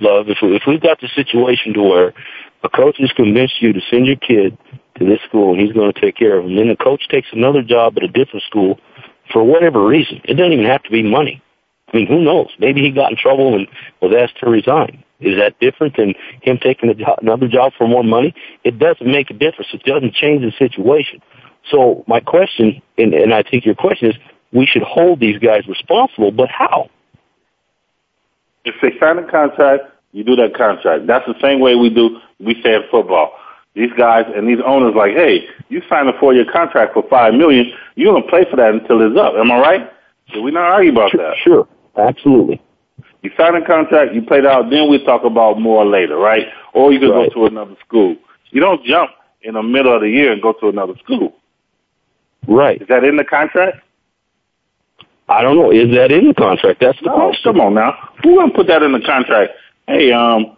love? 0.00 0.28
If 0.28 0.38
we, 0.42 0.54
if 0.54 0.62
we've 0.66 0.80
got 0.80 1.00
the 1.00 1.08
situation 1.14 1.74
to 1.74 1.82
where 1.82 2.14
a 2.62 2.68
coach 2.68 2.96
has 2.98 3.10
convinced 3.12 3.60
you 3.60 3.72
to 3.72 3.80
send 3.90 4.06
your 4.06 4.16
kid 4.16 4.56
to 4.98 5.04
this 5.04 5.20
school 5.26 5.52
and 5.52 5.60
he's 5.60 5.72
going 5.72 5.92
to 5.92 6.00
take 6.00 6.16
care 6.16 6.38
of 6.38 6.44
him, 6.44 6.56
then 6.56 6.68
the 6.68 6.76
coach 6.76 7.08
takes 7.08 7.28
another 7.32 7.62
job 7.62 7.94
at 7.96 8.04
a 8.04 8.08
different 8.08 8.44
school 8.44 8.78
for 9.32 9.42
whatever 9.42 9.84
reason. 9.84 10.20
It 10.24 10.34
doesn't 10.34 10.52
even 10.52 10.66
have 10.66 10.82
to 10.84 10.90
be 10.90 11.02
money. 11.02 11.42
I 11.92 11.96
mean, 11.96 12.06
who 12.06 12.22
knows? 12.22 12.48
Maybe 12.58 12.80
he 12.80 12.90
got 12.90 13.10
in 13.10 13.16
trouble 13.16 13.54
and 13.54 13.66
was 14.00 14.14
asked 14.16 14.38
to 14.40 14.48
resign. 14.48 15.02
Is 15.20 15.38
that 15.38 15.58
different 15.60 15.96
than 15.96 16.14
him 16.42 16.58
taking 16.62 16.88
a 16.88 16.94
job, 16.94 17.18
another 17.20 17.48
job 17.48 17.72
for 17.76 17.86
more 17.86 18.02
money? 18.02 18.34
It 18.64 18.78
doesn't 18.78 19.06
make 19.06 19.30
a 19.30 19.34
difference. 19.34 19.68
It 19.72 19.82
doesn't 19.84 20.14
change 20.14 20.42
the 20.42 20.52
situation. 20.58 21.20
So 21.70 22.04
my 22.08 22.20
question, 22.20 22.82
and, 22.98 23.14
and 23.14 23.32
I 23.34 23.42
think 23.42 23.64
your 23.64 23.74
question 23.74 24.10
is, 24.10 24.16
we 24.52 24.66
should 24.66 24.82
hold 24.82 25.20
these 25.20 25.38
guys 25.38 25.66
responsible, 25.68 26.30
but 26.30 26.48
how? 26.48 26.90
If 28.64 28.74
they 28.80 28.96
sign 28.98 29.18
a 29.18 29.28
contract, 29.30 29.84
you 30.12 30.24
do 30.24 30.36
that 30.36 30.54
contract. 30.54 31.06
That's 31.06 31.26
the 31.26 31.34
same 31.40 31.60
way 31.60 31.74
we 31.74 31.90
do. 31.90 32.18
We 32.38 32.60
say 32.62 32.74
in 32.74 32.82
football. 32.90 33.32
These 33.74 33.92
guys 33.96 34.26
and 34.34 34.46
these 34.46 34.58
owners 34.64 34.94
like, 34.94 35.12
hey, 35.14 35.46
you 35.70 35.82
signed 35.88 36.08
a 36.08 36.18
four-year 36.18 36.44
contract 36.52 36.92
for 36.92 37.02
five 37.08 37.32
million. 37.34 37.72
You're 37.94 38.12
gonna 38.12 38.26
play 38.28 38.44
for 38.50 38.56
that 38.56 38.74
until 38.74 39.00
it's 39.00 39.18
up. 39.18 39.34
Am 39.34 39.50
I 39.50 39.58
right? 39.58 39.90
Did 40.32 40.42
we 40.42 40.50
not 40.50 40.70
argue 40.70 40.92
about 40.92 41.12
that? 41.12 41.36
Sure, 41.42 41.66
absolutely. 41.96 42.60
You 43.22 43.30
sign 43.36 43.54
a 43.54 43.64
contract, 43.64 44.14
you 44.14 44.22
play 44.22 44.38
it 44.38 44.46
out, 44.46 44.68
then 44.70 44.90
we 44.90 45.02
talk 45.04 45.24
about 45.24 45.60
more 45.60 45.86
later, 45.86 46.16
right? 46.16 46.48
Or 46.74 46.92
you 46.92 46.98
can 46.98 47.10
Right. 47.10 47.32
go 47.32 47.46
to 47.46 47.46
another 47.46 47.76
school. 47.86 48.16
You 48.50 48.60
don't 48.60 48.84
jump 48.84 49.10
in 49.42 49.54
the 49.54 49.62
middle 49.62 49.94
of 49.94 50.02
the 50.02 50.10
year 50.10 50.32
and 50.32 50.42
go 50.42 50.52
to 50.52 50.68
another 50.68 50.94
school. 51.02 51.32
Right. 52.46 52.82
Is 52.82 52.88
that 52.88 53.04
in 53.04 53.16
the 53.16 53.24
contract? 53.24 53.78
I 55.28 55.42
don't 55.42 55.56
know. 55.56 55.70
Is 55.70 55.94
that 55.94 56.12
in 56.12 56.28
the 56.28 56.34
contract? 56.34 56.80
That's 56.80 56.98
the 57.00 57.06
No, 57.06 57.28
question. 57.28 57.52
come 57.52 57.60
on 57.60 57.74
now. 57.74 57.96
Who 58.22 58.36
gonna 58.36 58.52
put 58.52 58.66
that 58.66 58.82
in 58.82 58.92
the 58.92 59.00
contract? 59.00 59.52
Hey, 59.86 60.12
um, 60.12 60.56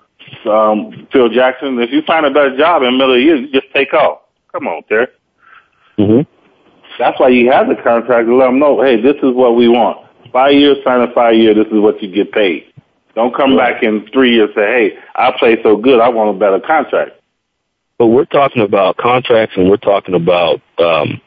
um, 0.51 1.07
Phil 1.13 1.29
Jackson, 1.29 1.79
if 1.81 1.91
you 1.93 2.03
find 2.03 2.27
a 2.27 2.31
better 2.31 2.57
job 2.57 2.83
in 2.83 2.93
the 2.93 2.93
middle 2.93 3.13
of 3.15 3.19
the 3.19 3.23
year, 3.23 3.37
you 3.37 3.49
just 3.53 3.73
take 3.75 3.93
off. 3.95 4.21
Come 4.53 4.67
on, 4.69 4.83
Terry. 4.85 5.07
hmm 5.97 6.21
That's 6.99 7.19
why 7.21 7.29
you 7.29 7.51
have 7.51 7.69
the 7.69 7.77
contract 7.77 8.27
to 8.29 8.35
let 8.35 8.47
them 8.47 8.59
know, 8.59 8.83
hey, 8.83 9.01
this 9.01 9.17
is 9.17 9.35
what 9.35 9.57
we 9.57 9.69
want. 9.69 9.99
Five 10.33 10.55
years, 10.55 10.79
sign 10.85 11.01
a 11.01 11.13
five 11.13 11.35
year, 11.37 11.55
this 11.55 11.67
is 11.67 11.79
what 11.81 12.03
you 12.03 12.11
get 12.13 12.33
paid. 12.33 12.65
Don't 13.15 13.35
come 13.35 13.57
back 13.57 13.83
in 13.83 14.07
three 14.13 14.35
years 14.35 14.51
and 14.57 14.63
say, 14.65 14.67
hey, 14.67 14.99
I 15.15 15.33
play 15.39 15.63
so 15.63 15.77
good, 15.77 16.01
I 16.01 16.09
want 16.09 16.35
a 16.37 16.39
better 16.39 16.59
contract. 16.59 17.13
But 17.99 18.09
we're 18.09 18.25
talking 18.25 18.63
about 18.63 18.97
contracts, 18.97 19.55
and 19.57 19.71
we're 19.71 19.77
talking 19.77 20.15
about 20.17 20.61
um, 20.79 21.21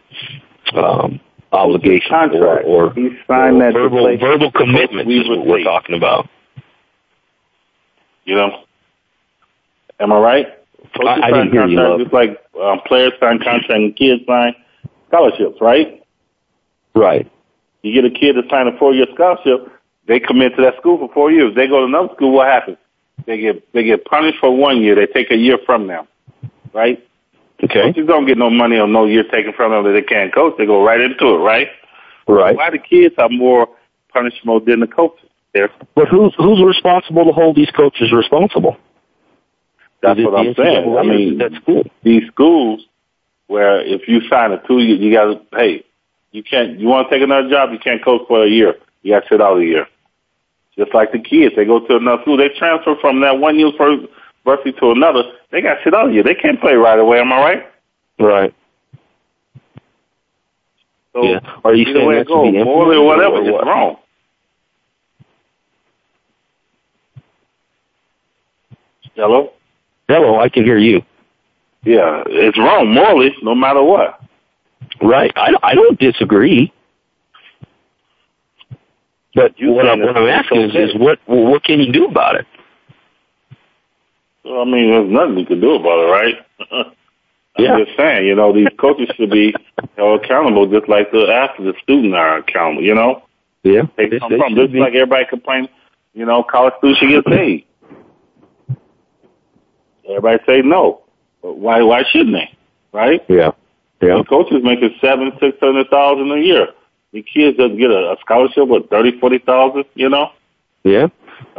um, 0.76 1.20
obligations 1.52 2.12
or, 2.34 2.62
Contract. 2.62 2.66
or, 2.68 2.94
He 2.94 3.10
signed 3.28 3.58
or 3.58 3.60
that 3.60 3.74
verbal 3.74 4.18
verbal 4.18 4.52
commitments. 4.52 5.08
We 5.08 5.20
Is 5.20 5.30
what 5.30 5.46
we're 5.46 5.64
talking 5.64 5.96
about. 5.96 6.28
You 8.26 8.36
know? 8.36 8.64
Am 10.00 10.12
I 10.12 10.20
right? 10.20 10.48
Coaches 10.96 11.08
I- 11.08 11.28
I 11.28 11.32
sign 11.32 11.34
didn't 11.34 11.52
hear 11.52 11.66
you, 11.68 11.78
contracts 11.78 11.90
love. 11.90 12.00
Just 12.02 12.14
like 12.14 12.64
um, 12.64 12.80
players 12.86 13.14
sign 13.20 13.38
contracts 13.40 13.68
and 13.70 13.96
kids 13.96 14.24
sign 14.28 14.56
scholarships, 15.08 15.58
right? 15.62 16.04
Right. 16.94 17.30
You 17.84 17.94
get 17.94 18.06
a 18.06 18.14
kid 18.14 18.34
to 18.34 18.44
sign 18.50 18.68
a 18.68 18.78
four-year 18.78 19.06
scholarship, 19.14 19.72
they 20.08 20.20
commit 20.20 20.56
to 20.56 20.62
that 20.64 20.78
school 20.78 20.98
for 20.98 21.14
four 21.14 21.32
years. 21.32 21.54
They 21.56 21.68
go 21.68 21.80
to 21.82 21.86
another 21.86 22.14
school, 22.16 22.32
what 22.32 22.48
happens? 22.48 22.78
They 23.26 23.40
get 23.40 23.74
they 23.74 23.84
get 23.84 24.06
punished 24.06 24.40
for 24.40 24.56
one 24.56 24.82
year. 24.82 24.96
They 24.96 25.08
take 25.08 25.32
a 25.32 25.36
year 25.36 25.58
from 25.66 25.88
them, 25.88 26.08
right? 26.74 27.04
Okay. 27.64 27.82
Coaches 27.82 28.08
don't 28.08 28.28
get 28.28 28.38
no 28.38 28.50
money 28.50 28.78
or 28.78 28.88
no 28.88 29.06
year 29.06 29.24
taken 29.24 29.54
from 29.54 29.72
them 29.72 29.84
that 29.86 29.94
they 29.94 30.04
can't 30.06 30.34
coach. 30.34 30.54
They 30.58 30.66
go 30.66 30.84
right 30.84 31.02
into 31.02 31.28
it, 31.28 31.38
right? 31.40 31.68
Right. 32.28 32.56
Why 32.56 32.70
the 32.70 32.78
kids 32.78 33.16
are 33.18 33.30
more 33.30 33.68
punishable 34.14 34.60
than 34.60 34.82
the 34.82 34.88
coaches? 34.88 35.30
There, 35.54 35.72
But 35.96 36.08
who's 36.10 36.36
who's 36.38 36.62
responsible 36.64 37.26
to 37.26 37.32
hold 37.32 37.56
these 37.56 37.72
coaches 37.72 38.12
responsible? 38.12 38.78
That's 40.02 40.20
what 40.20 40.36
I'm 40.36 40.54
saying. 40.54 40.96
I 40.98 41.04
mean, 41.04 41.38
that's 41.38 41.56
cool. 41.66 41.84
These 42.04 42.28
schools 42.28 42.86
where 43.48 43.80
if 43.84 44.08
you 44.08 44.22
sign 44.30 44.52
a 44.52 44.62
two 44.68 44.80
year, 44.80 44.98
you 44.98 45.12
got 45.12 45.26
to 45.26 45.36
pay. 45.58 45.84
You 46.32 46.44
can't. 46.44 46.80
You 46.80 46.88
want 46.88 47.10
to 47.10 47.16
take 47.16 47.24
another 47.24 47.50
job, 47.50 47.72
you 47.72 47.80
can't 47.80 48.04
coach 48.04 48.22
for 48.28 48.46
a 48.46 48.50
year. 48.50 48.76
You 49.02 49.14
got 49.14 49.22
to 49.22 49.28
sit 49.30 49.42
out 49.42 49.58
a 49.58 49.66
year. 49.66 49.88
Just 50.78 50.94
like 50.94 51.12
the 51.12 51.20
kids, 51.20 51.56
they 51.56 51.66
go 51.66 51.80
to 51.80 51.96
another 51.96 52.22
school, 52.22 52.38
they 52.38 52.50
transfer 52.50 52.96
from 53.02 53.22
that 53.22 53.40
one 53.40 53.58
to 54.56 54.92
another. 54.92 55.24
They 55.52 55.62
got 55.62 55.78
shit 55.84 55.94
out 55.94 56.10
a 56.10 56.14
year. 56.14 56.24
They 56.24 56.36
can't 56.36 56.60
play 56.60 56.74
right 56.74 57.00
away. 57.00 57.20
Am 57.20 57.32
I 57.32 57.40
right? 57.40 57.64
Right. 58.20 58.56
So 61.14 61.24
yeah. 61.24 61.40
Are 61.64 61.74
you 61.74 61.86
saying 61.86 62.12
that 62.12 62.28
to 62.28 62.52
be 62.52 62.64
more 62.64 62.94
or 62.94 63.06
whatever? 63.06 63.36
or 63.38 63.42
It's 63.42 63.66
wrong. 63.66 63.98
Hello. 69.16 69.52
Hello, 70.08 70.40
I 70.40 70.48
can 70.48 70.64
hear 70.64 70.78
you. 70.78 71.02
Yeah, 71.84 72.24
it's 72.28 72.58
wrong 72.58 72.94
morally, 72.94 73.36
no 73.42 73.56
matter 73.56 73.84
what. 73.84 74.22
Right. 75.02 75.32
I, 75.36 75.54
I 75.64 75.76
don't 75.76 76.00
disagree. 76.00 76.72
But 79.34 79.60
You 79.60 79.72
what, 79.72 79.88
I'm, 79.88 80.00
what 80.02 80.18
I'm 80.18 80.28
asking 80.28 80.62
is, 80.62 80.76
is 80.76 80.96
what 80.96 81.20
what 81.28 81.64
can 81.64 81.80
you 81.80 81.92
do 81.92 82.06
about 82.06 82.36
it? 82.36 82.46
So, 84.48 84.62
I 84.62 84.66
mean, 84.66 84.90
there's 84.92 85.12
nothing 85.12 85.40
you 85.40 85.46
can 85.46 85.60
do 85.60 85.76
about 85.76 86.00
it, 86.00 86.12
right? 86.12 86.36
I'm 86.72 87.66
Yeah. 87.66 87.78
just 87.84 87.98
saying, 87.98 88.28
you 88.28 88.36
know, 88.36 88.54
these 88.54 88.68
coaches 88.80 89.10
should 89.18 89.30
be 89.30 89.54
held 89.98 90.24
accountable 90.24 90.68
just 90.68 90.88
like 90.88 91.12
the 91.12 91.28
athletes, 91.28 91.76
the 91.76 91.82
students 91.84 92.16
are 92.16 92.38
accountable, 92.38 92.84
you 92.84 92.96
know? 92.96 93.24
Yeah. 93.64 93.84
They 93.98 94.08
They- 94.08 94.20
come 94.20 94.32
they 94.32 94.38
from 94.38 94.56
just 94.56 94.72
be. 94.72 94.80
like 94.80 94.94
everybody 94.94 95.26
complains, 95.26 95.68
you 96.14 96.26
know, 96.26 96.44
college 96.44 96.76
students 96.78 97.00
should 97.00 97.10
get 97.10 97.26
paid. 97.26 97.66
Everybody 100.08 100.42
say 100.48 100.62
no. 100.62 101.02
But 101.42 101.58
why 101.58 101.82
why 101.82 102.04
shouldn't 102.10 102.34
they? 102.34 102.56
Right? 102.94 103.24
Yeah. 103.28 103.52
Yeah. 104.02 104.18
The 104.20 104.24
coaches 104.24 104.64
making 104.64 104.96
seven, 105.02 105.32
six 105.40 105.58
hundred 105.60 105.90
thousand 105.90 106.32
a 106.32 106.38
year. 106.40 106.68
The 107.12 107.22
kids 107.24 107.58
doesn't 107.58 107.78
get 107.78 107.90
a, 107.92 108.12
a 108.14 108.18
scholarship 108.22 108.68
with 108.68 108.90
thirty, 108.90 109.20
forty 109.20 109.40
thousand, 109.40 109.86
you 109.96 110.08
know? 110.10 110.32
Yeah. 110.84 111.08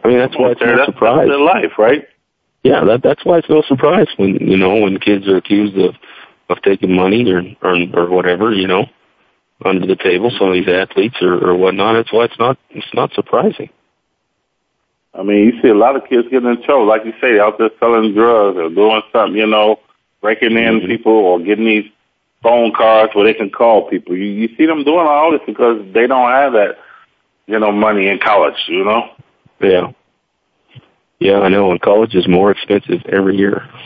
I 0.02 0.08
mean, 0.08 0.18
that's 0.18 0.36
why 0.38 0.52
it's 0.52 0.60
no 0.60 0.84
surprise. 0.86 1.18
That's 1.18 1.30
their 1.30 1.38
life, 1.40 1.72
right? 1.78 2.06
Yeah, 2.62 2.84
that 2.84 3.02
that's 3.02 3.24
why 3.24 3.38
it's 3.38 3.48
no 3.48 3.62
surprise 3.62 4.08
when 4.16 4.36
you 4.36 4.56
know 4.56 4.76
when 4.80 4.98
kids 4.98 5.28
are 5.28 5.36
accused 5.36 5.76
of 5.78 5.94
of 6.50 6.60
taking 6.62 6.94
money 6.94 7.30
or 7.30 7.42
or, 7.62 7.76
or 7.94 8.10
whatever, 8.10 8.52
you 8.52 8.66
know, 8.66 8.86
under 9.64 9.86
the 9.86 9.96
table. 9.96 10.30
Some 10.38 10.48
of 10.48 10.54
these 10.54 10.68
athletes 10.68 11.16
or, 11.20 11.34
or 11.34 11.56
whatnot. 11.56 11.94
That's 11.94 12.12
why 12.12 12.24
it's 12.24 12.38
not 12.38 12.58
it's 12.70 12.94
not 12.94 13.12
surprising. 13.12 13.70
I 15.14 15.22
mean, 15.22 15.46
you 15.46 15.62
see 15.62 15.68
a 15.68 15.74
lot 15.74 15.96
of 15.96 16.04
kids 16.08 16.28
getting 16.30 16.48
in 16.48 16.62
trouble, 16.62 16.86
like 16.86 17.04
you 17.04 17.12
say, 17.20 17.40
out 17.40 17.58
there 17.58 17.70
selling 17.80 18.14
drugs 18.14 18.58
or 18.58 18.68
doing 18.68 19.02
something, 19.12 19.36
you 19.36 19.46
know, 19.46 19.80
breaking 20.20 20.56
in 20.56 20.80
Mhm. 20.80 20.86
people 20.86 21.12
or 21.12 21.40
getting 21.40 21.64
these 21.64 21.90
phone 22.42 22.72
cards 22.72 23.14
where 23.14 23.24
they 23.24 23.34
can 23.34 23.50
call 23.50 23.88
people. 23.88 24.16
You, 24.16 24.24
you 24.24 24.48
see 24.56 24.66
them 24.66 24.84
doing 24.84 25.06
all 25.06 25.32
this 25.32 25.40
because 25.46 25.82
they 25.92 26.06
don't 26.06 26.30
have 26.30 26.52
that, 26.52 26.78
you 27.46 27.58
know, 27.58 27.72
money 27.72 28.08
in 28.08 28.18
college, 28.18 28.62
you 28.68 28.84
know? 28.84 29.10
Yeah. 29.60 29.90
Yeah, 31.20 31.40
I 31.40 31.48
know. 31.48 31.70
And 31.72 31.80
college 31.80 32.14
is 32.14 32.28
more 32.28 32.50
expensive 32.50 33.00
every 33.08 33.36
year. 33.36 33.68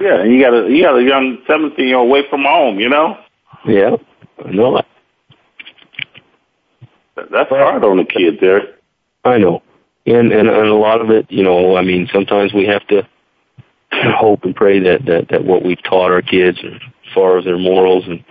Yeah, 0.00 0.20
and 0.20 0.34
you 0.34 0.42
got 0.42 0.52
a 0.52 0.68
you 0.70 0.82
got 0.82 0.98
a 0.98 1.02
young 1.02 1.38
seventeen 1.46 1.88
year 1.88 1.96
old 1.96 2.08
away 2.10 2.24
from 2.28 2.42
home, 2.42 2.78
you 2.78 2.90
know? 2.90 3.16
yeah, 3.64 3.96
I 4.44 4.50
know. 4.50 4.74
that. 4.76 4.86
That- 7.16 7.30
That's 7.30 7.48
hard 7.48 7.82
on 7.84 7.96
the 7.96 8.04
kids 8.04 8.36
there. 8.40 8.74
I 9.24 9.38
know. 9.38 9.62
And, 10.04 10.30
and 10.30 10.48
and 10.48 10.68
a 10.68 10.74
lot 10.74 11.00
of 11.00 11.08
it, 11.10 11.30
you 11.30 11.42
know, 11.42 11.76
I 11.76 11.82
mean, 11.82 12.06
sometimes 12.12 12.52
we 12.52 12.66
have 12.66 12.86
to 12.88 13.08
hope 13.92 14.44
and 14.44 14.54
pray 14.54 14.78
that 14.80 15.06
that 15.06 15.28
that 15.30 15.44
what 15.44 15.64
we've 15.64 15.82
taught 15.84 16.10
our 16.10 16.20
kids, 16.20 16.58
as 16.62 17.14
far 17.14 17.38
as 17.38 17.44
their 17.46 17.56
morals 17.58 18.04
and 18.06 18.22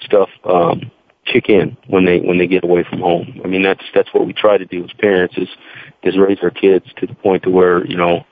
stuff, 0.00 0.30
um, 0.44 0.90
kick 1.26 1.48
in 1.48 1.76
when 1.88 2.04
they 2.04 2.20
when 2.20 2.38
they 2.38 2.46
get 2.46 2.64
away 2.64 2.84
from 2.88 3.00
home. 3.00 3.40
I 3.44 3.48
mean, 3.48 3.62
that's 3.62 3.82
that's 3.94 4.12
what 4.12 4.26
we 4.26 4.32
try 4.32 4.56
to 4.56 4.64
do 4.64 4.84
as 4.84 4.92
parents 4.98 5.36
is 5.36 5.48
is 6.02 6.18
raise 6.18 6.38
our 6.42 6.50
kids 6.50 6.86
to 6.98 7.06
the 7.06 7.14
point 7.14 7.42
to 7.42 7.50
where 7.50 7.86
you 7.86 7.96
know 7.96 8.24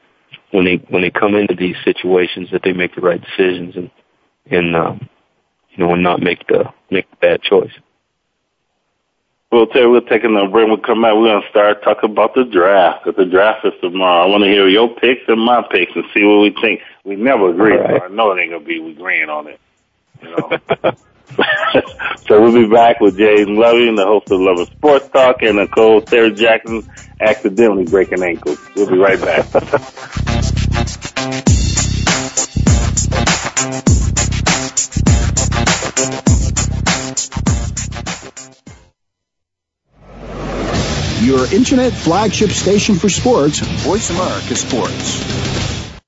when 0.53 0.65
they 0.65 0.77
when 0.89 1.03
they 1.03 1.11
come 1.11 1.35
into 1.35 1.55
these 1.55 1.77
situations 1.85 2.49
that 2.53 2.63
they 2.63 2.73
make 2.73 2.95
the 2.95 3.01
right 3.01 3.21
decisions 3.21 3.77
and 3.77 3.91
and 4.51 4.77
um, 4.77 5.09
you 5.71 5.85
know 5.85 5.93
and 5.93 6.03
not 6.03 6.21
make 6.21 6.47
the 6.47 6.65
make 6.91 7.11
the 7.11 7.17
bad 7.17 7.43
choice. 7.43 7.73
We'll 9.51 9.69
you, 9.73 9.89
we're 9.89 10.01
taking 10.01 10.37
a 10.37 10.49
break. 10.49 10.67
We'll 10.67 10.79
come 10.79 11.03
back. 11.03 11.15
We're 11.15 11.31
going 11.31 11.43
to 11.43 11.49
start 11.49 11.85
talking 11.85 12.11
about 12.11 12.35
the 12.35 12.45
draft. 12.45 13.05
the 13.05 13.25
draft 13.25 13.65
is 13.65 13.73
tomorrow. 13.81 14.25
I 14.25 14.27
want 14.27 14.43
to 14.43 14.51
hear 14.51 14.67
your 14.67 14.89
picks 14.97 15.23
and 15.29 15.41
my 15.41 15.63
picks 15.71 15.93
and 15.95 16.05
see 16.13 16.25
what 16.25 16.41
we 16.41 16.57
think. 16.61 16.81
We 17.05 17.15
never 17.15 17.51
agree, 17.51 17.77
right. 17.77 18.01
so 18.01 18.05
I 18.05 18.09
know 18.09 18.33
it 18.33 18.41
ain't 18.41 18.51
going 18.51 18.63
to 18.63 18.67
be 18.67 18.81
we 18.81 18.91
agreeing 18.91 19.29
on 19.29 19.47
it. 19.47 19.61
You 20.23 20.31
know. 20.31 20.93
so 22.27 22.41
we'll 22.41 22.53
be 22.53 22.69
back 22.69 23.01
with 23.01 23.17
James 23.19 23.49
Loving, 23.51 23.97
the 23.97 24.05
host 24.05 24.31
of 24.31 24.41
Love 24.41 24.59
of 24.59 24.69
Sports 24.69 25.09
Talk, 25.09 25.43
and 25.43 25.57
Nicole 25.57 26.07
Sarah 26.07 26.31
Jackson 26.31 26.89
accidentally 27.21 27.85
breaking 27.85 28.23
ankles. 28.23 28.59
We'll 28.77 28.91
be 28.91 28.99
right 28.99 29.21
back. 29.21 29.47
Your 41.25 41.47
internet 41.55 41.93
flagship 41.95 42.51
station 42.51 42.97
for 42.97 43.09
sports, 43.09 43.61
Voice 43.61 44.11
America 44.11 44.55
Sports. 44.55 45.24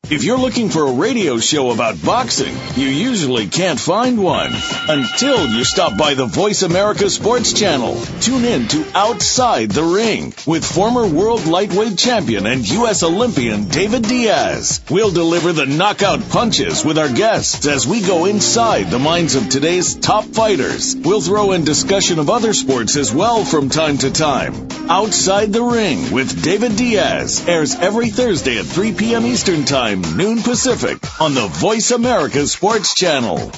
If 0.08 0.22
you're 0.22 0.38
looking 0.38 0.68
for 0.68 0.86
a 0.86 0.92
radio 0.92 1.38
show 1.38 1.72
about 1.72 2.00
boxing, 2.00 2.56
you 2.76 2.86
usually 2.86 3.48
can't 3.48 3.80
find 3.80 4.22
one 4.22 4.52
until 4.88 5.48
you 5.48 5.64
stop 5.64 5.98
by 5.98 6.14
the 6.14 6.26
Voice 6.26 6.62
America 6.62 7.10
Sports 7.10 7.52
Channel. 7.52 8.00
Tune 8.20 8.44
in 8.44 8.68
to 8.68 8.86
Outside 8.94 9.72
the 9.72 9.82
Ring 9.82 10.32
with 10.46 10.64
former 10.64 11.08
world 11.08 11.46
lightweight 11.46 11.98
champion 11.98 12.46
and 12.46 12.68
U.S. 12.68 13.02
Olympian 13.02 13.66
David 13.66 14.02
Diaz. 14.02 14.80
We'll 14.88 15.10
deliver 15.10 15.52
the 15.52 15.66
knockout 15.66 16.28
punches 16.28 16.84
with 16.84 16.98
our 16.98 17.12
guests 17.12 17.66
as 17.66 17.84
we 17.84 18.00
go 18.00 18.26
inside 18.26 18.92
the 18.92 19.00
minds 19.00 19.34
of 19.34 19.48
today's 19.48 19.96
top 19.96 20.24
fighters. 20.24 20.94
We'll 20.94 21.20
throw 21.20 21.50
in 21.50 21.64
discussion 21.64 22.20
of 22.20 22.30
other 22.30 22.52
sports 22.52 22.94
as 22.94 23.12
well 23.12 23.44
from 23.44 23.70
time 23.70 23.98
to 23.98 24.12
time. 24.12 24.68
Outside 24.88 25.52
the 25.52 25.64
Ring 25.64 26.12
with 26.12 26.44
David 26.44 26.76
Diaz 26.76 27.44
airs 27.48 27.74
every 27.74 28.10
Thursday 28.10 28.58
at 28.58 28.66
3 28.66 28.92
p.m. 28.92 29.26
Eastern 29.26 29.64
Time, 29.64 29.95
noon 30.00 30.42
Pacific 30.42 30.98
on 31.20 31.34
the 31.34 31.46
Voice 31.46 31.90
America 31.90 32.46
Sports 32.46 32.94
Channel. 32.94 33.52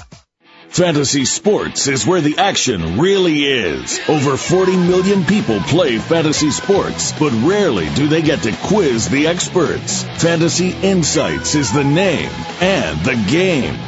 Fantasy 0.69 1.25
sports 1.25 1.89
is 1.89 2.07
where 2.07 2.21
the 2.21 2.37
action 2.39 2.99
really 2.99 3.45
is. 3.45 3.99
Over 4.09 4.37
40 4.37 4.77
million 4.77 5.25
people 5.25 5.61
play 5.61 5.99
fantasy 5.99 6.51
sports, 6.51 7.13
but 7.13 7.33
rarely 7.33 7.89
do 7.95 8.07
they 8.07 8.23
get 8.23 8.43
to 8.43 8.53
quiz 8.65 9.09
the 9.09 9.27
experts. 9.27 10.03
Fantasy 10.23 10.71
Insights 10.83 11.55
is 11.55 11.73
the 11.73 11.85
name 11.85 12.31
and 12.61 13.01
the 13.01 13.17
game. 13.31 13.88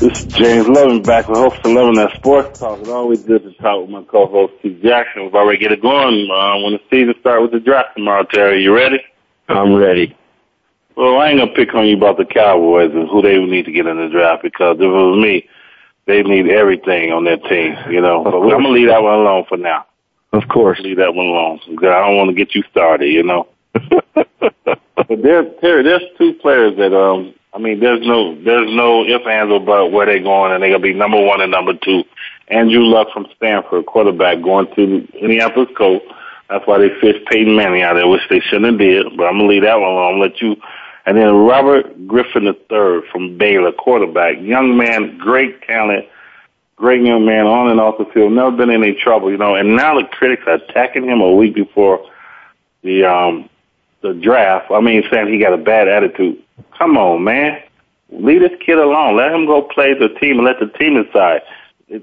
This 0.00 0.18
is 0.18 0.32
James 0.32 0.66
Loving 0.66 1.04
back 1.04 1.28
with 1.28 1.36
host 1.36 1.56
of 1.62 1.72
Loving 1.72 1.96
That 1.96 2.16
Sports 2.16 2.58
Talk. 2.58 2.78
It's 2.80 2.88
always 2.88 3.20
good 3.20 3.42
to 3.42 3.52
talk 3.60 3.82
with 3.82 3.90
my 3.90 4.02
co-host 4.04 4.54
Steve 4.60 4.80
Jackson. 4.82 5.24
We've 5.24 5.34
already 5.34 5.58
get 5.58 5.72
it 5.72 5.82
going 5.82 6.26
uh, 6.32 6.56
when 6.64 6.72
the 6.72 6.80
season 6.88 7.12
starts 7.20 7.42
with 7.42 7.52
the 7.52 7.60
draft 7.60 7.90
tomorrow, 7.94 8.24
Terry. 8.24 8.62
You 8.62 8.74
ready? 8.74 8.98
I'm 9.50 9.74
ready. 9.74 10.16
Well, 10.96 11.18
I 11.18 11.28
ain't 11.28 11.38
gonna 11.40 11.52
pick 11.52 11.74
on 11.74 11.86
you 11.86 11.98
about 11.98 12.16
the 12.16 12.24
Cowboys 12.24 12.92
and 12.94 13.10
who 13.10 13.20
they 13.20 13.38
need 13.44 13.66
to 13.66 13.72
get 13.72 13.86
in 13.86 13.98
the 13.98 14.08
draft 14.08 14.42
because 14.42 14.76
if 14.76 14.84
it 14.84 14.88
was 14.88 15.22
me, 15.22 15.46
they 16.06 16.22
need 16.22 16.48
everything 16.48 17.12
on 17.12 17.24
their 17.24 17.36
team, 17.36 17.76
you 17.90 18.00
know. 18.00 18.24
But 18.24 18.36
I'm 18.36 18.48
gonna 18.48 18.70
leave 18.70 18.88
that 18.88 19.02
one 19.02 19.18
alone 19.18 19.44
for 19.50 19.58
now. 19.58 19.84
Of 20.32 20.48
course. 20.48 20.80
Leave 20.80 20.96
that 20.96 21.14
one 21.14 21.26
alone 21.26 21.60
because 21.68 21.90
I 21.90 22.00
don't 22.00 22.16
want 22.16 22.30
to 22.30 22.34
get 22.34 22.54
you 22.54 22.62
started, 22.70 23.08
you 23.08 23.22
know. 23.22 23.48
but 24.14 25.22
there, 25.22 25.44
Terry, 25.60 25.82
there's 25.82 26.04
two 26.16 26.32
players 26.40 26.74
that 26.78 26.94
um 26.98 27.34
I 27.52 27.58
mean, 27.58 27.80
there's 27.80 28.06
no, 28.06 28.34
there's 28.42 28.72
no 28.72 29.04
if, 29.04 29.26
ands, 29.26 29.52
or 29.52 29.60
but 29.60 29.90
where 29.90 30.06
they're 30.06 30.22
going, 30.22 30.52
and 30.52 30.62
they're 30.62 30.70
gonna 30.70 30.82
be 30.82 30.94
number 30.94 31.20
one 31.20 31.40
and 31.40 31.50
number 31.50 31.74
two. 31.74 32.04
Andrew 32.48 32.82
Luck 32.82 33.08
from 33.12 33.26
Stanford, 33.36 33.86
quarterback, 33.86 34.42
going 34.42 34.66
to 34.74 35.08
Indianapolis 35.18 35.68
Colts. 35.76 36.04
That's 36.48 36.66
why 36.66 36.78
they 36.78 36.90
fished 37.00 37.26
Peyton 37.26 37.54
Manning 37.54 37.82
out 37.82 37.94
there, 37.94 38.08
which 38.08 38.28
they 38.28 38.40
shouldn't 38.40 38.66
have 38.66 38.78
did. 38.78 39.16
But 39.16 39.26
I'm 39.26 39.38
gonna 39.38 39.48
leave 39.48 39.62
that 39.62 39.80
one 39.80 39.90
alone. 39.90 40.20
Let 40.20 40.40
you. 40.40 40.56
And 41.06 41.16
then 41.16 41.34
Robert 41.34 42.06
Griffin 42.06 42.46
III 42.46 43.00
from 43.10 43.38
Baylor, 43.38 43.72
quarterback, 43.72 44.36
young 44.40 44.76
man, 44.76 45.16
great 45.18 45.62
talent, 45.62 46.06
great 46.76 47.02
young 47.02 47.24
man 47.24 47.46
on 47.46 47.70
and 47.70 47.80
off 47.80 47.98
the 47.98 48.04
field, 48.06 48.32
never 48.32 48.50
been 48.50 48.70
in 48.70 48.82
any 48.82 48.94
trouble, 48.94 49.30
you 49.30 49.38
know. 49.38 49.54
And 49.54 49.76
now 49.76 49.98
the 49.98 50.06
critics 50.06 50.42
are 50.46 50.54
attacking 50.54 51.04
him 51.04 51.20
a 51.20 51.32
week 51.32 51.54
before 51.54 52.06
the 52.82 53.04
um 53.04 53.48
the 54.02 54.14
draft. 54.14 54.70
I 54.70 54.80
mean, 54.80 55.02
saying 55.10 55.28
he 55.28 55.38
got 55.38 55.52
a 55.52 55.58
bad 55.58 55.88
attitude. 55.88 56.42
Come 56.80 56.96
on, 56.96 57.22
man. 57.24 57.60
Leave 58.10 58.40
this 58.40 58.58
kid 58.64 58.78
alone. 58.78 59.16
Let 59.16 59.32
him 59.32 59.46
go 59.46 59.62
play 59.62 59.92
the 59.92 60.08
team 60.18 60.38
and 60.38 60.46
let 60.46 60.58
the 60.58 60.66
team 60.78 61.00
decide. 61.00 61.42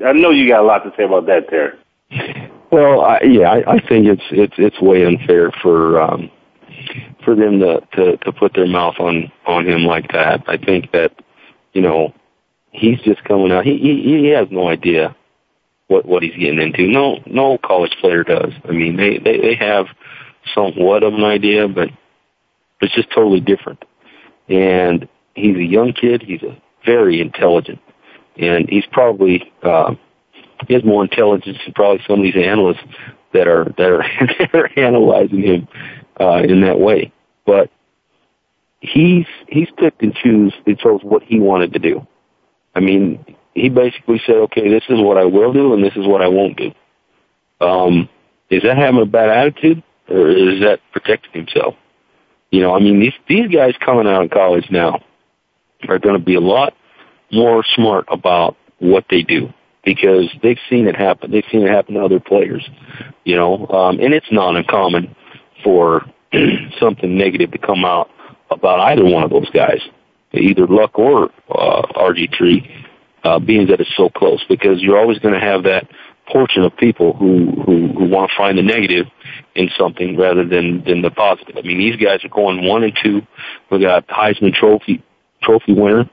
I 0.05 0.13
know 0.13 0.29
you 0.29 0.47
got 0.47 0.61
a 0.61 0.67
lot 0.67 0.83
to 0.83 0.93
say 0.95 1.03
about 1.03 1.25
that, 1.25 1.49
Terry. 1.49 1.73
Well, 2.69 2.99
I, 2.99 3.21
yeah, 3.21 3.49
I, 3.49 3.75
I 3.75 3.79
think 3.79 4.07
it's 4.07 4.23
it's 4.29 4.55
it's 4.57 4.81
way 4.81 5.05
unfair 5.05 5.53
for 5.61 6.01
um, 6.01 6.29
for 7.23 7.33
them 7.33 7.59
to, 7.61 7.79
to 7.93 8.17
to 8.17 8.31
put 8.33 8.55
their 8.55 8.67
mouth 8.67 8.95
on 8.99 9.31
on 9.45 9.65
him 9.65 9.85
like 9.85 10.11
that. 10.11 10.43
I 10.47 10.57
think 10.57 10.91
that 10.91 11.13
you 11.71 11.81
know 11.81 12.13
he's 12.71 12.99
just 12.99 13.23
coming 13.23 13.53
out. 13.53 13.63
He 13.63 13.77
he, 13.77 14.01
he 14.03 14.27
has 14.31 14.49
no 14.51 14.67
idea 14.67 15.15
what 15.87 16.05
what 16.05 16.23
he's 16.23 16.35
getting 16.35 16.59
into. 16.59 16.87
No 16.87 17.19
no 17.25 17.57
college 17.57 17.95
player 18.01 18.25
does. 18.25 18.51
I 18.67 18.73
mean, 18.73 18.97
they 18.97 19.17
they 19.17 19.39
they 19.39 19.55
have 19.55 19.85
somewhat 20.53 21.03
of 21.03 21.13
an 21.13 21.23
idea, 21.23 21.69
but 21.69 21.87
it's 22.81 22.93
just 22.93 23.11
totally 23.11 23.39
different. 23.39 23.81
And 24.49 25.07
he's 25.35 25.55
a 25.55 25.63
young 25.63 25.93
kid. 25.93 26.23
He's 26.25 26.43
a 26.43 26.57
very 26.85 27.19
intelligent, 27.21 27.79
and 28.37 28.69
he's 28.69 28.85
probably 28.91 29.51
uh, 29.61 29.95
he 30.67 30.73
has 30.73 30.83
more 30.83 31.03
intelligence 31.03 31.57
than 31.65 31.73
probably 31.73 32.03
some 32.07 32.19
of 32.19 32.23
these 32.23 32.35
analysts 32.35 32.83
that 33.33 33.47
are 33.47 33.65
that 33.77 33.91
are, 33.91 34.03
that 34.39 34.55
are 34.55 34.69
analyzing 34.79 35.41
him 35.41 35.67
uh, 36.19 36.41
in 36.43 36.61
that 36.61 36.79
way. 36.79 37.11
But 37.45 37.69
he's 38.79 39.25
he's 39.47 39.69
picked 39.77 40.01
and 40.01 40.13
choose 40.15 40.53
and 40.65 40.77
chose 40.77 41.01
what 41.03 41.23
he 41.23 41.39
wanted 41.39 41.73
to 41.73 41.79
do. 41.79 42.05
I 42.75 42.79
mean, 42.79 43.23
he 43.53 43.69
basically 43.69 44.21
said, 44.25 44.35
"Okay, 44.35 44.69
this 44.69 44.83
is 44.89 44.99
what 44.99 45.17
I 45.17 45.25
will 45.25 45.53
do, 45.53 45.73
and 45.73 45.83
this 45.83 45.95
is 45.95 46.05
what 46.05 46.21
I 46.21 46.27
won't 46.27 46.57
do." 46.57 46.71
Um, 47.59 48.09
is 48.49 48.63
that 48.63 48.77
having 48.77 49.01
a 49.01 49.05
bad 49.05 49.29
attitude, 49.29 49.83
or 50.09 50.29
is 50.29 50.61
that 50.61 50.79
protecting 50.91 51.31
himself? 51.45 51.75
You 52.51 52.61
know, 52.61 52.73
I 52.73 52.79
mean, 52.79 52.99
these 52.99 53.13
these 53.27 53.49
guys 53.49 53.73
coming 53.83 54.07
out 54.07 54.23
of 54.23 54.31
college 54.31 54.67
now 54.69 55.03
are 55.87 55.99
going 55.99 56.17
to 56.17 56.23
be 56.23 56.35
a 56.35 56.41
lot 56.41 56.73
more 57.31 57.63
smart 57.75 58.05
about 58.09 58.55
what 58.79 59.05
they 59.09 59.21
do 59.21 59.53
because 59.83 60.29
they've 60.41 60.59
seen 60.69 60.87
it 60.87 60.95
happen. 60.95 61.31
They've 61.31 61.43
seen 61.51 61.63
it 61.63 61.69
happen 61.69 61.95
to 61.95 62.03
other 62.03 62.19
players. 62.19 62.67
You 63.25 63.35
know, 63.35 63.67
um, 63.67 63.99
and 63.99 64.13
it's 64.13 64.31
not 64.31 64.55
uncommon 64.55 65.15
for 65.63 66.05
something 66.79 67.17
negative 67.17 67.51
to 67.51 67.57
come 67.57 67.83
out 67.83 68.09
about 68.49 68.79
either 68.79 69.03
one 69.03 69.23
of 69.23 69.29
those 69.29 69.49
guys, 69.49 69.81
either 70.33 70.67
Luck 70.67 70.97
or 70.97 71.29
uh, 71.49 71.81
RG3, 71.95 72.85
uh, 73.23 73.39
being 73.39 73.67
that 73.67 73.81
it's 73.81 73.95
so 73.97 74.09
close, 74.09 74.43
because 74.47 74.81
you're 74.81 74.97
always 74.97 75.19
going 75.19 75.33
to 75.33 75.39
have 75.39 75.63
that 75.63 75.87
portion 76.31 76.63
of 76.63 76.75
people 76.77 77.13
who, 77.13 77.51
who, 77.65 77.87
who 77.87 78.09
want 78.09 78.29
to 78.29 78.37
find 78.37 78.57
the 78.57 78.61
negative 78.61 79.07
in 79.55 79.69
something 79.77 80.17
rather 80.17 80.45
than, 80.45 80.83
than 80.83 81.01
the 81.01 81.09
positive. 81.09 81.57
I 81.57 81.61
mean, 81.61 81.77
these 81.77 81.95
guys 81.95 82.23
are 82.23 82.29
going 82.29 82.65
one 82.67 82.83
and 82.83 82.97
two. 83.01 83.21
We 83.71 83.79
got 83.81 84.07
Heisman 84.07 84.53
Trophy 84.53 85.03
trophy 85.41 85.73
winner. 85.73 86.09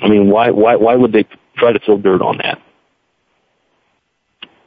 I 0.00 0.08
mean, 0.08 0.30
why 0.30 0.50
why 0.50 0.76
why 0.76 0.94
would 0.94 1.12
they 1.12 1.26
try 1.56 1.72
to 1.72 1.78
throw 1.78 1.98
dirt 1.98 2.22
on 2.22 2.38
that? 2.38 2.60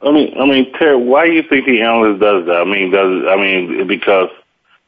I 0.04 0.10
mean, 0.10 0.34
I 0.38 0.46
mean, 0.46 0.72
Terry, 0.72 0.96
why 0.96 1.26
do 1.26 1.32
you 1.32 1.42
think 1.48 1.64
the 1.64 1.80
analyst 1.82 2.20
does 2.20 2.46
that? 2.46 2.56
I 2.56 2.64
mean, 2.64 2.90
does 2.90 3.24
I 3.28 3.36
mean 3.36 3.86
because 3.86 4.28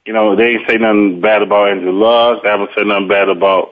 you 0.05 0.13
know 0.13 0.37
they 0.37 0.51
ain't 0.51 0.69
say 0.69 0.77
nothing 0.77 1.21
bad 1.21 1.43
about 1.43 1.71
Andrew 1.71 1.93
Luck. 1.93 2.43
They 2.43 2.49
haven't 2.49 2.71
said 2.77 2.87
nothing 2.87 3.09
bad 3.09 3.29
about. 3.29 3.71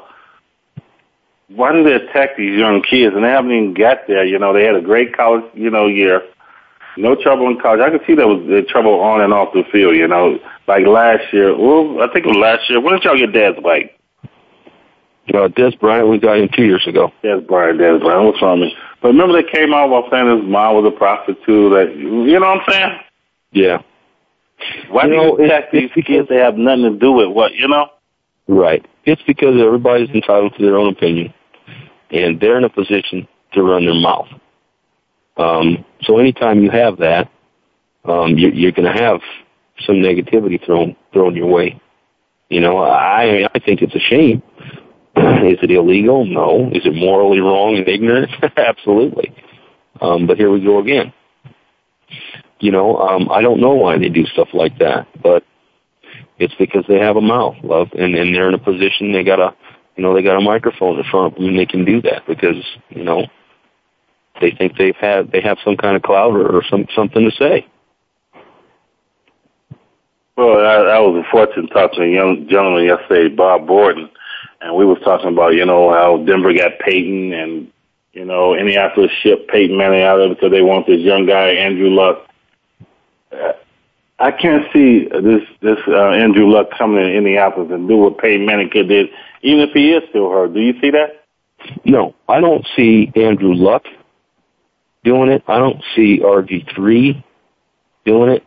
Why 1.55 1.73
do 1.73 1.83
they 1.85 1.95
attack 1.95 2.37
these 2.37 2.59
young 2.59 2.83
kids? 2.83 3.15
And 3.15 3.25
they 3.25 3.29
haven't 3.29 3.51
even 3.51 3.75
got 3.75 4.07
there. 4.07 4.25
You 4.25 4.39
know, 4.39 4.53
they 4.53 4.65
had 4.65 4.75
a 4.75 4.81
great 4.81 5.17
college, 5.17 5.45
you 5.55 5.71
know, 5.71 5.87
year. 5.87 6.23
No 6.97 7.15
trouble 7.15 7.49
in 7.49 7.59
college. 7.59 7.81
I 7.81 7.91
could 7.91 8.03
see 8.07 8.15
there 8.15 8.29
was 8.29 8.43
uh, 8.51 8.71
trouble 8.71 9.01
on 9.01 9.23
and 9.23 9.33
off 9.33 9.53
the 9.55 9.65
field. 9.73 9.97
You 9.97 10.07
know, 10.09 10.39
like 10.67 10.87
last 10.87 11.33
year. 11.33 11.57
Well, 11.57 12.03
I 12.03 12.13
think 12.13 12.27
it 12.27 12.29
was 12.29 12.37
last 12.37 12.69
year. 12.69 12.81
When 12.81 12.95
did 12.95 13.05
y'all 13.05 13.17
get 13.17 13.33
Dez 13.33 13.63
White? 13.63 13.93
Uh, 15.29 15.49
Dez 15.49 15.79
Bryant, 15.79 16.09
we 16.09 16.19
got 16.19 16.37
him 16.39 16.49
two 16.55 16.65
years 16.65 16.85
ago. 16.87 17.13
Dez 17.23 17.47
Bryant, 17.47 17.79
Dez 17.79 18.01
Bryant. 18.01 18.27
What's 18.27 18.43
wrong 18.43 18.61
with 18.61 18.69
me? 18.69 18.77
But 19.01 19.09
remember 19.09 19.41
they 19.41 19.49
came 19.49 19.73
out 19.73 19.89
while 19.89 20.05
saying 20.11 20.27
his 20.27 20.49
mom 20.49 20.75
was 20.75 20.93
a 20.93 20.97
prostitute. 20.97 21.73
That 21.73 21.95
you 21.97 22.39
know 22.39 22.49
what 22.49 22.61
I'm 22.61 22.73
saying? 22.73 22.99
Yeah. 23.53 23.79
Why 24.91 25.05
You 25.05 25.11
do 25.11 25.17
know, 25.17 25.39
you 25.39 25.45
attack 25.45 25.73
these 25.73 25.91
kids? 26.05 26.29
They 26.29 26.37
have 26.37 26.57
nothing 26.57 26.83
to 26.85 26.99
do 26.99 27.13
with 27.13 27.29
what 27.31 27.55
you 27.55 27.69
know. 27.69 27.87
Right. 28.49 28.85
It's 29.05 29.23
because 29.27 29.61
everybody's 29.61 30.11
entitled 30.11 30.55
to 30.57 30.63
their 30.63 30.77
own 30.77 30.89
opinion, 30.93 31.33
and 32.13 32.39
they're 32.41 32.59
in 32.59 32.65
a 32.65 32.69
position 32.69 33.27
to 33.55 33.63
run 33.63 33.85
their 33.85 33.95
mouth. 33.95 34.29
Um, 35.37 35.85
so 36.03 36.19
anytime 36.19 36.63
you 36.63 36.71
have 36.71 36.99
that, 36.99 37.31
um, 38.05 38.37
you're, 38.37 38.53
you're 38.53 38.73
going 38.73 38.93
to 38.93 39.03
have 39.03 39.21
some 39.87 39.97
negativity 39.97 40.65
thrown 40.65 40.95
thrown 41.13 41.35
your 41.35 41.47
way. 41.47 41.81
You 42.51 42.61
know, 42.61 42.79
I 42.79 43.49
I 43.55 43.59
think 43.59 43.83
it's 43.83 43.95
a 43.95 44.01
shame. 44.01 44.43
Is 45.17 45.59
it 45.63 45.71
illegal? 45.71 46.25
No. 46.25 46.71
Is 46.73 46.85
it 46.85 46.95
morally 46.95 47.41
wrong 47.41 47.77
and 47.77 47.89
ignorant? 47.89 48.31
Absolutely. 48.57 49.35
Um, 50.01 50.27
but 50.27 50.37
here 50.37 50.51
we 50.51 50.61
go 50.63 50.79
again. 50.79 51.13
You 52.61 52.71
know, 52.71 52.97
um, 52.99 53.29
I 53.31 53.41
don't 53.41 53.61
know 53.61 53.73
why 53.73 53.99
they 53.99 54.09
do 54.09 54.25
stuff 54.27 54.49
like 54.53 54.79
that, 54.79 55.09
but 55.23 55.45
it's 56.39 56.55
because 56.59 56.85
they 56.89 56.99
have 56.99 57.17
a 57.17 57.21
mouth, 57.21 57.57
love, 57.63 57.89
and, 57.93 58.15
and 58.15 58.35
they're 58.35 58.49
in 58.49 58.55
a 58.55 58.59
position 58.59 59.13
they 59.13 59.25
got 59.25 59.41
a, 59.41 59.55
you 59.97 60.03
know, 60.03 60.15
they 60.15 60.23
got 60.23 60.37
a 60.37 60.41
microphone 60.41 60.99
in 60.99 61.05
front 61.05 61.33
of 61.33 61.35
them 61.39 61.49
and 61.49 61.59
they 61.59 61.67
can 61.67 61.85
do 61.85 62.01
that 62.03 62.27
because, 62.27 62.65
you 62.91 63.05
know, 63.05 63.27
they 64.41 64.51
think 64.51 64.77
they've 64.77 64.97
had, 64.97 65.31
they 65.31 65.41
have 65.41 65.59
some 65.65 65.77
kind 65.77 65.97
of 65.97 66.03
clout 66.03 66.33
or, 66.33 66.57
or 66.57 66.65
some, 66.65 66.87
something 66.95 67.29
to 67.29 67.37
say. 67.37 67.67
Well, 70.37 70.65
I, 70.65 70.97
I 70.97 70.99
was 70.99 71.25
fortunate 71.31 71.69
to 71.69 71.75
talk 71.75 71.93
to 71.93 72.03
a 72.03 72.09
young 72.09 72.49
gentleman 72.49 72.85
yesterday, 72.85 73.35
Bob 73.35 73.67
Borden, 73.67 74.09
and 74.63 74.75
we 74.75 74.87
was 74.87 74.99
talking 75.05 75.29
about 75.29 75.55
you 75.55 75.67
know 75.67 75.93
how 75.93 76.25
Denver 76.25 76.55
got 76.55 76.79
Peyton 76.79 77.35
and 77.35 77.71
you 78.13 78.25
know 78.25 78.55
Indianapolis 78.55 79.11
shipped 79.23 79.49
Peyton 79.49 79.77
Manning 79.77 80.03
out 80.03 80.21
of 80.21 80.31
it 80.31 80.37
because 80.37 80.51
they 80.51 80.63
want 80.63 80.87
this 80.87 81.01
young 81.01 81.27
guy 81.27 81.51
Andrew 81.51 81.91
Luck. 81.91 82.27
I 84.19 84.31
can't 84.31 84.65
see 84.73 85.07
this 85.09 85.43
this 85.61 85.79
uh, 85.87 86.11
Andrew 86.11 86.51
Luck 86.51 86.71
coming 86.79 87.05
in 87.05 87.11
Indianapolis 87.11 87.71
and 87.71 87.87
do 87.87 87.99
what 87.99 88.19
Peyton 88.19 88.47
Manning 88.47 88.71
did, 88.71 89.11
even 89.43 89.61
if 89.61 89.71
he 89.73 89.91
is 89.91 90.03
still 90.11 90.31
hurt. 90.31 90.55
Do 90.55 90.61
you 90.61 90.75
see 90.81 90.91
that? 90.91 91.25
No, 91.85 92.15
I 92.29 92.41
don't 92.41 92.67
see 92.77 93.13
Andrew 93.15 93.55
Luck 93.55 93.85
doing 95.05 95.31
it. 95.31 95.43
I 95.47 95.59
don't 95.59 95.83
see 95.95 96.21
RG3 96.21 97.23
doing 98.05 98.31
it, 98.31 98.45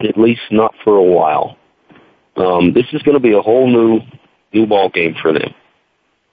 at 0.00 0.18
least 0.18 0.42
not 0.50 0.74
for 0.84 0.96
a 0.96 1.02
while. 1.02 1.56
Um, 2.36 2.72
this 2.72 2.86
is 2.92 3.02
going 3.02 3.16
to 3.16 3.22
be 3.22 3.32
a 3.32 3.40
whole 3.40 3.66
new 3.66 4.00
new 4.52 4.66
ball 4.66 4.88
game 4.88 5.14
for 5.20 5.32
them, 5.32 5.54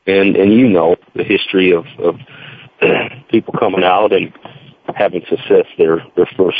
and 0.05 0.35
and 0.35 0.51
you 0.51 0.67
know 0.67 0.95
the 1.15 1.23
history 1.23 1.71
of 1.71 1.85
of 1.99 2.15
people 3.29 3.53
coming 3.57 3.83
out 3.83 4.11
and 4.11 4.33
having 4.95 5.21
success 5.29 5.65
their 5.77 6.05
their 6.15 6.29
first 6.37 6.57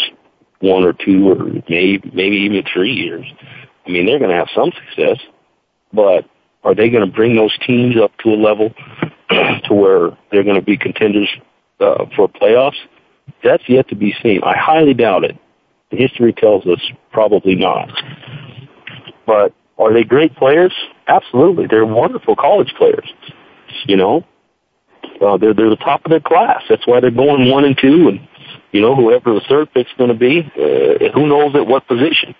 one 0.59 0.85
or 0.85 0.93
two 0.93 1.29
or 1.29 1.43
maybe 1.67 2.09
maybe 2.13 2.37
even 2.37 2.63
three 2.73 2.93
years. 2.93 3.25
I 3.85 3.89
mean, 3.89 4.05
they're 4.05 4.19
going 4.19 4.31
to 4.31 4.37
have 4.37 4.47
some 4.55 4.71
success, 4.71 5.17
but 5.91 6.25
are 6.63 6.75
they 6.75 6.89
going 6.89 7.05
to 7.05 7.11
bring 7.11 7.35
those 7.35 7.55
teams 7.65 7.95
up 8.01 8.11
to 8.19 8.29
a 8.29 8.35
level 8.35 8.73
to 9.29 9.73
where 9.73 10.17
they're 10.31 10.43
going 10.43 10.55
to 10.55 10.61
be 10.61 10.77
contenders 10.77 11.29
uh, 11.79 12.05
for 12.15 12.27
playoffs? 12.27 12.77
That's 13.43 13.63
yet 13.67 13.89
to 13.89 13.95
be 13.95 14.15
seen. 14.23 14.41
I 14.43 14.57
highly 14.57 14.93
doubt 14.93 15.23
it. 15.23 15.37
History 15.89 16.33
tells 16.33 16.65
us 16.65 16.79
probably 17.11 17.55
not. 17.55 17.89
But 19.25 19.53
are 19.77 19.93
they 19.93 20.03
great 20.03 20.35
players? 20.35 20.73
Absolutely. 21.07 21.67
They're 21.67 21.85
wonderful 21.85 22.35
college 22.35 22.73
players. 22.77 23.07
You 23.85 23.97
know, 23.97 24.25
uh, 25.21 25.37
they're 25.37 25.53
they're 25.53 25.69
the 25.69 25.75
top 25.75 26.05
of 26.05 26.09
their 26.09 26.19
class. 26.19 26.63
That's 26.69 26.85
why 26.87 26.99
they're 26.99 27.11
going 27.11 27.49
one 27.49 27.65
and 27.65 27.77
two, 27.77 28.07
and 28.07 28.27
you 28.71 28.81
know 28.81 28.95
whoever 28.95 29.33
the 29.33 29.41
third 29.47 29.73
pick's 29.73 29.91
going 29.97 30.09
to 30.09 30.15
be, 30.15 30.39
uh, 30.39 31.11
who 31.13 31.27
knows 31.27 31.55
at 31.55 31.67
what 31.67 31.87
position. 31.87 32.35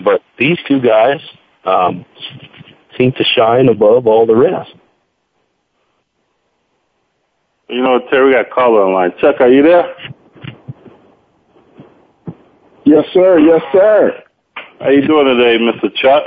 But 0.00 0.22
these 0.38 0.58
two 0.66 0.80
guys 0.80 1.20
um, 1.64 2.04
seem 2.96 3.12
to 3.12 3.24
shine 3.24 3.68
above 3.68 4.06
all 4.06 4.26
the 4.26 4.36
rest. 4.36 4.72
You 7.68 7.82
know, 7.82 7.98
Terry, 8.10 8.26
we 8.26 8.32
got 8.32 8.46
a 8.46 8.50
caller 8.50 8.82
online. 8.82 9.12
Chuck, 9.20 9.40
are 9.40 9.50
you 9.50 9.62
there? 9.62 9.94
Yes, 12.84 13.04
sir. 13.12 13.38
Yes, 13.38 13.62
sir. 13.72 14.22
How 14.80 14.90
you 14.90 15.06
doing 15.06 15.26
today, 15.26 15.58
Mr. 15.58 15.94
Chuck? 15.94 16.24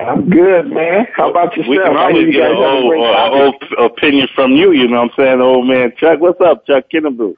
I'm 0.00 0.30
good, 0.30 0.70
man. 0.70 1.06
How 1.16 1.30
about 1.30 1.56
yourself? 1.56 1.68
We 1.68 1.78
can 1.78 1.96
always 1.96 2.32
get 2.32 2.50
an 2.50 2.56
old, 2.56 2.94
uh, 2.94 3.30
old 3.30 3.92
opinion 3.92 4.28
from 4.34 4.52
you, 4.52 4.72
you 4.72 4.86
know 4.86 5.02
what 5.02 5.10
I'm 5.10 5.16
saying? 5.18 5.40
Old 5.40 5.66
man 5.66 5.92
Chuck, 5.98 6.20
what's 6.20 6.40
up, 6.40 6.64
Chuck 6.66 6.84
Kinnebrew? 6.92 7.34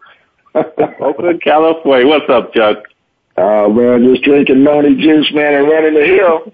Oakland, 1.01 1.41
California. 1.43 2.07
What's 2.07 2.29
up, 2.29 2.53
Chuck? 2.53 2.85
Oh, 3.39 3.65
uh, 3.65 3.69
man, 3.71 4.05
just 4.05 4.23
drinking 4.23 4.63
Noni 4.63 4.95
juice, 4.97 5.33
man, 5.33 5.55
and 5.55 5.69
running 5.69 5.95
the 5.95 6.05
hill. 6.05 6.53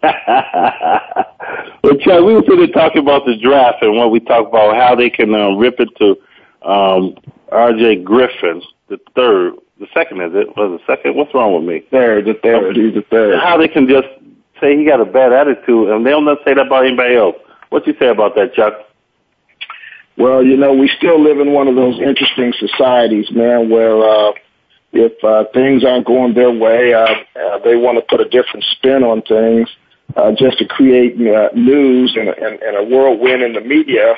well, 1.82 1.96
Chuck, 2.00 2.24
we 2.24 2.32
were 2.34 2.42
sitting 2.48 2.72
talking 2.72 3.02
about 3.02 3.26
the 3.26 3.36
draft 3.36 3.82
and 3.82 3.96
what 3.96 4.10
we 4.10 4.20
talked 4.20 4.48
about, 4.48 4.74
how 4.74 4.94
they 4.94 5.10
can 5.10 5.34
uh, 5.34 5.50
rip 5.50 5.78
it 5.78 5.88
to 5.98 6.16
um, 6.66 7.14
R.J. 7.52 7.96
Griffin, 7.96 8.62
the 8.88 8.98
third. 9.14 9.54
The 9.78 9.86
second, 9.94 10.20
is 10.20 10.32
it? 10.34 10.48
Was 10.56 10.78
the 10.78 10.92
second? 10.92 11.16
What's 11.16 11.34
wrong 11.34 11.54
with 11.54 11.64
me? 11.64 11.82
Third, 11.90 12.26
the 12.26 12.34
third. 12.42 12.76
He's 12.76 12.94
the 12.94 13.04
third. 13.10 13.40
How 13.40 13.56
they 13.56 13.68
can 13.68 13.88
just 13.88 14.08
say 14.60 14.76
he 14.76 14.84
got 14.84 15.00
a 15.00 15.06
bad 15.06 15.32
attitude, 15.32 15.88
and 15.88 16.04
they'll 16.04 16.20
not 16.20 16.38
say 16.44 16.54
that 16.54 16.66
about 16.66 16.86
anybody 16.86 17.16
else. 17.16 17.36
What 17.70 17.86
you 17.86 17.94
say 17.98 18.08
about 18.08 18.34
that, 18.36 18.54
Chuck? 18.54 18.74
Well, 20.16 20.44
you 20.44 20.56
know, 20.56 20.74
we 20.74 20.90
still 20.98 21.22
live 21.22 21.40
in 21.40 21.52
one 21.52 21.66
of 21.68 21.76
those 21.76 21.98
interesting 21.98 22.52
societies, 22.58 23.30
man, 23.30 23.70
where 23.70 24.02
uh, 24.02 24.32
if 24.92 25.12
uh, 25.24 25.44
things 25.54 25.84
aren't 25.84 26.06
going 26.06 26.34
their 26.34 26.50
way, 26.50 26.92
uh, 26.92 27.06
uh, 27.06 27.58
they 27.64 27.76
want 27.76 27.96
to 27.96 28.02
put 28.02 28.20
a 28.20 28.28
different 28.28 28.64
spin 28.76 29.02
on 29.02 29.22
things 29.22 29.68
uh, 30.16 30.32
just 30.32 30.58
to 30.58 30.66
create 30.66 31.14
uh, 31.14 31.48
news 31.54 32.16
and, 32.16 32.28
and, 32.28 32.60
and 32.62 32.76
a 32.76 32.84
whirlwind 32.84 33.42
in 33.42 33.52
the 33.52 33.60
media. 33.60 34.14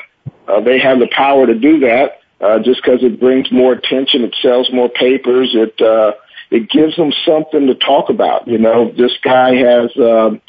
Uh, 0.47 0.59
they 0.59 0.79
have 0.79 0.99
the 0.99 1.07
power 1.15 1.45
to 1.47 1.53
do 1.53 1.79
that 1.79 2.19
uh, 2.43 2.59
just 2.59 2.81
because 2.83 3.01
it 3.03 3.19
brings 3.19 3.51
more 3.51 3.73
attention, 3.73 4.23
it 4.23 4.35
sells 4.41 4.69
more 4.73 4.89
papers, 4.89 5.51
it 5.53 5.79
uh, 5.81 6.11
it 6.51 6.69
gives 6.69 6.95
them 6.97 7.11
something 7.25 7.67
to 7.67 7.75
talk 7.75 8.09
about. 8.09 8.47
You 8.47 8.57
know, 8.57 8.91
this 8.91 9.13
guy 9.23 9.55
has 9.55 9.89
um, 9.97 10.41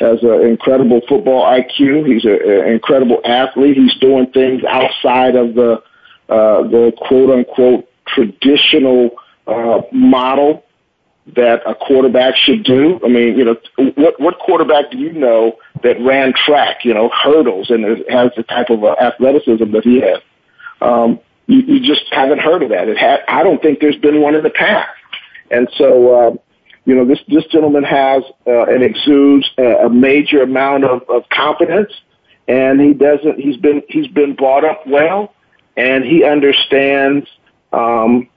has 0.00 0.22
an 0.22 0.46
incredible 0.48 1.02
football 1.06 1.44
IQ. 1.44 2.06
He's 2.06 2.24
an 2.24 2.72
incredible 2.72 3.20
athlete. 3.24 3.76
He's 3.76 3.94
doing 4.00 4.26
things 4.32 4.62
outside 4.64 5.36
of 5.36 5.54
the 5.54 5.82
uh, 6.28 6.62
the 6.62 6.92
quote 6.96 7.30
unquote 7.30 7.88
traditional 8.06 9.10
uh, 9.46 9.82
model 9.92 10.64
that 11.34 11.62
a 11.66 11.74
quarterback 11.74 12.36
should 12.36 12.64
do. 12.64 13.00
I 13.04 13.08
mean, 13.08 13.38
you 13.38 13.44
know, 13.44 13.56
what 13.94 14.20
what 14.20 14.38
quarterback 14.38 14.90
do 14.90 14.98
you 14.98 15.12
know 15.12 15.58
that 15.82 16.00
ran 16.00 16.32
track, 16.32 16.84
you 16.84 16.94
know, 16.94 17.10
hurdles 17.10 17.70
and 17.70 17.84
has 18.08 18.32
the 18.36 18.42
type 18.42 18.70
of 18.70 18.82
uh, 18.82 18.96
athleticism 19.00 19.70
that 19.72 19.84
he 19.84 20.00
has? 20.00 20.20
Um, 20.80 21.20
you, 21.46 21.60
you 21.60 21.80
just 21.80 22.04
haven't 22.10 22.40
heard 22.40 22.62
of 22.62 22.70
that. 22.70 22.88
It 22.88 22.98
had, 22.98 23.20
I 23.28 23.42
don't 23.42 23.60
think 23.62 23.80
there's 23.80 23.96
been 23.96 24.20
one 24.20 24.34
in 24.34 24.42
the 24.42 24.50
past. 24.50 24.90
And 25.50 25.68
so, 25.76 26.14
uh, 26.14 26.30
you 26.84 26.94
know, 26.94 27.04
this, 27.04 27.20
this 27.28 27.44
gentleman 27.46 27.84
has 27.84 28.22
uh, 28.46 28.64
and 28.64 28.82
exudes 28.82 29.48
a, 29.58 29.86
a 29.86 29.90
major 29.90 30.42
amount 30.42 30.84
of, 30.84 31.02
of 31.08 31.28
confidence 31.28 31.92
and 32.48 32.80
he 32.80 32.92
doesn't, 32.92 33.38
he's 33.38 33.56
been, 33.56 33.82
he's 33.88 34.08
been 34.08 34.34
brought 34.34 34.64
up 34.64 34.86
well 34.86 35.34
and 35.76 36.04
he 36.04 36.24
understands, 36.24 37.28
um, 37.72 38.28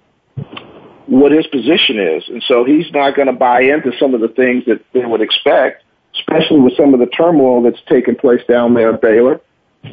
what 1.07 1.31
his 1.31 1.45
position 1.47 1.99
is. 1.99 2.23
And 2.27 2.43
so 2.47 2.63
he's 2.63 2.91
not 2.91 3.15
going 3.15 3.27
to 3.27 3.33
buy 3.33 3.61
into 3.61 3.91
some 3.99 4.13
of 4.13 4.21
the 4.21 4.27
things 4.27 4.65
that 4.65 4.81
they 4.93 5.05
would 5.05 5.21
expect, 5.21 5.83
especially 6.15 6.59
with 6.59 6.75
some 6.75 6.93
of 6.93 6.99
the 6.99 7.05
turmoil 7.07 7.61
that's 7.61 7.81
taking 7.87 8.15
place 8.15 8.41
down 8.47 8.73
there 8.73 8.93
at 8.93 9.01
Baylor, 9.01 9.41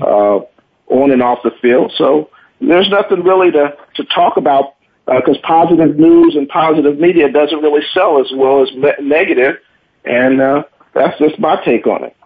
uh, 0.00 0.40
on 0.88 1.10
and 1.10 1.22
off 1.22 1.38
the 1.42 1.52
field. 1.62 1.92
So 1.96 2.30
there's 2.60 2.88
nothing 2.88 3.22
really 3.22 3.50
to, 3.52 3.76
to 3.96 4.04
talk 4.04 4.36
about 4.36 4.74
because 5.06 5.36
uh, 5.38 5.46
positive 5.46 5.98
news 5.98 6.36
and 6.36 6.48
positive 6.48 6.98
media 6.98 7.30
doesn't 7.30 7.60
really 7.60 7.82
sell 7.92 8.20
as 8.20 8.30
well 8.34 8.62
as 8.62 8.72
me- 8.72 8.92
negative, 9.00 9.56
and 10.04 10.40
uh, 10.40 10.62
that's 10.94 11.18
just 11.18 11.38
my 11.40 11.62
take 11.64 11.86
on 11.86 12.04
it. 12.04 12.16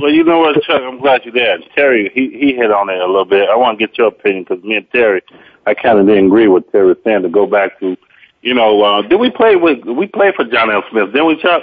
Well, 0.00 0.10
you 0.10 0.24
know 0.24 0.40
what, 0.40 0.60
Chuck? 0.62 0.82
I'm 0.82 1.00
glad 1.00 1.24
you're 1.24 1.34
there. 1.34 1.58
Terry, 1.74 2.10
he 2.14 2.30
he 2.30 2.54
hit 2.54 2.70
on 2.72 2.90
it 2.90 2.98
a 2.98 3.06
little 3.06 3.24
bit. 3.24 3.48
I 3.48 3.56
want 3.56 3.78
to 3.78 3.86
get 3.86 3.96
your 3.96 4.08
opinion 4.08 4.44
because 4.48 4.62
me 4.64 4.76
and 4.76 4.90
Terry, 4.90 5.22
I 5.66 5.74
kind 5.74 5.98
of 5.98 6.06
didn't 6.06 6.26
agree 6.26 6.48
with 6.48 6.70
Terry 6.72 6.94
saying 7.04 7.22
to 7.22 7.28
go 7.28 7.46
back 7.46 7.78
to, 7.80 7.96
you 8.42 8.54
know, 8.54 8.82
uh, 8.82 9.02
did 9.02 9.20
we 9.20 9.30
play 9.30 9.56
with 9.56 9.84
we 9.84 10.06
played 10.06 10.34
for 10.34 10.44
John 10.44 10.70
L. 10.70 10.82
Smith? 10.90 11.12
Didn't 11.12 11.26
we, 11.26 11.40
Chuck? 11.40 11.62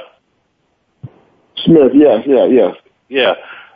Smith, 1.57 1.91
yes, 1.93 2.23
yeah, 2.25 2.45
yes, 2.45 2.75
yeah. 3.09 3.33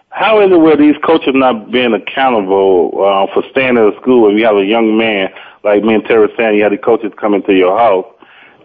How 0.09 0.39
is 0.39 0.49
it 0.49 0.55
where 0.57 0.77
these 0.77 0.95
coaches 1.05 1.33
not 1.35 1.71
being 1.71 1.93
accountable 1.93 2.91
uh, 2.95 3.27
for 3.33 3.43
staying 3.51 3.77
at 3.77 3.83
a 3.83 3.91
school 3.99 4.31
if 4.31 4.39
you 4.39 4.45
have 4.45 4.55
a 4.55 4.65
young 4.65 4.97
man 4.97 5.29
like 5.65 5.83
me 5.83 5.95
and 5.95 6.05
Terry 6.05 6.29
saying 6.37 6.55
you 6.55 6.63
have 6.63 6.71
the 6.71 6.77
coaches 6.77 7.11
come 7.19 7.33
into 7.33 7.53
your 7.53 7.77
house 7.77 8.05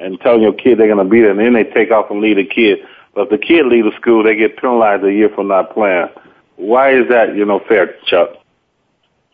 and 0.00 0.20
telling 0.20 0.42
your 0.42 0.52
kid 0.52 0.78
they're 0.78 0.86
going 0.86 1.04
to 1.04 1.10
be 1.10 1.20
there, 1.20 1.32
and 1.32 1.40
then 1.40 1.52
they 1.52 1.64
take 1.64 1.90
off 1.90 2.10
and 2.10 2.20
leave 2.20 2.36
the 2.36 2.44
kid. 2.44 2.78
But 3.14 3.22
if 3.22 3.30
the 3.30 3.38
kid 3.38 3.66
leaves 3.66 3.88
the 3.90 3.96
school, 4.00 4.22
they 4.22 4.36
get 4.36 4.56
penalized 4.56 5.04
a 5.04 5.12
year 5.12 5.30
for 5.34 5.44
not 5.44 5.74
playing. 5.74 6.08
Why 6.56 6.92
is 6.92 7.08
that, 7.08 7.34
you 7.34 7.44
know, 7.44 7.60
fair, 7.66 7.96
Chuck? 8.06 8.30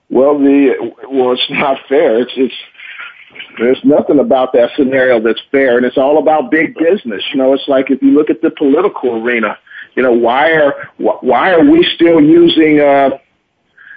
Well, 0.09 0.39
the 0.39 0.93
well, 1.11 1.33
it's 1.33 1.51
not 1.51 1.79
fair. 1.89 2.20
It's 2.20 2.33
it's 2.37 2.55
there's 3.59 3.81
nothing 3.85 4.20
about 4.20 4.53
that 4.53 4.70
scenario 4.77 5.20
that's 5.20 5.41
fair, 5.51 5.77
and 5.77 5.85
it's 5.85 5.99
all 5.99 6.18
about 6.18 6.51
big 6.51 6.77
business. 6.77 7.24
You 7.33 7.39
know, 7.39 7.53
it's 7.53 7.66
like 7.66 7.91
if 7.91 8.01
you 8.03 8.12
look 8.12 8.31
at 8.31 8.41
the 8.41 8.51
political 8.51 9.20
arena 9.20 9.59
you 9.97 10.03
know, 10.03 10.12
why 10.12 10.53
are 10.53 10.91
why 10.99 11.53
are 11.53 11.64
we 11.64 11.83
still 11.95 12.20
using 12.20 12.81
uh, 12.81 13.18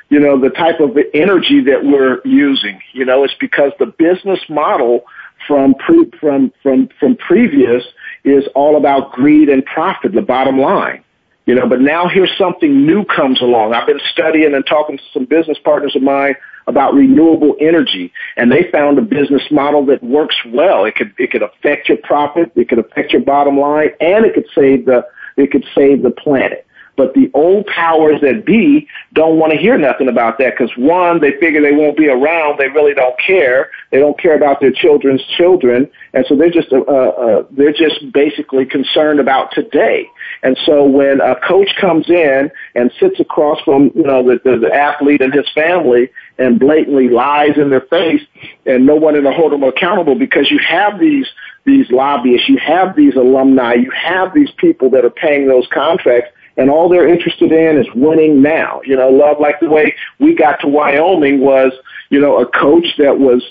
you 0.09 0.19
know 0.19 0.39
the 0.39 0.49
type 0.49 0.79
of 0.79 0.97
energy 1.13 1.61
that 1.65 1.83
we're 1.83 2.21
using? 2.23 2.81
You 2.93 3.03
know, 3.03 3.25
it's 3.25 3.35
because 3.39 3.73
the 3.79 3.85
business 3.85 4.39
model 4.49 5.03
from 5.45 5.75
pre, 5.75 6.09
from 6.19 6.53
from 6.63 6.89
from 6.99 7.17
previous 7.17 7.83
is 8.23 8.45
all 8.55 8.77
about 8.77 9.11
greed 9.11 9.49
and 9.49 9.65
profit, 9.65 10.13
the 10.13 10.21
bottom 10.21 10.59
line. 10.59 11.03
You 11.45 11.55
know, 11.55 11.67
but 11.67 11.81
now 11.81 12.07
here's 12.07 12.35
something 12.37 12.85
new 12.85 13.03
comes 13.05 13.41
along. 13.41 13.73
I've 13.73 13.87
been 13.87 13.99
studying 14.11 14.53
and 14.53 14.63
talking 14.65 14.97
to 14.97 15.03
some 15.11 15.25
business 15.25 15.57
partners 15.63 15.95
of 15.95 16.03
mine 16.03 16.35
about 16.67 16.93
renewable 16.93 17.55
energy, 17.59 18.13
and 18.37 18.51
they 18.51 18.69
found 18.71 18.99
a 18.99 19.01
business 19.01 19.41
model 19.49 19.83
that 19.87 20.03
works 20.03 20.35
well. 20.45 20.85
It 20.85 20.95
could 20.95 21.11
it 21.17 21.31
could 21.31 21.41
affect 21.41 21.89
your 21.89 21.97
profit, 21.97 22.51
it 22.55 22.69
could 22.69 22.77
affect 22.77 23.13
your 23.13 23.23
bottom 23.23 23.59
line, 23.59 23.89
and 23.99 24.25
it 24.25 24.35
could 24.35 24.45
save 24.53 24.85
the 24.85 25.07
it 25.37 25.51
could 25.51 25.65
save 25.73 26.03
the 26.03 26.11
planet. 26.11 26.67
But 26.99 27.13
the 27.13 27.31
old 27.33 27.65
powers 27.67 28.19
that 28.23 28.45
be 28.45 28.85
don't 29.13 29.39
want 29.39 29.53
to 29.53 29.57
hear 29.57 29.77
nothing 29.77 30.09
about 30.09 30.37
that 30.39 30.51
because 30.57 30.69
one, 30.75 31.21
they 31.21 31.31
figure 31.39 31.61
they 31.61 31.71
won't 31.71 31.95
be 31.95 32.09
around. 32.09 32.59
They 32.59 32.67
really 32.67 32.93
don't 32.93 33.17
care. 33.17 33.69
They 33.89 33.99
don't 33.99 34.19
care 34.19 34.35
about 34.35 34.59
their 34.59 34.73
children's 34.73 35.23
children, 35.37 35.89
and 36.13 36.25
so 36.27 36.35
they're 36.35 36.51
just 36.51 36.73
uh, 36.73 36.81
uh, 36.81 37.45
they're 37.51 37.71
just 37.71 38.11
basically 38.11 38.65
concerned 38.65 39.21
about 39.21 39.53
today. 39.53 40.07
And 40.43 40.59
so 40.65 40.83
when 40.83 41.21
a 41.21 41.39
coach 41.39 41.69
comes 41.79 42.09
in 42.09 42.51
and 42.75 42.91
sits 42.99 43.17
across 43.21 43.61
from 43.61 43.91
you 43.95 44.03
know 44.03 44.21
the, 44.21 44.41
the, 44.43 44.57
the 44.57 44.73
athlete 44.73 45.21
and 45.21 45.33
his 45.33 45.49
family 45.55 46.09
and 46.37 46.59
blatantly 46.59 47.07
lies 47.07 47.55
in 47.55 47.69
their 47.69 47.87
face, 47.89 48.23
and 48.65 48.85
no 48.85 48.95
one 48.95 49.13
to 49.13 49.31
hold 49.31 49.53
them 49.53 49.63
accountable 49.63 50.15
because 50.15 50.51
you 50.51 50.59
have 50.59 50.99
these 50.99 51.27
these 51.63 51.89
lobbyists, 51.91 52.49
you 52.49 52.57
have 52.57 52.93
these 52.97 53.15
alumni, 53.15 53.75
you 53.75 53.91
have 53.91 54.33
these 54.33 54.51
people 54.57 54.89
that 54.89 55.05
are 55.05 55.09
paying 55.09 55.47
those 55.47 55.65
contracts, 55.73 56.31
and 56.59 56.69
all 56.69 56.89
they're 56.89 57.07
interested 57.07 57.53
in 57.53 57.77
is 57.77 57.87
winning 57.95 58.41
now. 58.41 58.81
You 58.83 58.97
know, 58.97 59.09
love 59.09 59.39
like 59.39 59.61
the 59.61 59.69
way 59.69 59.95
we 60.19 60.35
got 60.35 60.59
to 60.59 60.67
Wyoming 60.67 61.39
was, 61.39 61.71
you 62.09 62.19
know, 62.19 62.37
a 62.37 62.45
coach 62.45 62.85
that 62.97 63.17
was 63.17 63.41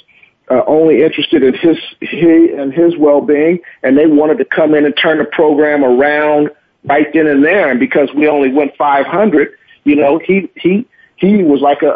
uh, 0.50 0.62
only 0.66 1.02
interested 1.02 1.42
in 1.42 1.54
his 1.54 1.78
he 2.00 2.52
and 2.52 2.72
his 2.72 2.98
well-being, 2.98 3.60
and 3.82 3.96
they 3.96 4.06
wanted 4.06 4.36
to 4.38 4.44
come 4.44 4.74
in 4.74 4.84
and 4.84 4.94
turn 4.94 5.18
the 5.18 5.24
program 5.24 5.84
around 5.84 6.50
right 6.84 7.06
then 7.14 7.26
and 7.26 7.42
there. 7.42 7.70
And 7.70 7.80
because 7.80 8.10
we 8.14 8.28
only 8.28 8.52
went 8.52 8.76
500, 8.76 9.56
you 9.84 9.96
know, 9.96 10.20
he 10.22 10.50
he 10.56 10.86
he 11.16 11.42
was 11.42 11.62
like 11.62 11.80
a 11.80 11.90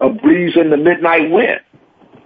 a, 0.00 0.06
a 0.06 0.10
breeze 0.10 0.56
in 0.56 0.70
the 0.70 0.76
midnight 0.76 1.32
wind, 1.32 1.60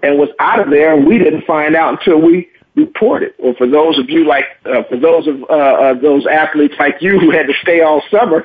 and 0.03 0.19
was 0.19 0.29
out 0.39 0.61
of 0.61 0.69
there. 0.69 0.95
And 0.95 1.07
we 1.07 1.17
didn't 1.17 1.47
find 1.47 1.75
out 1.75 1.99
until 1.99 2.21
we 2.21 2.51
report 2.75 3.23
it. 3.23 3.35
Or 3.39 3.55
for 3.55 3.67
those 3.69 3.99
of 3.99 4.09
you 4.09 4.27
like, 4.27 4.45
uh, 4.65 4.83
for 4.89 4.97
those 4.99 5.27
of 5.29 5.43
uh, 5.49 5.53
uh, 5.53 5.95
those 6.01 6.27
athletes 6.27 6.75
like 6.79 6.97
you 7.01 7.19
who 7.19 7.31
had 7.31 7.47
to 7.47 7.55
stay 7.63 7.83
all 7.83 8.03
summer. 8.11 8.45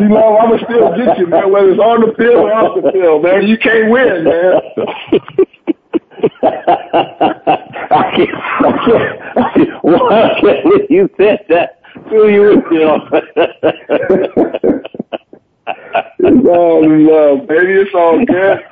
you 0.00 0.08
know, 0.08 0.38
I'm 0.38 0.50
gonna 0.50 0.64
still 0.64 0.96
get 0.96 1.18
you, 1.18 1.26
man. 1.26 1.52
Whether 1.52 1.70
it's 1.70 1.80
on 1.80 2.00
the 2.00 2.14
field 2.16 2.36
or 2.36 2.52
off 2.52 2.82
the 2.82 2.92
field, 2.92 3.22
man, 3.22 3.46
you 3.46 3.58
can't 3.58 3.90
win, 3.90 4.24
man. 4.24 4.60
I 7.90 8.10
can't, 8.16 8.34
I 8.60 8.72
can't, 8.86 9.20
I 9.36 9.52
can't, 9.54 9.84
why 9.84 10.40
can't 10.40 10.90
you 10.90 11.08
said 11.16 11.44
that 11.48 11.73
to 12.14 12.28
you, 12.28 12.62
you 12.70 12.78
know. 12.80 13.08
it's 16.18 16.46
all 16.48 16.78
oh, 16.78 16.80
love, 16.80 17.48
baby. 17.48 17.72
It's 17.72 17.94
all 17.94 18.24
good. 18.24 18.58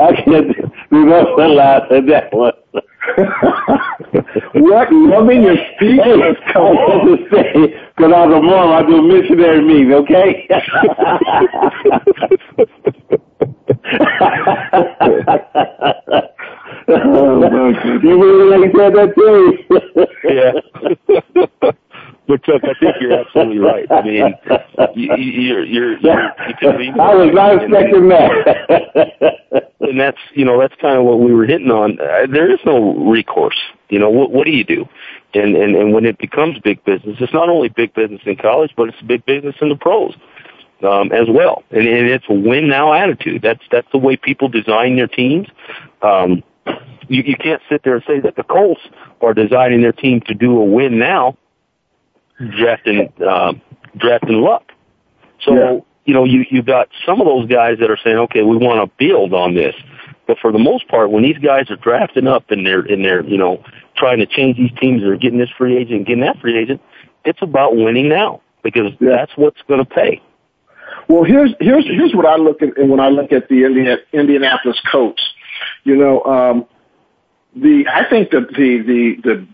I 0.00 0.12
can't 0.24 0.56
remember 0.90 1.48
laugh 1.48 1.90
at 1.90 2.06
that 2.06 2.32
one. 2.32 2.52
what 4.54 4.92
loving 4.92 5.42
your 5.42 5.56
speech 5.76 6.00
hey, 6.02 6.34
come 6.52 6.62
on 6.62 7.06
to 7.06 7.16
say, 7.30 7.52
because 7.96 8.12
I 8.12 8.26
was 8.26 8.34
a 8.38 8.42
mom, 8.42 8.72
I 8.72 8.82
do 8.82 9.02
missionary 9.02 9.62
meetings, 9.62 9.94
okay? 9.94 10.48
Oh, 17.04 17.68
you 18.02 18.50
really 18.50 18.68
said 18.76 18.94
that 18.94 19.14
too. 19.16 19.58
yeah. 20.24 21.70
But 22.26 22.42
Chuck, 22.44 22.62
I 22.64 22.72
think 22.80 22.96
you're 23.00 23.12
absolutely 23.12 23.58
right. 23.58 23.86
I 23.90 24.02
mean, 24.02 24.34
you, 24.94 25.14
you're 25.14 25.64
you're, 25.64 25.98
you're 25.98 26.80
you 26.80 26.92
I 27.00 27.14
was 27.14 27.30
not 27.34 27.62
expecting 27.62 28.08
that. 28.08 29.70
and 29.80 30.00
that's 30.00 30.18
you 30.32 30.44
know 30.44 30.58
that's 30.58 30.74
kind 30.80 30.98
of 30.98 31.04
what 31.04 31.20
we 31.20 31.34
were 31.34 31.44
hitting 31.44 31.70
on. 31.70 31.98
Uh, 32.00 32.26
there 32.32 32.50
is 32.50 32.60
no 32.64 32.94
recourse. 33.10 33.58
You 33.90 33.98
know 33.98 34.08
what 34.08 34.30
what 34.30 34.46
do 34.46 34.52
you 34.52 34.64
do? 34.64 34.86
And 35.34 35.54
and 35.54 35.76
and 35.76 35.92
when 35.92 36.06
it 36.06 36.16
becomes 36.16 36.58
big 36.60 36.82
business, 36.84 37.16
it's 37.20 37.34
not 37.34 37.50
only 37.50 37.68
big 37.68 37.92
business 37.92 38.22
in 38.24 38.36
college, 38.36 38.72
but 38.74 38.88
it's 38.88 39.02
big 39.02 39.26
business 39.26 39.56
in 39.60 39.68
the 39.68 39.76
pros 39.76 40.14
um, 40.82 41.12
as 41.12 41.28
well. 41.28 41.62
And, 41.70 41.86
and 41.86 42.08
it's 42.08 42.24
a 42.30 42.34
win 42.34 42.68
now 42.68 42.94
attitude. 42.94 43.42
That's 43.42 43.62
that's 43.70 43.90
the 43.92 43.98
way 43.98 44.16
people 44.16 44.48
design 44.48 44.96
their 44.96 45.08
teams. 45.08 45.48
Um, 46.00 46.42
you, 47.08 47.22
you 47.22 47.36
can't 47.36 47.62
sit 47.68 47.82
there 47.84 47.96
and 47.96 48.04
say 48.06 48.20
that 48.20 48.36
the 48.36 48.42
Colts 48.42 48.80
are 49.20 49.34
designing 49.34 49.82
their 49.82 49.92
team 49.92 50.20
to 50.26 50.34
do 50.34 50.58
a 50.58 50.64
win 50.64 50.98
now 50.98 51.36
drafting 52.56 53.12
uh, 53.26 53.52
drafting 53.96 54.40
luck. 54.40 54.72
So 55.44 55.54
yeah. 55.54 55.80
you 56.04 56.14
know 56.14 56.24
you 56.24 56.44
you 56.50 56.62
got 56.62 56.88
some 57.06 57.20
of 57.20 57.26
those 57.26 57.48
guys 57.48 57.78
that 57.80 57.90
are 57.90 57.98
saying, 58.02 58.16
okay, 58.16 58.42
we 58.42 58.56
want 58.56 58.88
to 58.88 58.96
build 58.98 59.32
on 59.32 59.54
this. 59.54 59.74
But 60.26 60.38
for 60.38 60.52
the 60.52 60.58
most 60.58 60.88
part, 60.88 61.10
when 61.10 61.22
these 61.22 61.38
guys 61.38 61.70
are 61.70 61.76
drafting 61.76 62.26
up 62.26 62.50
and 62.50 62.66
they're 62.66 62.84
in 62.84 63.02
their 63.02 63.24
you 63.24 63.38
know 63.38 63.62
trying 63.96 64.18
to 64.18 64.26
change 64.26 64.56
these 64.56 64.72
teams 64.80 65.02
or 65.02 65.16
getting 65.16 65.38
this 65.38 65.50
free 65.56 65.76
agent 65.76 66.06
getting 66.06 66.24
that 66.24 66.38
free 66.40 66.58
agent, 66.58 66.80
it's 67.24 67.42
about 67.42 67.76
winning 67.76 68.08
now 68.08 68.40
because 68.62 68.92
yeah. 69.00 69.10
that's 69.10 69.32
what's 69.36 69.60
going 69.68 69.84
to 69.84 69.88
pay. 69.88 70.20
Well, 71.08 71.24
here's 71.24 71.54
here's 71.60 71.86
here's 71.86 72.14
what 72.14 72.26
I 72.26 72.36
look 72.36 72.62
at 72.62 72.70
when 72.78 73.00
I 73.00 73.08
look 73.08 73.32
at 73.32 73.48
the 73.48 73.64
Indiana, 73.64 73.96
Indianapolis 74.12 74.80
Colts. 74.90 75.22
You 75.84 75.96
know, 75.96 76.22
um, 76.24 76.66
the 77.54 77.86
I 77.92 78.08
think 78.08 78.30
the 78.30 78.40
the 78.40 78.82
the 78.82 79.16
the 79.22 79.46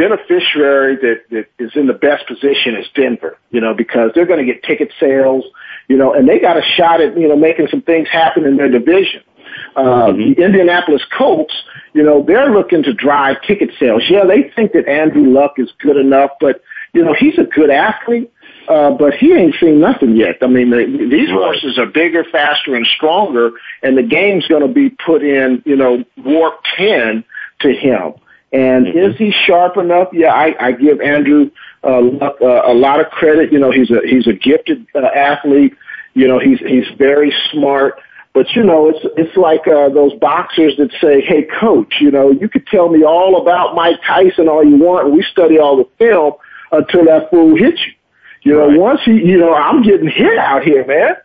beneficiary 0.00 0.96
that, 0.96 1.20
that 1.30 1.46
is 1.58 1.72
in 1.74 1.86
the 1.86 1.92
best 1.92 2.26
position 2.26 2.74
is 2.74 2.86
Denver, 2.94 3.36
you 3.50 3.60
know, 3.60 3.74
because 3.74 4.10
they're 4.14 4.26
going 4.26 4.44
to 4.44 4.50
get 4.50 4.62
ticket 4.62 4.92
sales, 4.98 5.44
you 5.88 5.96
know, 5.96 6.14
and 6.14 6.28
they 6.28 6.38
got 6.38 6.56
a 6.56 6.62
shot 6.62 7.00
at, 7.00 7.18
you 7.18 7.28
know, 7.28 7.36
making 7.36 7.68
some 7.70 7.82
things 7.82 8.08
happen 8.08 8.46
in 8.46 8.56
their 8.56 8.70
division. 8.70 9.22
Uh, 9.76 9.82
mm-hmm. 9.82 10.18
The 10.18 10.44
Indianapolis 10.44 11.02
Colts, 11.16 11.54
you 11.92 12.02
know, 12.02 12.24
they're 12.26 12.50
looking 12.50 12.82
to 12.84 12.94
drive 12.94 13.42
ticket 13.42 13.70
sales. 13.78 14.02
Yeah, 14.08 14.24
they 14.24 14.50
think 14.56 14.72
that 14.72 14.88
Andrew 14.88 15.26
Luck 15.30 15.54
is 15.58 15.70
good 15.80 15.96
enough, 15.96 16.30
but, 16.40 16.62
you 16.94 17.04
know, 17.04 17.14
he's 17.18 17.38
a 17.38 17.44
good 17.44 17.70
athlete. 17.70 18.32
Uh, 18.68 18.92
but 18.92 19.14
he 19.14 19.32
ain't 19.32 19.54
seen 19.58 19.80
nothing 19.80 20.14
yet. 20.14 20.36
I 20.42 20.46
mean, 20.46 20.70
the, 20.70 20.84
these 21.10 21.28
right. 21.30 21.34
horses 21.34 21.76
are 21.76 21.86
bigger, 21.86 22.24
faster, 22.30 22.76
and 22.76 22.86
stronger, 22.86 23.50
and 23.82 23.98
the 23.98 24.02
game's 24.02 24.46
going 24.46 24.62
to 24.62 24.72
be 24.72 24.90
put 24.90 25.24
in, 25.24 25.60
you 25.66 25.74
know, 25.74 26.04
warp 26.18 26.60
10 26.76 27.24
to 27.60 27.72
him. 27.72 28.14
And 28.52 28.86
mm-hmm. 28.86 28.98
is 28.98 29.16
he 29.16 29.32
sharp 29.46 29.76
enough? 29.76 30.08
Yeah, 30.12 30.32
I, 30.32 30.54
I 30.58 30.72
give 30.72 31.00
Andrew 31.00 31.50
uh, 31.84 32.00
uh, 32.20 32.62
a 32.66 32.74
lot 32.74 33.00
of 33.00 33.10
credit. 33.10 33.52
You 33.52 33.58
know, 33.58 33.70
he's 33.70 33.90
a 33.90 34.00
he's 34.04 34.26
a 34.26 34.32
gifted 34.32 34.86
uh, 34.94 35.06
athlete. 35.06 35.74
You 36.14 36.26
know, 36.26 36.38
he's 36.38 36.58
he's 36.58 36.88
very 36.98 37.32
smart. 37.52 38.00
But 38.32 38.46
you 38.54 38.62
know, 38.62 38.88
it's 38.88 39.00
it's 39.16 39.36
like 39.36 39.66
uh, 39.66 39.88
those 39.90 40.12
boxers 40.14 40.76
that 40.78 40.90
say, 41.00 41.20
"Hey, 41.20 41.46
coach, 41.60 41.94
you 42.00 42.10
know, 42.10 42.30
you 42.30 42.48
could 42.48 42.66
tell 42.66 42.88
me 42.88 43.04
all 43.04 43.40
about 43.40 43.74
Mike 43.74 44.00
Tyson 44.06 44.48
all 44.48 44.64
you 44.64 44.76
want, 44.76 45.06
and 45.06 45.16
we 45.16 45.22
study 45.22 45.58
all 45.58 45.76
the 45.76 45.88
film 45.98 46.34
until 46.72 47.04
that 47.04 47.30
fool 47.30 47.56
hits 47.56 47.80
you." 47.86 47.92
You 48.42 48.52
know, 48.54 48.68
right. 48.68 48.78
once 48.78 49.00
he, 49.04 49.12
you 49.12 49.36
know, 49.36 49.52
I'm 49.54 49.82
getting 49.82 50.08
hit 50.08 50.38
out 50.38 50.62
here, 50.62 50.84
man. 50.86 51.16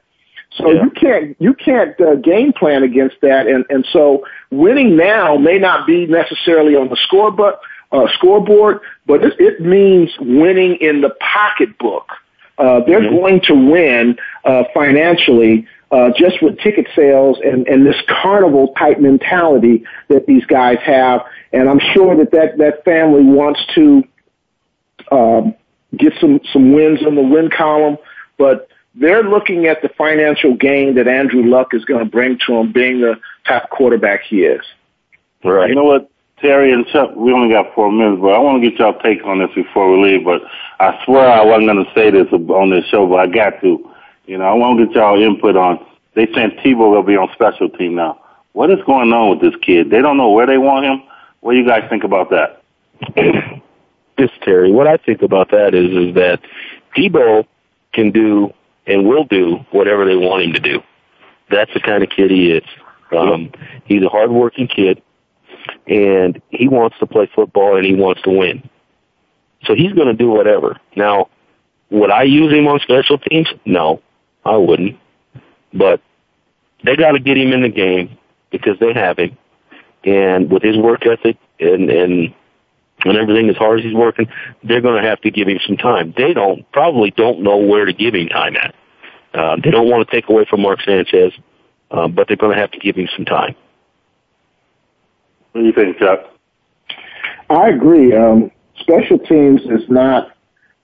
So 0.58 0.72
yeah. 0.72 0.84
you 0.84 0.90
can't 0.92 1.38
you 1.40 1.54
can't 1.54 2.00
uh, 2.00 2.16
game 2.16 2.54
plan 2.54 2.84
against 2.84 3.18
that, 3.22 3.48
and 3.48 3.66
and 3.70 3.86
so 3.92 4.26
winning 4.52 4.96
now 4.96 5.38
may 5.38 5.60
not 5.60 5.86
be 5.86 6.06
necessarily 6.06 6.76
on 6.76 6.90
the 6.90 6.98
score 6.98 7.32
but 7.32 7.62
uh, 7.92 8.08
scoreboard, 8.14 8.80
but 9.06 9.24
it, 9.24 9.34
it 9.40 9.62
means 9.62 10.12
winning 10.20 10.76
in 10.76 11.02
the 11.02 11.16
pocketbook. 11.20 12.10
Uh, 12.58 12.80
they're 12.86 13.02
mm-hmm. 13.02 13.16
going 13.16 13.42
to 13.42 13.54
win 13.54 14.18
uh, 14.46 14.64
financially 14.74 15.68
uh, 15.92 16.10
just 16.18 16.42
with 16.42 16.58
ticket 16.60 16.88
sales 16.96 17.38
and, 17.44 17.68
and 17.68 17.86
this 17.86 17.96
carnival 18.08 18.74
type 18.78 19.00
mentality 19.00 19.84
that 20.08 20.26
these 20.26 20.46
guys 20.46 20.78
have. 20.84 21.22
And 21.54 21.70
I'm 21.70 21.80
sure 21.94 22.16
that 22.18 22.32
that, 22.32 22.58
that 22.58 22.84
family 22.86 23.24
wants 23.24 23.60
to 23.76 24.04
um, 25.12 25.56
get 25.96 26.14
some, 26.20 26.40
some 26.52 26.74
wins 26.74 27.00
in 27.06 27.16
the 27.16 27.22
win 27.22 27.50
column, 27.50 27.98
but 28.38 28.68
they're 28.96 29.24
looking 29.24 29.66
at 29.66 29.82
the 29.82 29.90
financial 29.90 30.56
gain 30.56 30.96
that 30.96 31.08
Andrew 31.08 31.44
Luck 31.44 31.74
is 31.74 31.84
going 31.86 32.04
to 32.04 32.10
bring 32.10 32.40
to 32.48 32.54
them, 32.54 32.72
being 32.72 33.02
the 33.02 33.20
top 33.46 33.70
quarterback 33.70 34.22
he 34.24 34.44
is. 34.44 34.62
Right. 35.44 35.70
You 35.70 35.76
know 35.76 35.84
what, 35.84 36.10
Terry 36.42 36.74
and 36.74 36.86
Chuck, 36.88 37.12
we 37.16 37.32
only 37.32 37.54
got 37.54 37.74
four 37.74 37.92
minutes, 37.92 38.22
but 38.22 38.34
I 38.34 38.40
want 38.40 38.62
to 38.62 38.70
get 38.70 38.80
y'all 38.80 39.00
take 39.00 39.24
on 39.26 39.40
this 39.40 39.54
before 39.56 39.92
we 39.92 40.04
leave. 40.04 40.26
But 40.26 40.42
I 40.80 41.00
swear 41.06 41.28
I 41.28 41.44
wasn't 41.44 41.68
going 41.68 41.86
to 41.86 41.92
say 41.94 42.10
this 42.10 42.28
on 42.32 42.70
this 42.70 42.86
show, 42.86 43.08
but 43.08 43.16
I 43.16 43.28
got 43.28 43.62
to. 43.62 43.92
You 44.26 44.40
know, 44.40 44.46
I 44.46 44.54
want 44.54 44.80
to 44.80 44.86
get 44.88 44.96
y'all 44.96 45.22
input 45.22 45.56
on. 45.56 45.86
They 46.16 46.26
saying 46.34 46.58
Tebow 46.64 46.92
will 46.92 47.04
be 47.04 47.16
on 47.16 47.30
special 47.34 47.70
team 47.70 47.96
now. 47.96 48.20
What 48.54 48.72
is 48.72 48.80
going 48.86 49.14
on 49.14 49.30
with 49.30 49.42
this 49.42 49.60
kid? 49.62 49.90
They 49.92 50.02
don't 50.02 50.18
know 50.18 50.32
where 50.32 50.48
they 50.48 50.58
want 50.58 50.86
him. 50.86 51.04
What 51.42 51.52
do 51.52 51.60
you 51.60 51.68
guys 51.68 51.88
think 51.90 52.04
about 52.04 52.32
that? 52.32 52.62
this 54.18 54.32
Terry, 54.42 54.72
what 54.72 54.88
I 54.88 54.98
think 54.98 55.22
about 55.22 55.52
that 55.52 55.76
is 55.76 55.92
is 55.92 56.16
that 56.16 56.40
Tebow 56.96 57.46
can 57.94 58.12
do 58.12 58.54
and 58.88 59.08
will 59.08 59.26
do 59.26 59.58
whatever 59.72 60.06
they 60.06 60.16
want 60.16 60.44
him 60.44 60.54
to 60.54 60.60
do. 60.60 60.82
That's 61.50 61.74
the 61.74 61.80
kind 61.80 62.04
of 62.04 62.10
kid 62.10 62.32
he 62.32 62.52
is. 62.52 62.64
Um, 63.16 63.52
he's 63.86 64.04
a 64.04 64.10
hardworking 64.10 64.68
kid, 64.68 65.02
and 65.88 66.42
he 66.50 66.68
wants 66.68 66.98
to 67.00 67.06
play 67.06 67.30
football 67.34 67.78
and 67.78 67.86
he 67.86 67.94
wants 67.94 68.22
to 68.24 68.30
win. 68.30 68.68
So 69.64 69.76
he's 69.76 69.94
going 69.94 70.08
to 70.08 70.14
do 70.14 70.30
whatever. 70.30 70.80
Now, 70.96 71.30
would 71.90 72.12
I 72.12 72.24
use 72.24 72.52
him 72.52 72.68
on 72.68 72.80
special 72.80 73.18
teams? 73.18 73.48
No, 73.66 74.02
I 74.44 74.58
wouldn't. 74.58 75.00
But 75.74 76.02
they 76.84 76.96
got 76.96 77.12
to 77.12 77.20
get 77.20 77.38
him 77.38 77.52
in 77.52 77.62
the 77.62 77.70
game 77.70 78.18
because 78.52 78.78
they 78.80 78.94
have 78.94 79.18
him, 79.18 79.38
and 80.04 80.52
with 80.52 80.64
his 80.64 80.78
work 80.78 81.06
ethic 81.06 81.38
and 81.60 81.90
and 81.90 82.34
and 83.06 83.18
everything 83.18 83.50
as 83.50 83.56
hard 83.56 83.80
as 83.80 83.86
he's 83.86 83.94
working, 83.94 84.28
they're 84.64 84.82
going 84.82 85.02
to 85.02 85.08
have 85.08 85.22
to 85.22 85.32
give 85.32 85.48
him 85.48 85.60
some 85.66 85.78
time. 85.78 86.14
They 86.18 86.34
don't 86.34 86.70
probably 86.72 87.12
don't 87.12 87.42
know 87.42 87.58
where 87.58 87.86
to 87.86 87.94
give 87.94 88.16
him 88.16 88.28
time 88.28 88.56
at. 88.58 88.76
Uh, 89.34 89.58
they 89.64 89.70
don't 89.70 89.90
want 89.90 90.08
to 90.08 90.16
take 90.16 90.30
away 90.30 90.46
from 90.50 90.62
Mark 90.62 90.82
Sanchez, 90.82 91.34
uh, 91.92 92.08
but 92.08 92.28
they're 92.28 92.38
going 92.38 92.56
to 92.56 92.62
have 92.62 92.72
to 92.72 92.80
give 92.80 92.96
him 92.96 93.08
some 93.16 93.26
time. 93.26 93.56
What 95.52 95.62
do 95.62 95.68
you 95.68 95.74
think, 95.74 96.00
Chuck? 96.00 96.20
I 97.50 97.70
agree. 97.70 98.14
Um, 98.16 98.52
special 98.80 99.20
teams 99.20 99.62
is 99.62 99.88
not 99.90 100.36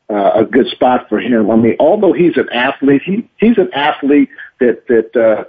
uh, 0.09 0.32
a 0.36 0.45
good 0.45 0.67
spot 0.67 1.07
for 1.09 1.19
him. 1.19 1.49
I 1.49 1.55
mean, 1.55 1.76
although 1.80 2.13
he's 2.13 2.38
an 2.38 2.49
athlete, 2.51 3.01
he 3.03 3.28
he's 3.38 3.57
an 3.57 3.69
athlete 3.74 4.30
that 4.59 4.86
that 4.88 5.15
uh, 5.15 5.43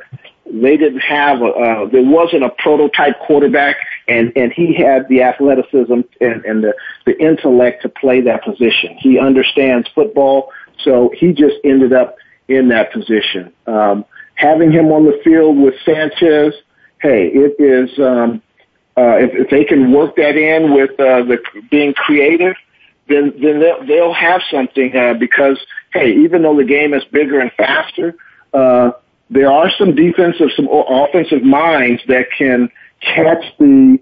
they 0.47 0.77
didn't 0.77 1.01
have 1.01 1.43
a, 1.43 1.47
uh, 1.47 1.89
there 1.89 2.05
wasn't 2.05 2.45
a 2.45 2.51
prototype 2.59 3.19
quarterback 3.21 3.77
and 4.09 4.33
and 4.37 4.53
he 4.53 4.75
had 4.75 5.09
the 5.09 5.23
athleticism 5.23 6.01
and, 6.21 6.45
and 6.45 6.65
the 6.65 6.75
the 7.07 7.19
intellect 7.19 7.83
to 7.83 7.89
play 7.89 8.21
that 8.23 8.45
position. 8.45 8.97
He 8.99 9.19
understands 9.19 9.89
football, 9.95 10.51
so 10.79 11.13
he 11.17 11.33
just 11.33 11.57
ended 11.65 11.93
up 11.93 12.17
in 12.49 12.69
that 12.69 12.93
position. 12.93 13.53
Um, 13.67 14.05
having 14.35 14.73
him 14.73 14.87
on 14.87 15.05
the 15.05 15.21
field 15.23 15.59
with 15.59 15.75
Sanchez, 15.85 16.55
hey, 17.01 17.29
it 17.29 17.57
is 17.59 17.99
um, 17.99 18.43
uh, 18.97 19.17
if, 19.19 19.31
if 19.35 19.51
they 19.51 19.65
can 19.65 19.93
work 19.93 20.17
that 20.17 20.37
in 20.37 20.75
with 20.75 20.91
uh, 21.01 21.23
the 21.23 21.39
being 21.71 21.95
creative, 21.95 22.57
then 23.09 23.33
then 23.41 23.61
they'll, 23.61 23.87
they'll 23.87 24.15
have 24.15 24.43
something 24.51 24.97
uh, 24.97 25.15
because 25.15 25.59
hey, 25.93 26.13
even 26.13 26.43
though 26.43 26.57
the 26.57 26.65
game 26.65 26.95
is 26.95 27.05
bigger 27.05 27.41
and 27.41 27.53
faster, 27.53 28.17
uh, 28.53 28.93
there 29.31 29.51
are 29.51 29.71
some 29.79 29.95
defensive, 29.95 30.49
some 30.55 30.69
offensive 30.69 31.43
minds 31.43 32.03
that 32.07 32.27
can 32.37 32.71
catch 33.03 33.45
the 33.59 33.99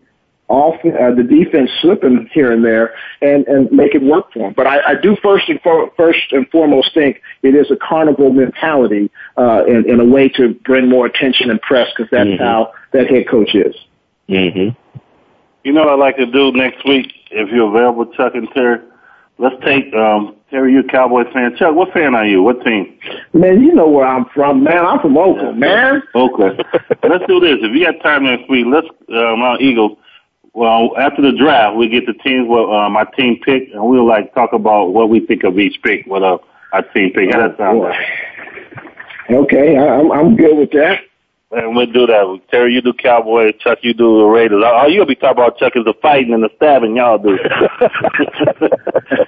off 0.49 0.75
uh, 0.85 1.15
the 1.15 1.23
defense 1.23 1.71
slipping 1.81 2.29
here 2.33 2.51
and 2.51 2.65
there 2.65 2.93
and 3.23 3.47
and 3.47 3.71
make 3.71 3.95
it 3.95 4.03
work 4.03 4.33
for 4.33 4.41
them. 4.41 4.53
But 4.55 4.67
I, 4.67 4.81
I 4.91 4.95
do 4.97 5.17
first 5.23 5.49
and 5.49 5.61
for, 5.63 5.91
first 5.97 6.33
and 6.33 6.49
foremost 6.51 6.93
think 6.93 7.23
it 7.43 7.55
is 7.55 7.71
a 7.71 7.77
carnival 7.77 8.33
mentality 8.33 9.11
uh, 9.37 9.63
and, 9.67 9.87
and 9.87 10.01
a 10.01 10.05
way 10.05 10.29
to 10.31 10.55
bring 10.65 10.89
more 10.89 11.07
attention 11.07 11.51
and 11.51 11.61
press 11.63 11.89
because 11.97 12.11
that's 12.11 12.29
mm-hmm. 12.29 12.43
how 12.43 12.73
that 12.93 13.09
head 13.09 13.29
coach 13.29 13.55
is. 13.55 13.75
Mm-hmm. 14.29 14.77
You 15.63 15.73
know 15.73 15.85
what 15.85 15.93
I'd 15.93 16.01
like 16.01 16.17
to 16.17 16.27
do 16.27 16.51
next 16.53 16.85
week 16.85 17.13
if 17.31 17.51
you're 17.51 17.69
available, 17.69 18.07
Chuck 18.15 18.35
and 18.35 18.49
Terry. 18.53 18.81
Let's 19.41 19.57
take 19.65 19.93
um, 19.95 20.37
Terry, 20.51 20.73
you 20.75 20.81
a 20.81 20.85
Cowboys 20.85 21.27
fan. 21.33 21.57
Chuck, 21.57 21.75
what 21.75 21.95
fan 21.95 22.15
are 22.15 22.27
you? 22.27 22.43
What 22.43 22.63
team? 22.63 22.99
Man, 23.33 23.63
you 23.63 23.75
know 23.75 23.89
where 23.89 24.07
I'm 24.07 24.27
from, 24.35 24.63
man. 24.63 24.85
I'm 24.85 25.01
from 25.01 25.17
Oakland, 25.17 25.59
man. 25.59 26.03
Oakland. 26.15 26.63
let's 27.09 27.25
do 27.27 27.41
this. 27.41 27.57
If 27.63 27.75
you 27.75 27.87
got 27.87 28.03
time 28.03 28.25
next 28.25 28.51
week, 28.51 28.67
let's 28.69 28.87
um, 29.09 29.41
our 29.41 29.59
Eagles. 29.59 29.97
Well, 30.53 30.91
after 30.99 31.23
the 31.23 31.33
draft, 31.33 31.77
we 31.77 31.89
get 31.89 32.05
the 32.05 32.13
teams 32.13 32.49
what 32.49 32.69
uh, 32.69 32.91
my 32.91 33.05
team 33.17 33.41
pick, 33.43 33.71
and 33.73 33.83
we'll 33.83 34.07
like 34.07 34.35
talk 34.35 34.53
about 34.53 34.93
what 34.93 35.09
we 35.09 35.25
think 35.25 35.43
of 35.45 35.59
each 35.59 35.81
pick. 35.83 36.07
What 36.07 36.23
uh, 36.23 36.37
our 36.73 36.83
team 36.93 37.11
pick. 37.15 37.33
How 37.33 37.49
that 37.49 37.57
sound? 37.57 37.81
Okay, 39.31 39.79
I'm 39.79 40.13
I'm 40.13 40.37
good 40.37 40.59
with 40.59 40.73
that. 40.73 41.01
And 41.53 41.75
we'll 41.75 41.87
do 41.87 42.07
that. 42.07 42.41
Terry, 42.49 42.75
you 42.75 42.81
do 42.81 42.93
Cowboys. 42.93 43.55
Chuck, 43.59 43.79
you 43.83 43.93
do 43.93 44.19
the 44.19 44.25
Raiders. 44.25 44.63
All 44.65 44.89
you'll 44.89 45.05
be 45.05 45.17
talking 45.17 45.43
about, 45.43 45.59
Chuck, 45.59 45.73
is 45.75 45.85
the 45.85 45.95
fighting 46.01 46.33
and 46.33 46.45
the 46.45 46.51
stabbing 46.55 46.95
y'all 46.95 47.19
do. 47.19 47.31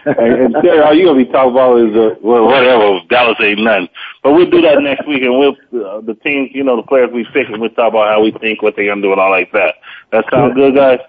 and, 0.06 0.54
and 0.54 0.54
Terry, 0.62 0.80
all 0.82 0.94
you 0.94 1.06
gonna 1.06 1.24
be 1.24 1.32
talking 1.32 1.50
about 1.50 1.78
is 1.82 1.96
uh, 1.96 2.14
well, 2.22 2.46
whatever. 2.46 3.00
Dallas 3.10 3.38
ain't 3.40 3.58
nothing. 3.58 3.88
But 4.22 4.34
we'll 4.34 4.48
do 4.48 4.60
that 4.62 4.80
next 4.80 5.08
week, 5.08 5.22
and 5.22 5.36
we'll 5.36 5.56
uh, 5.84 6.00
the 6.00 6.14
teams, 6.22 6.50
you 6.54 6.62
know, 6.62 6.76
the 6.76 6.86
players 6.86 7.10
we 7.12 7.26
pick, 7.34 7.48
and 7.48 7.60
we'll 7.60 7.70
talk 7.70 7.90
about 7.90 8.06
how 8.06 8.22
we 8.22 8.30
think, 8.30 8.62
what 8.62 8.76
they're 8.76 8.86
gonna 8.86 9.02
do, 9.02 9.10
and 9.10 9.20
all 9.20 9.30
like 9.30 9.50
that. 9.50 9.74
That 10.12 10.24
sounds 10.30 10.54
good, 10.54 10.76
guys. 10.76 11.00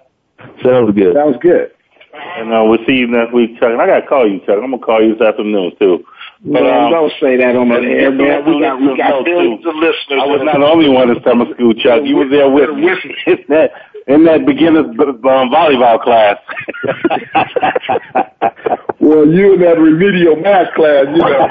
Sounds 0.64 0.92
good. 0.96 1.14
Sounds 1.14 1.36
good. 1.40 1.70
And 2.12 2.52
uh, 2.52 2.64
we'll 2.66 2.84
see 2.86 2.94
you 2.94 3.06
next 3.06 3.32
week, 3.32 3.54
Chuck. 3.60 3.70
And 3.70 3.80
I 3.80 3.86
gotta 3.86 4.06
call 4.06 4.28
you, 4.28 4.40
Chuck. 4.40 4.58
I'm 4.58 4.72
gonna 4.72 4.78
call 4.78 5.00
you 5.00 5.14
this 5.14 5.22
afternoon 5.22 5.72
too. 5.78 6.04
But, 6.44 6.66
um, 6.66 6.90
don't 6.92 7.10
say 7.22 7.38
that 7.40 7.56
on 7.56 7.68
my 7.68 7.76
air, 7.80 8.12
man. 8.12 8.44
We 8.44 8.60
got, 8.60 8.78
we 8.78 8.94
got 8.98 9.24
billions 9.24 9.64
of 9.64 9.74
listeners. 9.76 10.20
I 10.20 10.26
was 10.28 10.42
not 10.44 10.58
the 10.60 10.66
only 10.68 10.90
one 10.90 11.08
in 11.08 11.16
summer 11.24 11.46
school, 11.54 11.72
Chuck. 11.72 12.02
You 12.04 12.16
were 12.20 12.28
there 12.28 12.50
with 12.52 12.68
me 12.76 12.84
in 13.32 13.38
that, 13.48 13.72
in 14.06 14.24
that 14.28 14.44
beginner's 14.44 14.92
um, 14.92 15.48
volleyball 15.48 15.96
class. 16.04 16.36
well, 19.00 19.24
you 19.24 19.56
in 19.56 19.60
that 19.64 19.80
remedial 19.80 20.36
math 20.36 20.68
class, 20.76 21.08
you 21.16 21.24
know. 21.24 21.48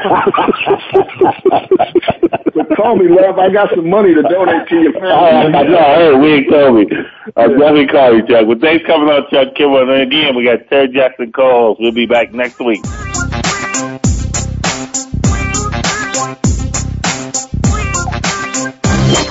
but 2.54 2.70
call 2.78 2.94
me, 2.96 3.10
love. 3.10 3.42
I 3.42 3.50
got 3.50 3.74
some 3.74 3.90
money 3.90 4.14
to 4.14 4.22
donate 4.22 4.70
to 4.70 4.76
your 4.78 4.94
family. 4.94 5.10
I 5.10 5.50
know. 5.50 5.74
I 5.74 6.06
heard. 6.06 6.22
We 6.22 6.34
ain't 6.34 6.52
told 6.54 6.76
me. 6.78 6.86
I'll 7.36 7.50
definitely 7.50 7.88
call 7.88 8.14
you, 8.14 8.22
Chuck. 8.28 8.46
But 8.46 8.62
thanks 8.62 8.86
coming 8.86 9.10
on, 9.10 9.26
Chuck 9.34 9.56
Kimball. 9.58 9.90
And 9.90 10.04
again, 10.06 10.36
we 10.36 10.46
got 10.46 10.70
Terry 10.70 10.90
Jackson 10.90 11.32
calls. 11.32 11.80
We'll 11.80 11.98
be 11.98 12.06
back 12.06 12.32
next 12.32 12.60
week. 12.60 12.86